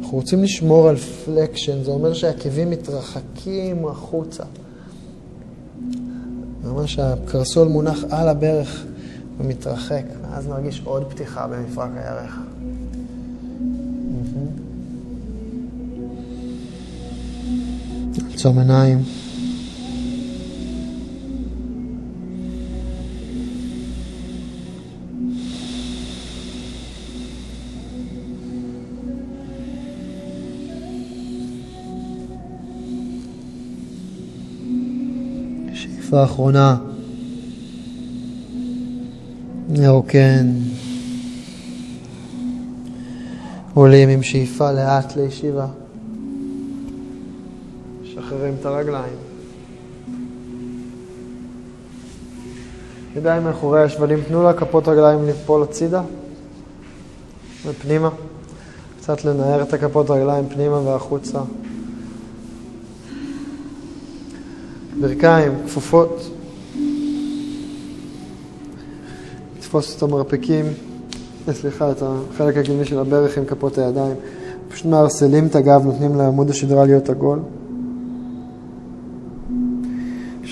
אנחנו 0.00 0.18
רוצים 0.18 0.42
לשמור 0.42 0.88
על 0.88 0.96
פלקשן, 0.96 1.82
זה 1.82 1.90
אומר 1.90 2.12
שהעקבים 2.12 2.70
מתרחקים 2.70 3.86
החוצה. 3.86 4.44
ממש 6.64 6.98
הקרסול 6.98 7.68
מונח 7.68 8.04
על 8.10 8.28
הברך. 8.28 8.84
ומתרחק, 9.38 10.02
ואז 10.22 10.48
נרגיש 10.48 10.82
עוד 10.84 11.10
פתיחה 11.10 11.46
במפרק 11.46 11.90
הירך. 11.96 12.38
עצום 18.44 18.58
עיניים. 18.58 19.02
שאיפה 35.74 36.24
אחרונה. 36.24 36.76
נרוקן. 39.68 40.46
עולים 43.74 44.08
עם 44.08 44.22
שאיפה 44.22 44.72
לאט 44.72 45.16
לישיבה. 45.16 45.83
משחררים 48.34 48.54
את 48.60 48.66
הרגליים. 48.66 49.16
ידיים 53.16 53.44
מאחורי 53.44 53.82
השבלים, 53.82 54.20
תנו 54.28 54.50
לכפות 54.50 54.88
רגליים 54.88 55.26
ליפול 55.26 55.62
הצידה 55.62 56.02
ופנימה. 57.66 58.10
קצת 59.00 59.24
לנער 59.24 59.62
את 59.62 59.72
הכפות 59.72 60.10
רגליים 60.10 60.48
פנימה 60.48 60.78
והחוצה. 60.78 61.40
ברכיים 65.00 65.52
כפופות. 65.66 66.30
לתפוס 69.58 69.96
את 69.96 70.02
המרפקים, 70.02 70.64
סליחה, 71.52 71.90
את 71.90 72.02
החלק 72.02 72.56
הקדמי 72.56 72.84
של 72.84 72.98
הברך 72.98 73.38
עם 73.38 73.44
כפות 73.44 73.78
הידיים. 73.78 74.16
פשוט 74.68 74.86
מערסלים 74.86 75.46
את 75.46 75.56
הגב, 75.56 75.84
נותנים 75.84 76.16
לעמוד 76.16 76.50
השדרה 76.50 76.84
להיות 76.84 77.10
עגול. 77.10 77.38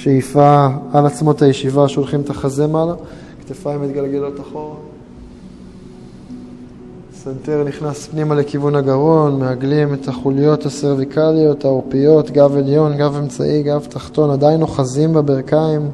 שאיפה 0.03 0.69
על 0.93 1.07
עצמות 1.07 1.43
הישיבה, 1.43 1.89
שולחים 1.89 2.21
את 2.21 2.31
החזה 2.31 2.67
מעלה. 2.67 2.95
כתפיים 3.41 3.83
מתגלגלות 3.83 4.41
אחורה. 4.41 4.75
סנטר 7.15 7.65
נכנס 7.65 8.07
פנימה 8.07 8.35
לכיוון 8.35 8.75
הגרון, 8.75 9.39
מעגלים 9.41 9.95
את 9.95 10.09
החוליות 10.09 10.67
הסרוויקליות, 10.67 11.65
העורפיות, 11.65 12.31
גב 12.31 12.57
עליון, 12.57 12.97
גב 12.97 13.17
אמצעי, 13.17 13.63
גב 13.63 13.87
תחתון, 13.91 14.31
עדיין 14.31 14.63
אוחזים 14.63 15.13
בברכיים 15.13 15.91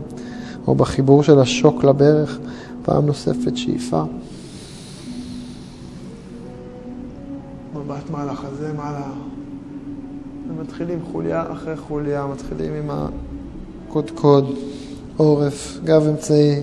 או 0.66 0.74
בחיבור 0.74 1.22
של 1.22 1.38
השוק 1.38 1.84
לברך. 1.84 2.38
פעם 2.82 3.06
נוספת 3.06 3.56
שאיפה. 3.56 4.02
מבט 7.74 8.10
מעלה 8.10 8.34
חזה, 8.34 8.72
מעלה. 8.76 9.10
ומתחילים 10.48 10.98
חוליה 11.12 11.44
אחרי 11.52 11.76
חוליה, 11.76 12.26
מתחילים 12.26 12.72
עם 12.72 12.90
הקודקוד, 13.88 14.54
עורף, 15.16 15.78
גב 15.84 16.06
אמצעי, 16.08 16.60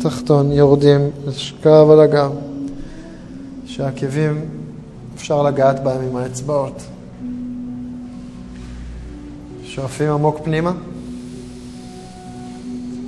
תחתון, 0.00 0.52
יורדים, 0.52 1.00
לשכב 1.26 1.86
על 1.90 2.00
הגב. 2.00 2.30
שהעקבים 3.66 4.44
אפשר 5.16 5.42
לגעת 5.42 5.84
בהם 5.84 6.02
עם 6.02 6.16
האצבעות. 6.16 6.82
שואפים 9.64 10.10
עמוק 10.10 10.38
פנימה. 10.44 10.72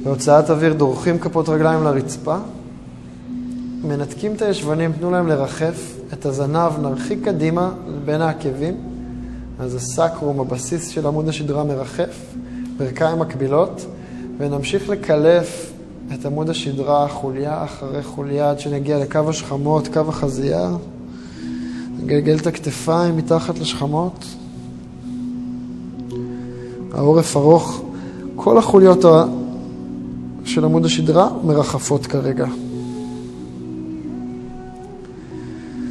בהוצאת 0.05 0.51
אוויר 0.51 0.73
דורכים 0.73 1.19
כפות 1.19 1.49
רגליים 1.49 1.85
לרצפה, 1.85 2.37
מנתקים 3.85 4.33
את 4.35 4.43
הישבנים, 4.43 4.93
תנו 4.93 5.11
להם 5.11 5.27
לרחף, 5.27 5.95
את 6.13 6.27
הזנב 6.27 6.73
נרחיק 6.83 7.25
קדימה 7.25 7.73
בין 8.05 8.21
העקבים, 8.21 8.75
אז 9.59 9.75
הסקרום, 9.75 10.41
הבסיס 10.41 10.89
של 10.89 11.07
עמוד 11.07 11.29
השדרה 11.29 11.65
מרחף, 11.65 12.35
ברכיים 12.81 13.19
מקבילות, 13.19 13.86
ונמשיך 14.39 14.89
לקלף 14.89 15.73
את 16.15 16.27
עמוד 16.27 16.51
השדרה 16.51 17.09
חוליה 17.09 17.65
אחרי 17.65 18.02
חוליה 18.02 18.51
עד 18.51 18.61
שנגיע 18.61 18.98
לקו 18.98 19.19
השכמות, 19.28 19.89
קו 19.89 20.01
החזייה. 20.09 20.70
נגלגל 22.02 22.36
את 22.36 22.47
הכתפיים 22.47 23.16
מתחת 23.16 23.59
לשכמות. 23.59 24.24
העורף 26.93 27.36
ארוך. 27.36 27.82
כל 28.36 28.59
החוליות 28.59 29.05
של 30.44 30.65
עמוד 30.65 30.85
השדרה 30.85 31.28
מרחפות 31.44 32.07
כרגע. 32.07 32.47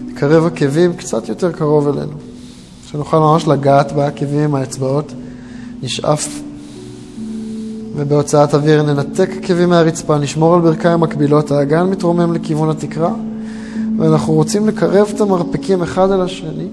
נקרב 0.07 0.45
עקבים 0.45 0.93
קצת 0.93 1.29
יותר 1.29 1.51
קרוב 1.51 1.87
אלינו, 1.87 2.13
שנוכל 2.85 3.17
ממש 3.19 3.47
לגעת 3.47 3.91
בעקבים 3.91 4.39
עם 4.39 4.55
האצבעות. 4.55 5.13
נשאף 5.81 6.48
ובהוצאת 7.95 8.53
אוויר 8.53 8.83
ננתק 8.83 9.29
עקבים 9.37 9.69
מהרצפה, 9.69 10.17
נשמור 10.17 10.55
על 10.55 10.61
ברכיים 10.61 10.99
מקבילות, 10.99 11.51
האגן 11.51 11.83
מתרומם 11.83 12.33
לכיוון 12.33 12.69
התקרה, 12.69 13.13
ואנחנו 13.99 14.33
רוצים 14.33 14.67
לקרב 14.67 15.11
את 15.15 15.21
המרפקים 15.21 15.81
אחד 15.83 16.11
על 16.11 16.21
השני 16.21 16.67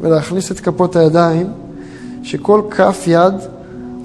ולהכניס 0.00 0.52
את 0.52 0.60
כפות 0.60 0.96
הידיים, 0.96 1.46
שכל 2.22 2.62
כף 2.70 3.04
יד 3.06 3.34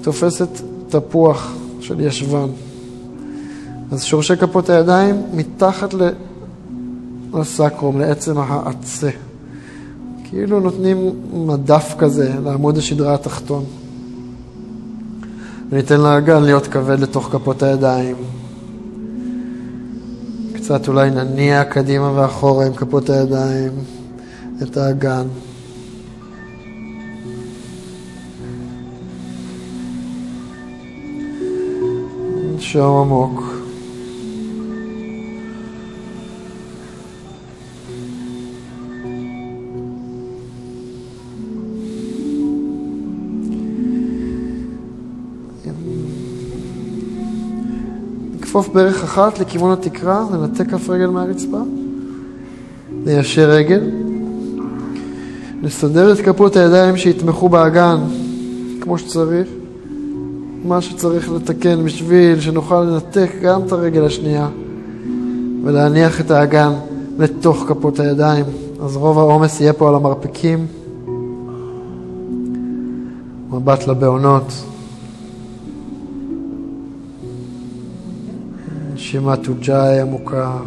תופסת 0.02 0.48
תפוח 0.88 1.52
של 1.80 2.00
ישבן. 2.00 2.48
אז 3.92 4.02
שורשי 4.02 4.36
כפות 4.36 4.70
הידיים 4.70 5.22
מתחת 5.34 5.94
לסקרום, 7.34 8.00
לעצם 8.00 8.34
העצה. 8.38 9.10
כאילו 10.24 10.60
נותנים 10.60 11.10
מדף 11.32 11.94
כזה 11.98 12.32
לעמוד 12.44 12.78
השדרה 12.78 13.14
התחתון. 13.14 13.64
וניתן 15.70 16.00
לאגן 16.00 16.42
להיות 16.42 16.66
כבד 16.66 17.00
לתוך 17.00 17.28
כפות 17.32 17.62
הידיים. 17.62 18.16
קצת 20.54 20.88
אולי 20.88 21.10
נניע 21.10 21.64
קדימה 21.64 22.12
ואחורה 22.14 22.66
עם 22.66 22.74
כפות 22.74 23.10
הידיים 23.10 23.72
את 24.62 24.76
האגן. 24.76 25.26
נשום 32.56 33.00
עמוק. 33.00 33.55
נכפוף 48.56 48.74
ברך 48.74 49.04
אחת 49.04 49.38
לכיוון 49.38 49.72
התקרה, 49.72 50.24
ננתק 50.32 50.70
כף 50.70 50.90
רגל 50.90 51.06
מהרצפה, 51.06 51.58
ניישר 53.04 53.50
רגל, 53.50 53.90
נסדר 55.62 56.12
את 56.12 56.20
כפות 56.20 56.56
הידיים 56.56 56.96
שיתמכו 56.96 57.48
באגן 57.48 57.96
כמו 58.80 58.98
שצריך, 58.98 59.48
מה 60.64 60.80
שצריך 60.80 61.32
לתקן 61.32 61.84
בשביל 61.84 62.40
שנוכל 62.40 62.80
לנתק 62.80 63.30
גם 63.42 63.62
את 63.66 63.72
הרגל 63.72 64.04
השנייה 64.04 64.48
ולהניח 65.64 66.20
את 66.20 66.30
האגן 66.30 66.72
לתוך 67.18 67.64
כפות 67.68 68.00
הידיים. 68.00 68.44
אז 68.82 68.96
רוב 68.96 69.18
העומס 69.18 69.60
יהיה 69.60 69.72
פה 69.72 69.88
על 69.88 69.94
המרפקים. 69.94 70.66
מבט 73.50 73.86
לבעונות. 73.88 74.52
נשימה 79.16 79.36
תוג'אי 79.36 80.00
עמוקה. 80.00 80.58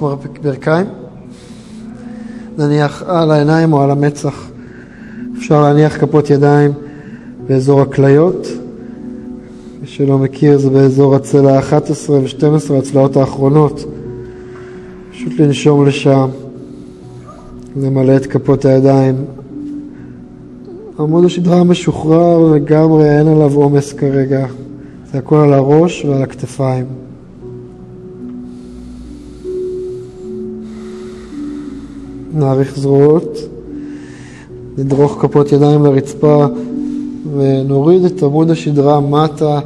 מרפק 0.00 0.38
ברכיים, 0.42 0.86
נניח 2.58 3.02
על 3.06 3.30
העיניים 3.30 3.72
או 3.72 3.82
על 3.82 3.90
המצח. 3.90 4.50
אפשר 5.38 5.62
להניח 5.62 6.00
כפות 6.00 6.30
ידיים 6.30 6.72
באזור 7.46 7.80
הכליות. 7.80 8.46
מי 9.80 9.86
שלא 9.86 10.18
מכיר 10.18 10.58
זה 10.58 10.70
באזור 10.70 11.14
הצלע 11.14 11.58
ה-11 11.58 12.10
ו-12, 12.10 12.74
הצלעות 12.78 13.16
האחרונות. 13.16 13.84
פשוט 15.12 15.32
לנשום 15.38 15.86
לשם. 15.86 16.43
למלא 17.76 18.16
את 18.16 18.26
כפות 18.26 18.64
הידיים. 18.64 19.14
עמוד 20.98 21.24
השדרה 21.24 21.64
משוחרר 21.64 22.52
לגמרי, 22.52 23.18
אין 23.18 23.28
עליו 23.28 23.54
עומס 23.54 23.92
כרגע. 23.92 24.46
זה 25.12 25.18
הכל 25.18 25.36
על 25.36 25.52
הראש 25.52 26.04
ועל 26.04 26.22
הכתפיים. 26.22 26.84
נאריך 32.34 32.78
זרועות, 32.78 33.38
נדרוך 34.78 35.18
כפות 35.20 35.52
ידיים 35.52 35.84
לרצפה 35.84 36.46
ונוריד 37.36 38.04
את 38.04 38.22
עמוד 38.22 38.50
השדרה 38.50 39.00
מטה, 39.00 39.60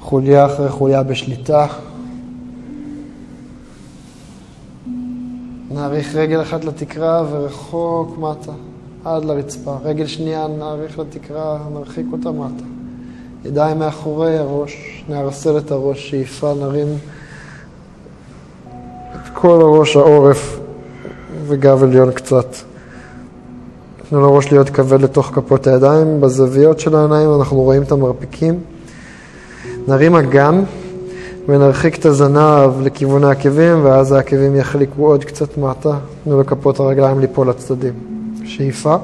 חוליה 0.00 0.46
אחרי 0.46 0.68
חוליה 0.68 1.02
בשליטה. 1.02 1.66
נאריך 5.80 6.14
רגל 6.14 6.42
אחת 6.42 6.64
לתקרה 6.64 7.24
ורחוק 7.30 8.18
מטה, 8.18 8.52
עד 9.04 9.24
לרצפה. 9.24 9.76
רגל 9.82 10.06
שנייה 10.06 10.46
נאריך 10.58 10.98
לתקרה, 10.98 11.58
נרחיק 11.72 12.06
אותה 12.12 12.30
מטה. 12.30 12.64
ידיים 13.44 13.78
מאחורי 13.78 14.38
הראש, 14.38 15.04
נערסל 15.08 15.58
את 15.58 15.70
הראש, 15.70 16.10
שאיפה, 16.10 16.54
נרים 16.60 16.86
את 19.14 19.28
כל 19.34 19.60
הראש, 19.60 19.96
העורף 19.96 20.60
וגב 21.46 21.82
עליון 21.82 22.12
קצת. 22.12 22.46
תנו 24.08 24.20
לראש 24.20 24.52
להיות 24.52 24.70
כבד 24.70 25.00
לתוך 25.00 25.26
כפות 25.26 25.66
הידיים. 25.66 26.20
בזוויות 26.20 26.80
של 26.80 26.94
העיניים 26.94 27.34
אנחנו 27.34 27.56
רואים 27.56 27.82
את 27.82 27.92
המרפיקים. 27.92 28.60
נרים 29.88 30.16
אגן. 30.16 30.62
ונרחיק 31.50 31.98
את 31.98 32.06
הזנב 32.06 32.80
לכיוון 32.82 33.24
העקבים, 33.24 33.84
ואז 33.84 34.12
העקבים 34.12 34.56
יחליקו 34.56 35.06
עוד 35.06 35.24
קצת 35.24 35.58
מטה, 35.58 35.98
תנו 36.24 36.40
לכפות 36.40 36.80
הרגליים 36.80 37.20
ליפול 37.20 37.48
לצדדים. 37.48 37.92
שאיפה. 38.44 38.96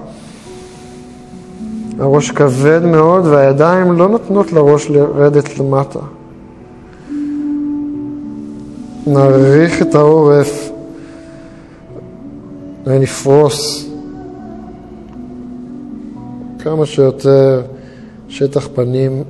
הראש 1.98 2.30
כבד 2.30 2.80
מאוד, 2.84 3.26
והידיים 3.26 3.92
לא 3.92 4.08
נותנות 4.08 4.52
לראש 4.52 4.90
לרדת 4.90 5.58
למטה. 5.58 5.98
נעריך 9.06 9.82
את 9.82 9.94
העורף 9.94 10.70
ונפרוס 12.86 13.86
כמה 16.58 16.86
שיותר 16.86 17.62
שטח 18.28 18.68
פנים 18.74 19.24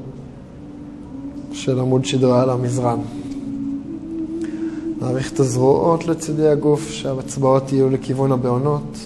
של 1.57 1.81
עמוד 1.81 2.05
שדרה 2.05 2.43
על 2.43 2.51
המזרן. 2.51 2.99
נעריך 5.01 5.33
את 5.33 5.41
הזרועות 5.41 6.07
לצידי 6.07 6.49
הגוף, 6.49 6.91
שהאצבעות 6.91 7.73
יהיו 7.73 7.91
לכיוון 7.91 8.33
הבעונות. 8.33 8.99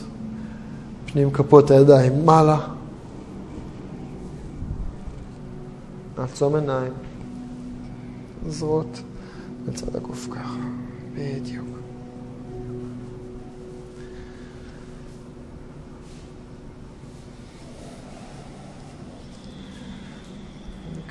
פנים 1.13 1.31
כפות 1.31 1.71
הידיים 1.71 2.27
מעלה. 2.27 2.59
נעצום 6.19 6.55
עיניים, 6.55 6.93
זרועות 8.49 9.03
בצד 9.67 9.97
הגוף 9.97 10.29
ככה, 10.31 10.59
בדיוק. 11.15 11.70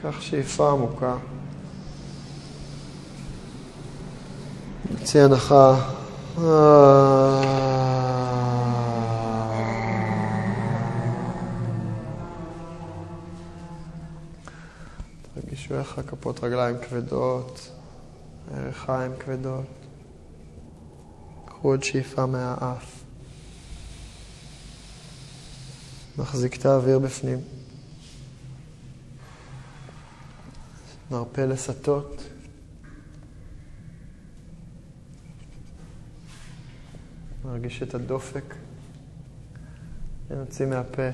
ניקח 0.04 0.22
שאיפה 0.22 0.72
עמוקה. 0.72 1.18
נוציא 4.92 5.22
הנחה. 5.22 5.92
תרגישו 15.36 15.76
איך 15.76 15.98
הכפות 15.98 16.44
רגליים 16.44 16.76
כבדות, 16.90 17.72
ערכיים 18.54 19.12
כבדות. 19.20 19.66
קחו 21.46 21.68
עוד 21.68 21.84
שאיפה 21.84 22.26
מהאף. 22.26 23.04
נחזיק 26.18 26.56
את 26.56 26.66
האוויר 26.66 27.00
בפנים. 27.00 27.59
נרפה 31.12 31.46
לסטות. 31.46 32.24
נרגיש 37.46 37.84
את 37.84 37.96
הדופק. 37.96 38.56
נוציא 40.30 40.66
מהפה. 40.66 41.10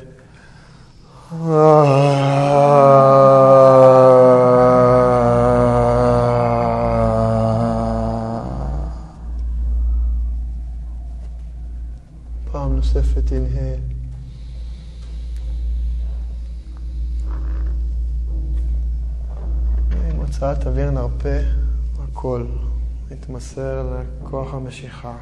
פעם 12.51 12.76
נוספת, 12.76 13.31
הנהל. 13.31 13.80
עם 20.11 20.15
הוצאת 20.15 20.67
אוויר 20.67 20.91
נרפה 20.91 21.30
הכל, 22.03 22.45
נתמסר 23.26 24.03
לכוח 24.23 24.53
המשיכה. 24.53 25.18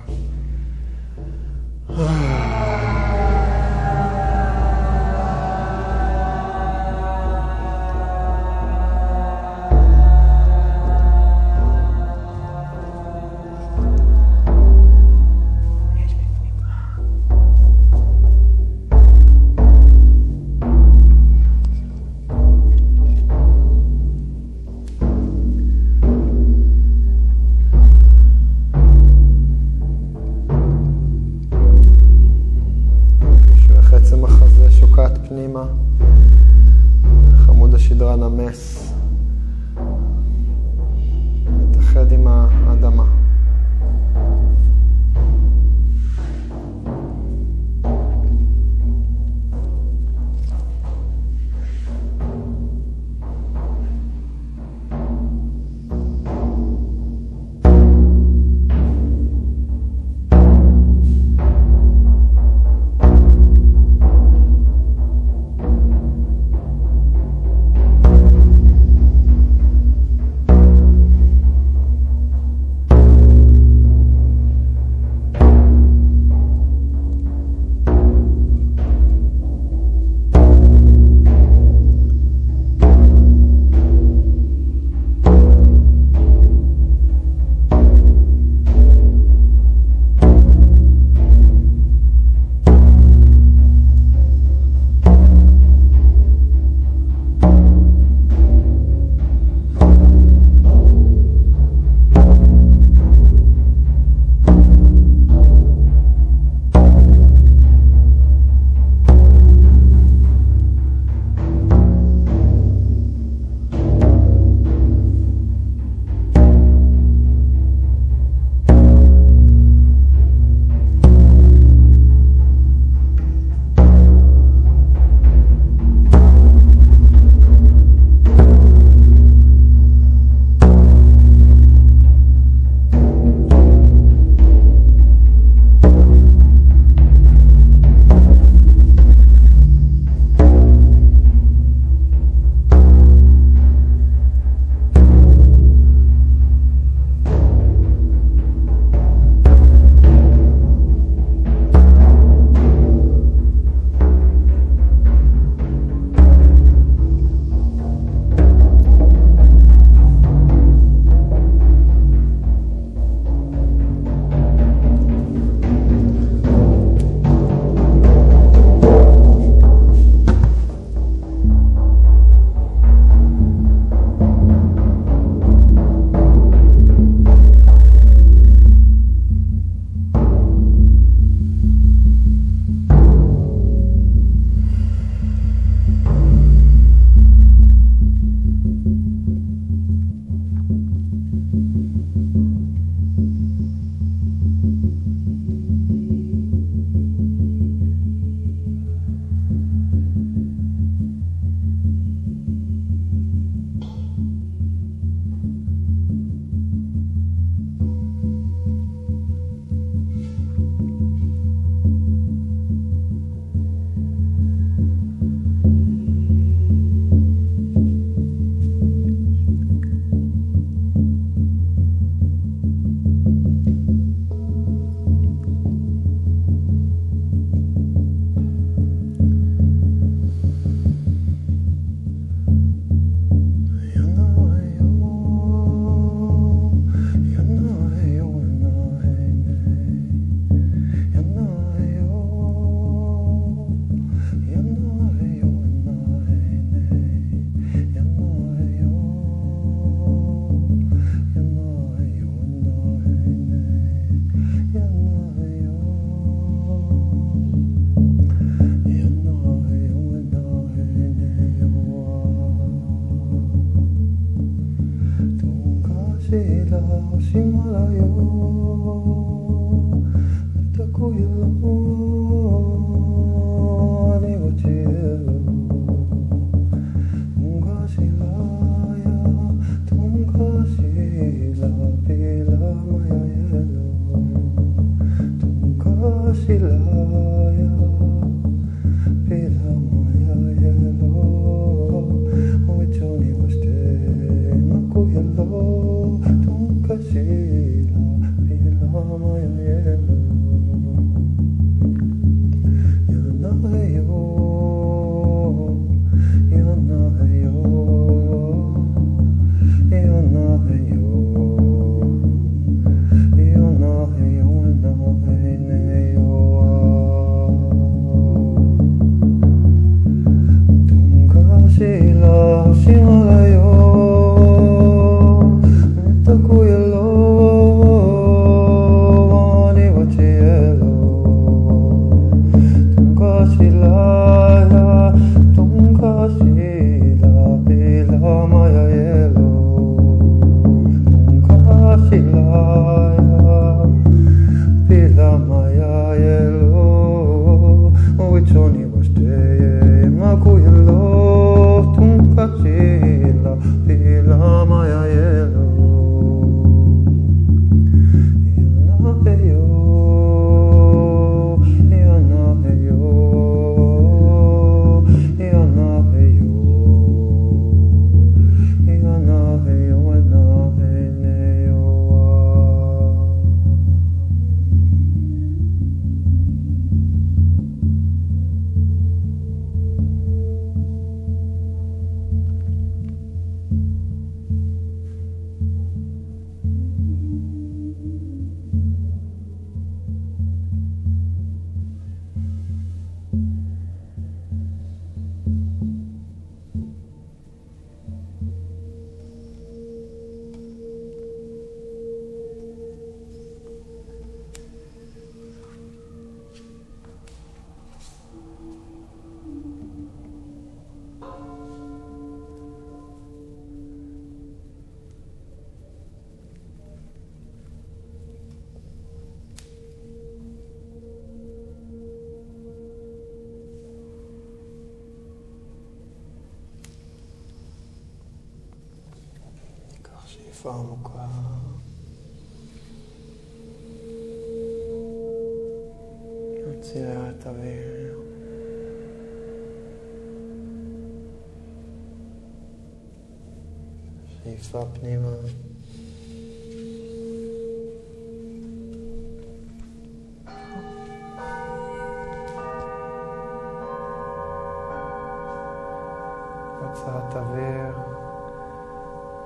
הוצאת 456.93 457.35
אוויר, 457.35 457.97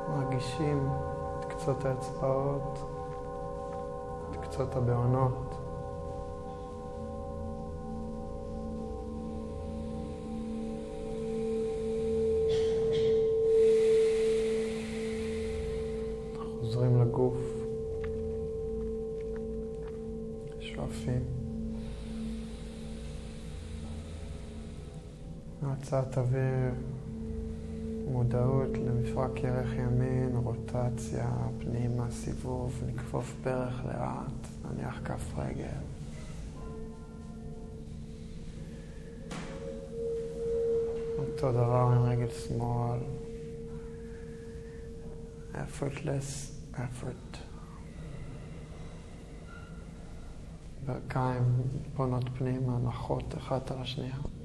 מרגישים 0.09 0.89
את 1.39 1.45
קצות 1.45 1.85
האצבעות, 1.85 2.79
את 4.31 4.37
קצות 4.37 4.75
הבעונות. 4.75 5.46
למפרק 29.17 29.43
ירך 29.43 29.73
ימין, 29.73 30.35
רוטציה, 30.43 31.29
פנימה, 31.59 32.11
סיבוב, 32.11 32.83
נכפוף 32.95 33.35
ברך 33.43 33.85
לאט, 33.85 34.47
נניח 34.65 34.99
כף 35.05 35.37
רגל. 35.37 35.67
אותו 41.17 41.51
דבר 41.51 41.91
עם 41.95 42.03
רגל 42.03 42.29
שמאל. 42.29 42.99
effortless 45.53 46.51
effort. 46.75 47.37
ברכיים 50.85 51.43
פונות 51.95 52.23
פנימה, 52.37 52.77
נחות 52.77 53.37
אחת 53.37 53.71
על 53.71 53.77
השנייה. 53.81 54.36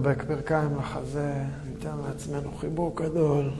נחבק 0.00 0.24
ברכיים 0.24 0.76
לחזה, 0.78 1.32
ניתן 1.68 1.96
לעצמנו 2.08 2.50
חיבוק 2.60 3.02
גדול. 3.02 3.50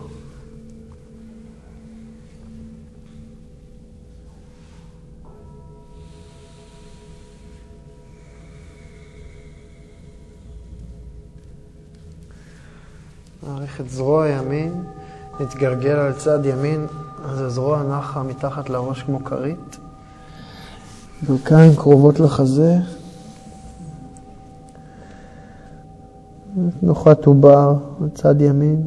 נעריך 13.43 13.81
את 13.81 13.91
זרוע 13.91 14.29
ימין, 14.29 14.85
נתגלגל 15.41 15.97
על 15.97 16.13
צד 16.13 16.47
ימין, 16.47 16.87
אז 17.25 17.41
הזרוע 17.41 17.83
נחה 17.83 18.23
מתחת 18.23 18.71
לראש 18.71 19.03
כמו 19.03 19.25
כרית. 19.25 19.77
ברכיים 21.29 21.77
קרובות 21.77 22.21
לחזה. 22.21 23.00
תנוחת 26.91 27.27
עובר 27.27 27.75
בצד 28.01 28.41
ימין, 28.41 28.83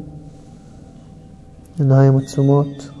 עיניים 1.78 2.16
עצומות. 2.16 2.93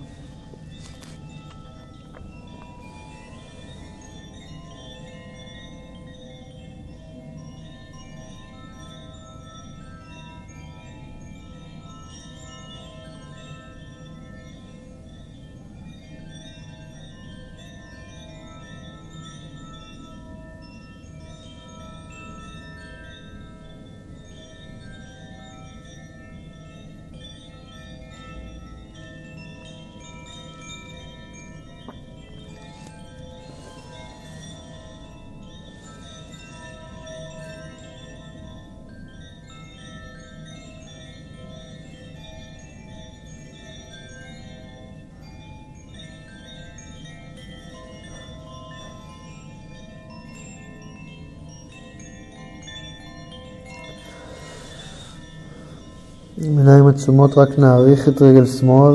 עיניים 56.44 56.86
עצומות 56.86 57.38
רק 57.38 57.58
נעריך 57.58 58.08
את 58.08 58.22
רגל 58.22 58.46
שמאל, 58.46 58.94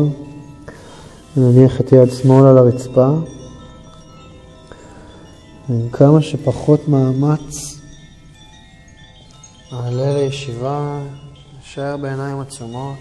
נניח 1.38 1.82
את 1.82 1.92
יד 1.92 2.12
שמאל 2.12 2.46
על 2.48 2.58
הרצפה. 2.58 3.10
ועם 5.70 5.90
כמה 5.90 6.22
שפחות 6.22 6.88
מאמץ, 6.88 7.80
נעלה 9.72 10.14
לישיבה, 10.14 11.00
נשאר 11.62 11.98
בעיניים 11.98 12.40
עצומות, 12.40 12.98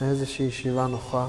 איזושהי 0.00 0.46
ישיבה 0.46 0.86
נוחה. 0.86 1.26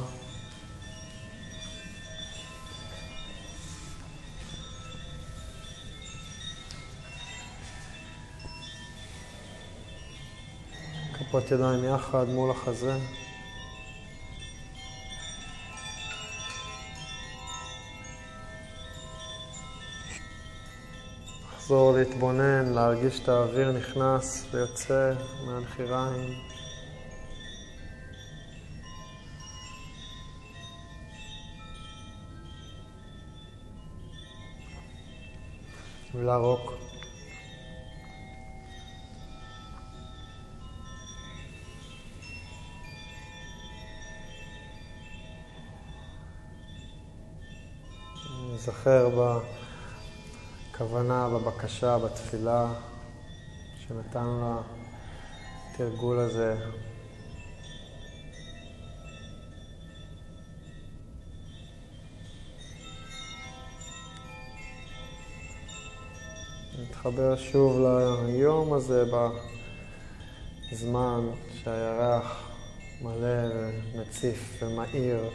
כפות 11.31 11.51
ידיים 11.51 11.83
יחד 11.83 12.25
מול 12.29 12.51
החזה. 12.51 12.93
לחזור 21.53 21.93
להתבונן, 21.93 22.73
להרגיש 22.73 23.19
את 23.19 23.29
האוויר 23.29 23.71
נכנס 23.71 24.47
ויוצא 24.51 25.13
מהנחיריים. 25.45 26.33
ולערוק. 36.15 36.90
נזכר 48.61 49.09
בכוונה, 50.71 51.29
בבקשה, 51.29 51.97
בתפילה 51.97 52.73
שנתנו 53.79 54.61
לתרגול 55.73 56.19
הזה. 56.19 56.55
נתחבר 66.81 67.35
שוב 67.35 67.79
ליום 67.79 68.73
הזה 68.73 69.03
בזמן 70.71 71.21
שהירח 71.63 72.51
מלא 73.01 73.53
ומציף 73.93 74.63
ומאיר 74.63 75.29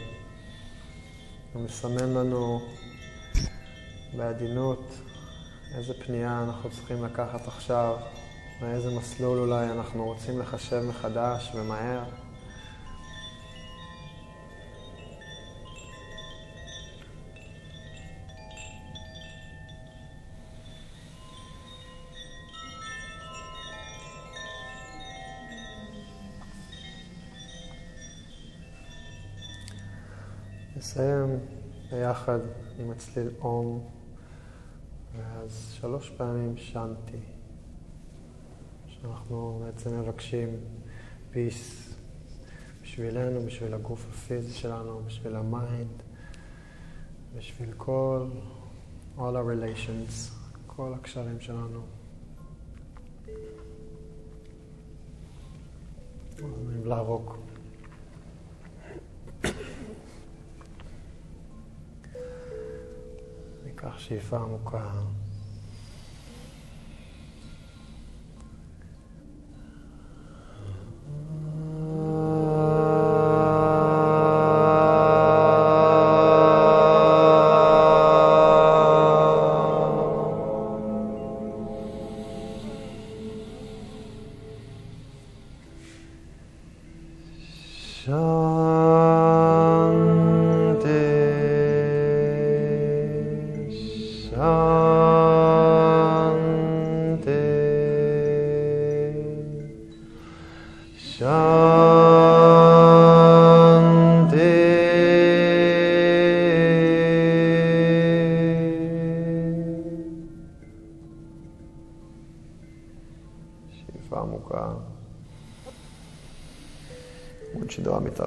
ומסמן 1.55 2.13
לנו 2.13 2.76
בעדינות 4.15 4.93
איזה 5.75 5.93
פנייה 6.05 6.43
אנחנו 6.43 6.69
צריכים 6.69 7.05
לקחת 7.05 7.47
עכשיו, 7.47 7.97
מאיזה 8.61 8.97
מסלול 8.97 9.39
אולי 9.39 9.71
אנחנו 9.71 10.05
רוצים 10.05 10.39
לחשב 10.39 10.81
מחדש 10.89 11.51
ומהר. 11.55 12.03
נסיים 30.77 31.39
ביחד 31.91 32.39
עם 32.79 32.91
הצליל 32.91 33.29
אום, 33.41 33.96
ואז 35.17 35.71
שלוש 35.73 36.09
פעמים 36.09 36.57
שאנטי, 36.57 37.17
שאנחנו 38.87 39.61
בעצם 39.65 39.99
מבקשים 39.99 40.49
peace 41.31 41.93
בשבילנו, 42.81 43.45
בשביל 43.45 43.73
הגוף 43.73 44.05
הפיזי 44.09 44.53
שלנו, 44.53 45.01
בשביל 45.05 45.35
ה 45.35 45.46
mind, 45.46 46.03
בשביל 47.37 47.69
כל, 47.77 48.27
all 49.17 49.19
our 49.19 49.21
relations, 49.21 50.33
כל 50.67 50.93
הקשרים 50.93 51.39
שלנו. 51.39 51.81
לערוק. 56.85 57.37
Corps 63.77 64.11
et 64.11 64.19
femmes, 64.19 64.59
quoi. 64.65 64.81
Hein. 64.81 65.26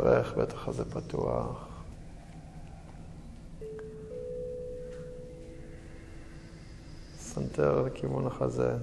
ניקח 0.05 0.33
שאיפה 0.73 1.01
עמוקה. 1.13 1.71
לכיוון 7.87 8.27
החזה. 8.27 8.77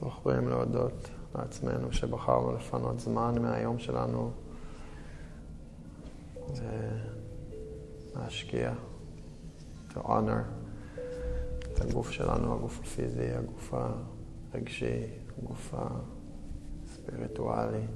זוכרים 0.00 0.48
להודות 0.48 1.10
לעצמנו 1.34 1.92
שבחרנו 1.92 2.52
לפנות 2.52 3.00
זמן 3.00 3.42
מהיום 3.42 3.78
שלנו 3.78 4.30
ולהשקיע, 8.14 8.72
to 9.90 9.96
honor 9.96 10.42
את 11.72 11.80
הגוף 11.80 12.10
שלנו, 12.10 12.54
הגוף 12.54 12.80
הפיזי, 12.80 13.30
הגוף 13.30 13.74
הרגשי, 14.52 15.04
הגוף 15.38 15.74
הספיריטואלי. 17.06 17.86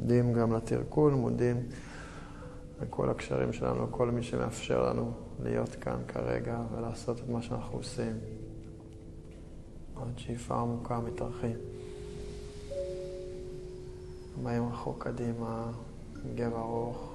מודים 0.00 0.32
גם 0.32 0.52
לתרגול, 0.52 1.12
מודים 1.12 1.68
לכל 2.82 3.10
הקשרים 3.10 3.52
שלנו, 3.52 3.86
לכל 3.86 4.10
מי 4.10 4.22
שמאפשר 4.22 4.88
לנו 4.88 5.12
להיות 5.42 5.74
כאן 5.74 6.00
כרגע 6.08 6.58
ולעשות 6.76 7.18
את 7.18 7.28
מה 7.28 7.42
שאנחנו 7.42 7.78
עושים. 7.78 8.18
עוד 9.94 10.12
שאיפה 10.16 10.54
עמוקה 10.54 11.00
מתארחים. 11.00 11.56
באים 14.42 14.68
רחוק 14.68 15.04
קדימה, 15.04 15.72
גב 16.34 16.54
ארוך. 16.54 17.14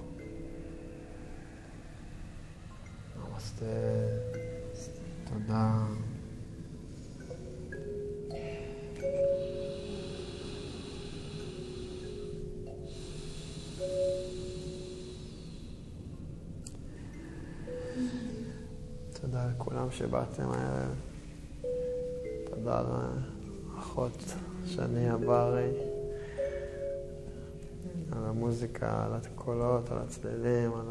נמסטה, 3.40 3.66
תודה. 5.50 5.86
תודה 19.22 19.46
לכולם 19.56 19.92
שבאתם 19.92 20.50
הערב. 20.52 20.96
תודה 22.46 22.82
לאחות 22.82 24.34
שני 24.66 25.10
הברי, 25.10 25.72
על 28.12 28.26
המוזיקה, 28.26 29.06
על 29.06 29.14
הקולות, 29.14 29.92
על 29.92 29.98
הצלילים, 29.98 30.72
על 30.74 30.86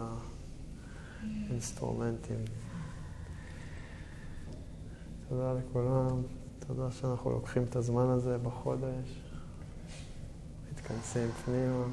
האינסטרומנטים. 1.48 2.44
תודה 5.38 5.52
לכולם, 5.52 6.22
תודה 6.58 6.90
שאנחנו 6.90 7.30
לוקחים 7.30 7.62
את 7.62 7.76
הזמן 7.76 8.06
הזה 8.08 8.38
בחודש, 8.38 9.22
מתכנסים 10.72 11.28
פנימה. 11.28 11.84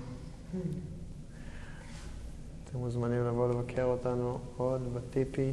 אתם 2.63 2.77
מוזמנים 2.77 3.25
לבוא 3.25 3.49
לבקר 3.49 3.83
אותנו 3.83 4.39
עוד 4.57 4.93
בטיפי. 4.93 5.51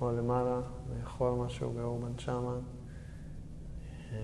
או 0.00 0.12
למעלה, 0.12 0.60
לאכול 0.98 1.46
משהו 1.46 1.70
באורבן 1.70 2.18
שמה. 2.18 2.56
אה, 4.12 4.18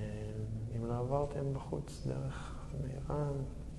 אם 0.77 0.87
לא 0.87 0.99
עברתם 0.99 1.55
בחוץ 1.55 2.07
דרך 2.07 2.55
מאיראן, 2.81 3.33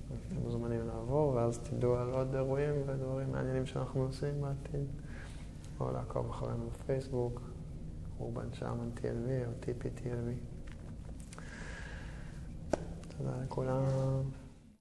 אתם 0.06 0.36
מוזמנים 0.42 0.86
לעבור, 0.86 1.34
ואז 1.34 1.58
תדעו 1.58 1.96
על 1.96 2.10
עוד 2.10 2.34
אירועים 2.34 2.74
ודברים 2.86 3.32
מעניינים 3.32 3.66
שאנחנו 3.66 4.02
עושים 4.02 4.40
בעתיד. 4.40 4.86
או 5.80 5.92
לעקוב 5.92 6.30
אחרינו 6.30 6.64
בפייסבוק, 6.70 7.49
אורבן 8.20 8.52
שמן 8.52 8.90
TLV 8.96 9.46
או 9.46 9.52
TPTLV. 9.62 10.28
תודה 13.16 13.32
לכולם. 13.44 14.39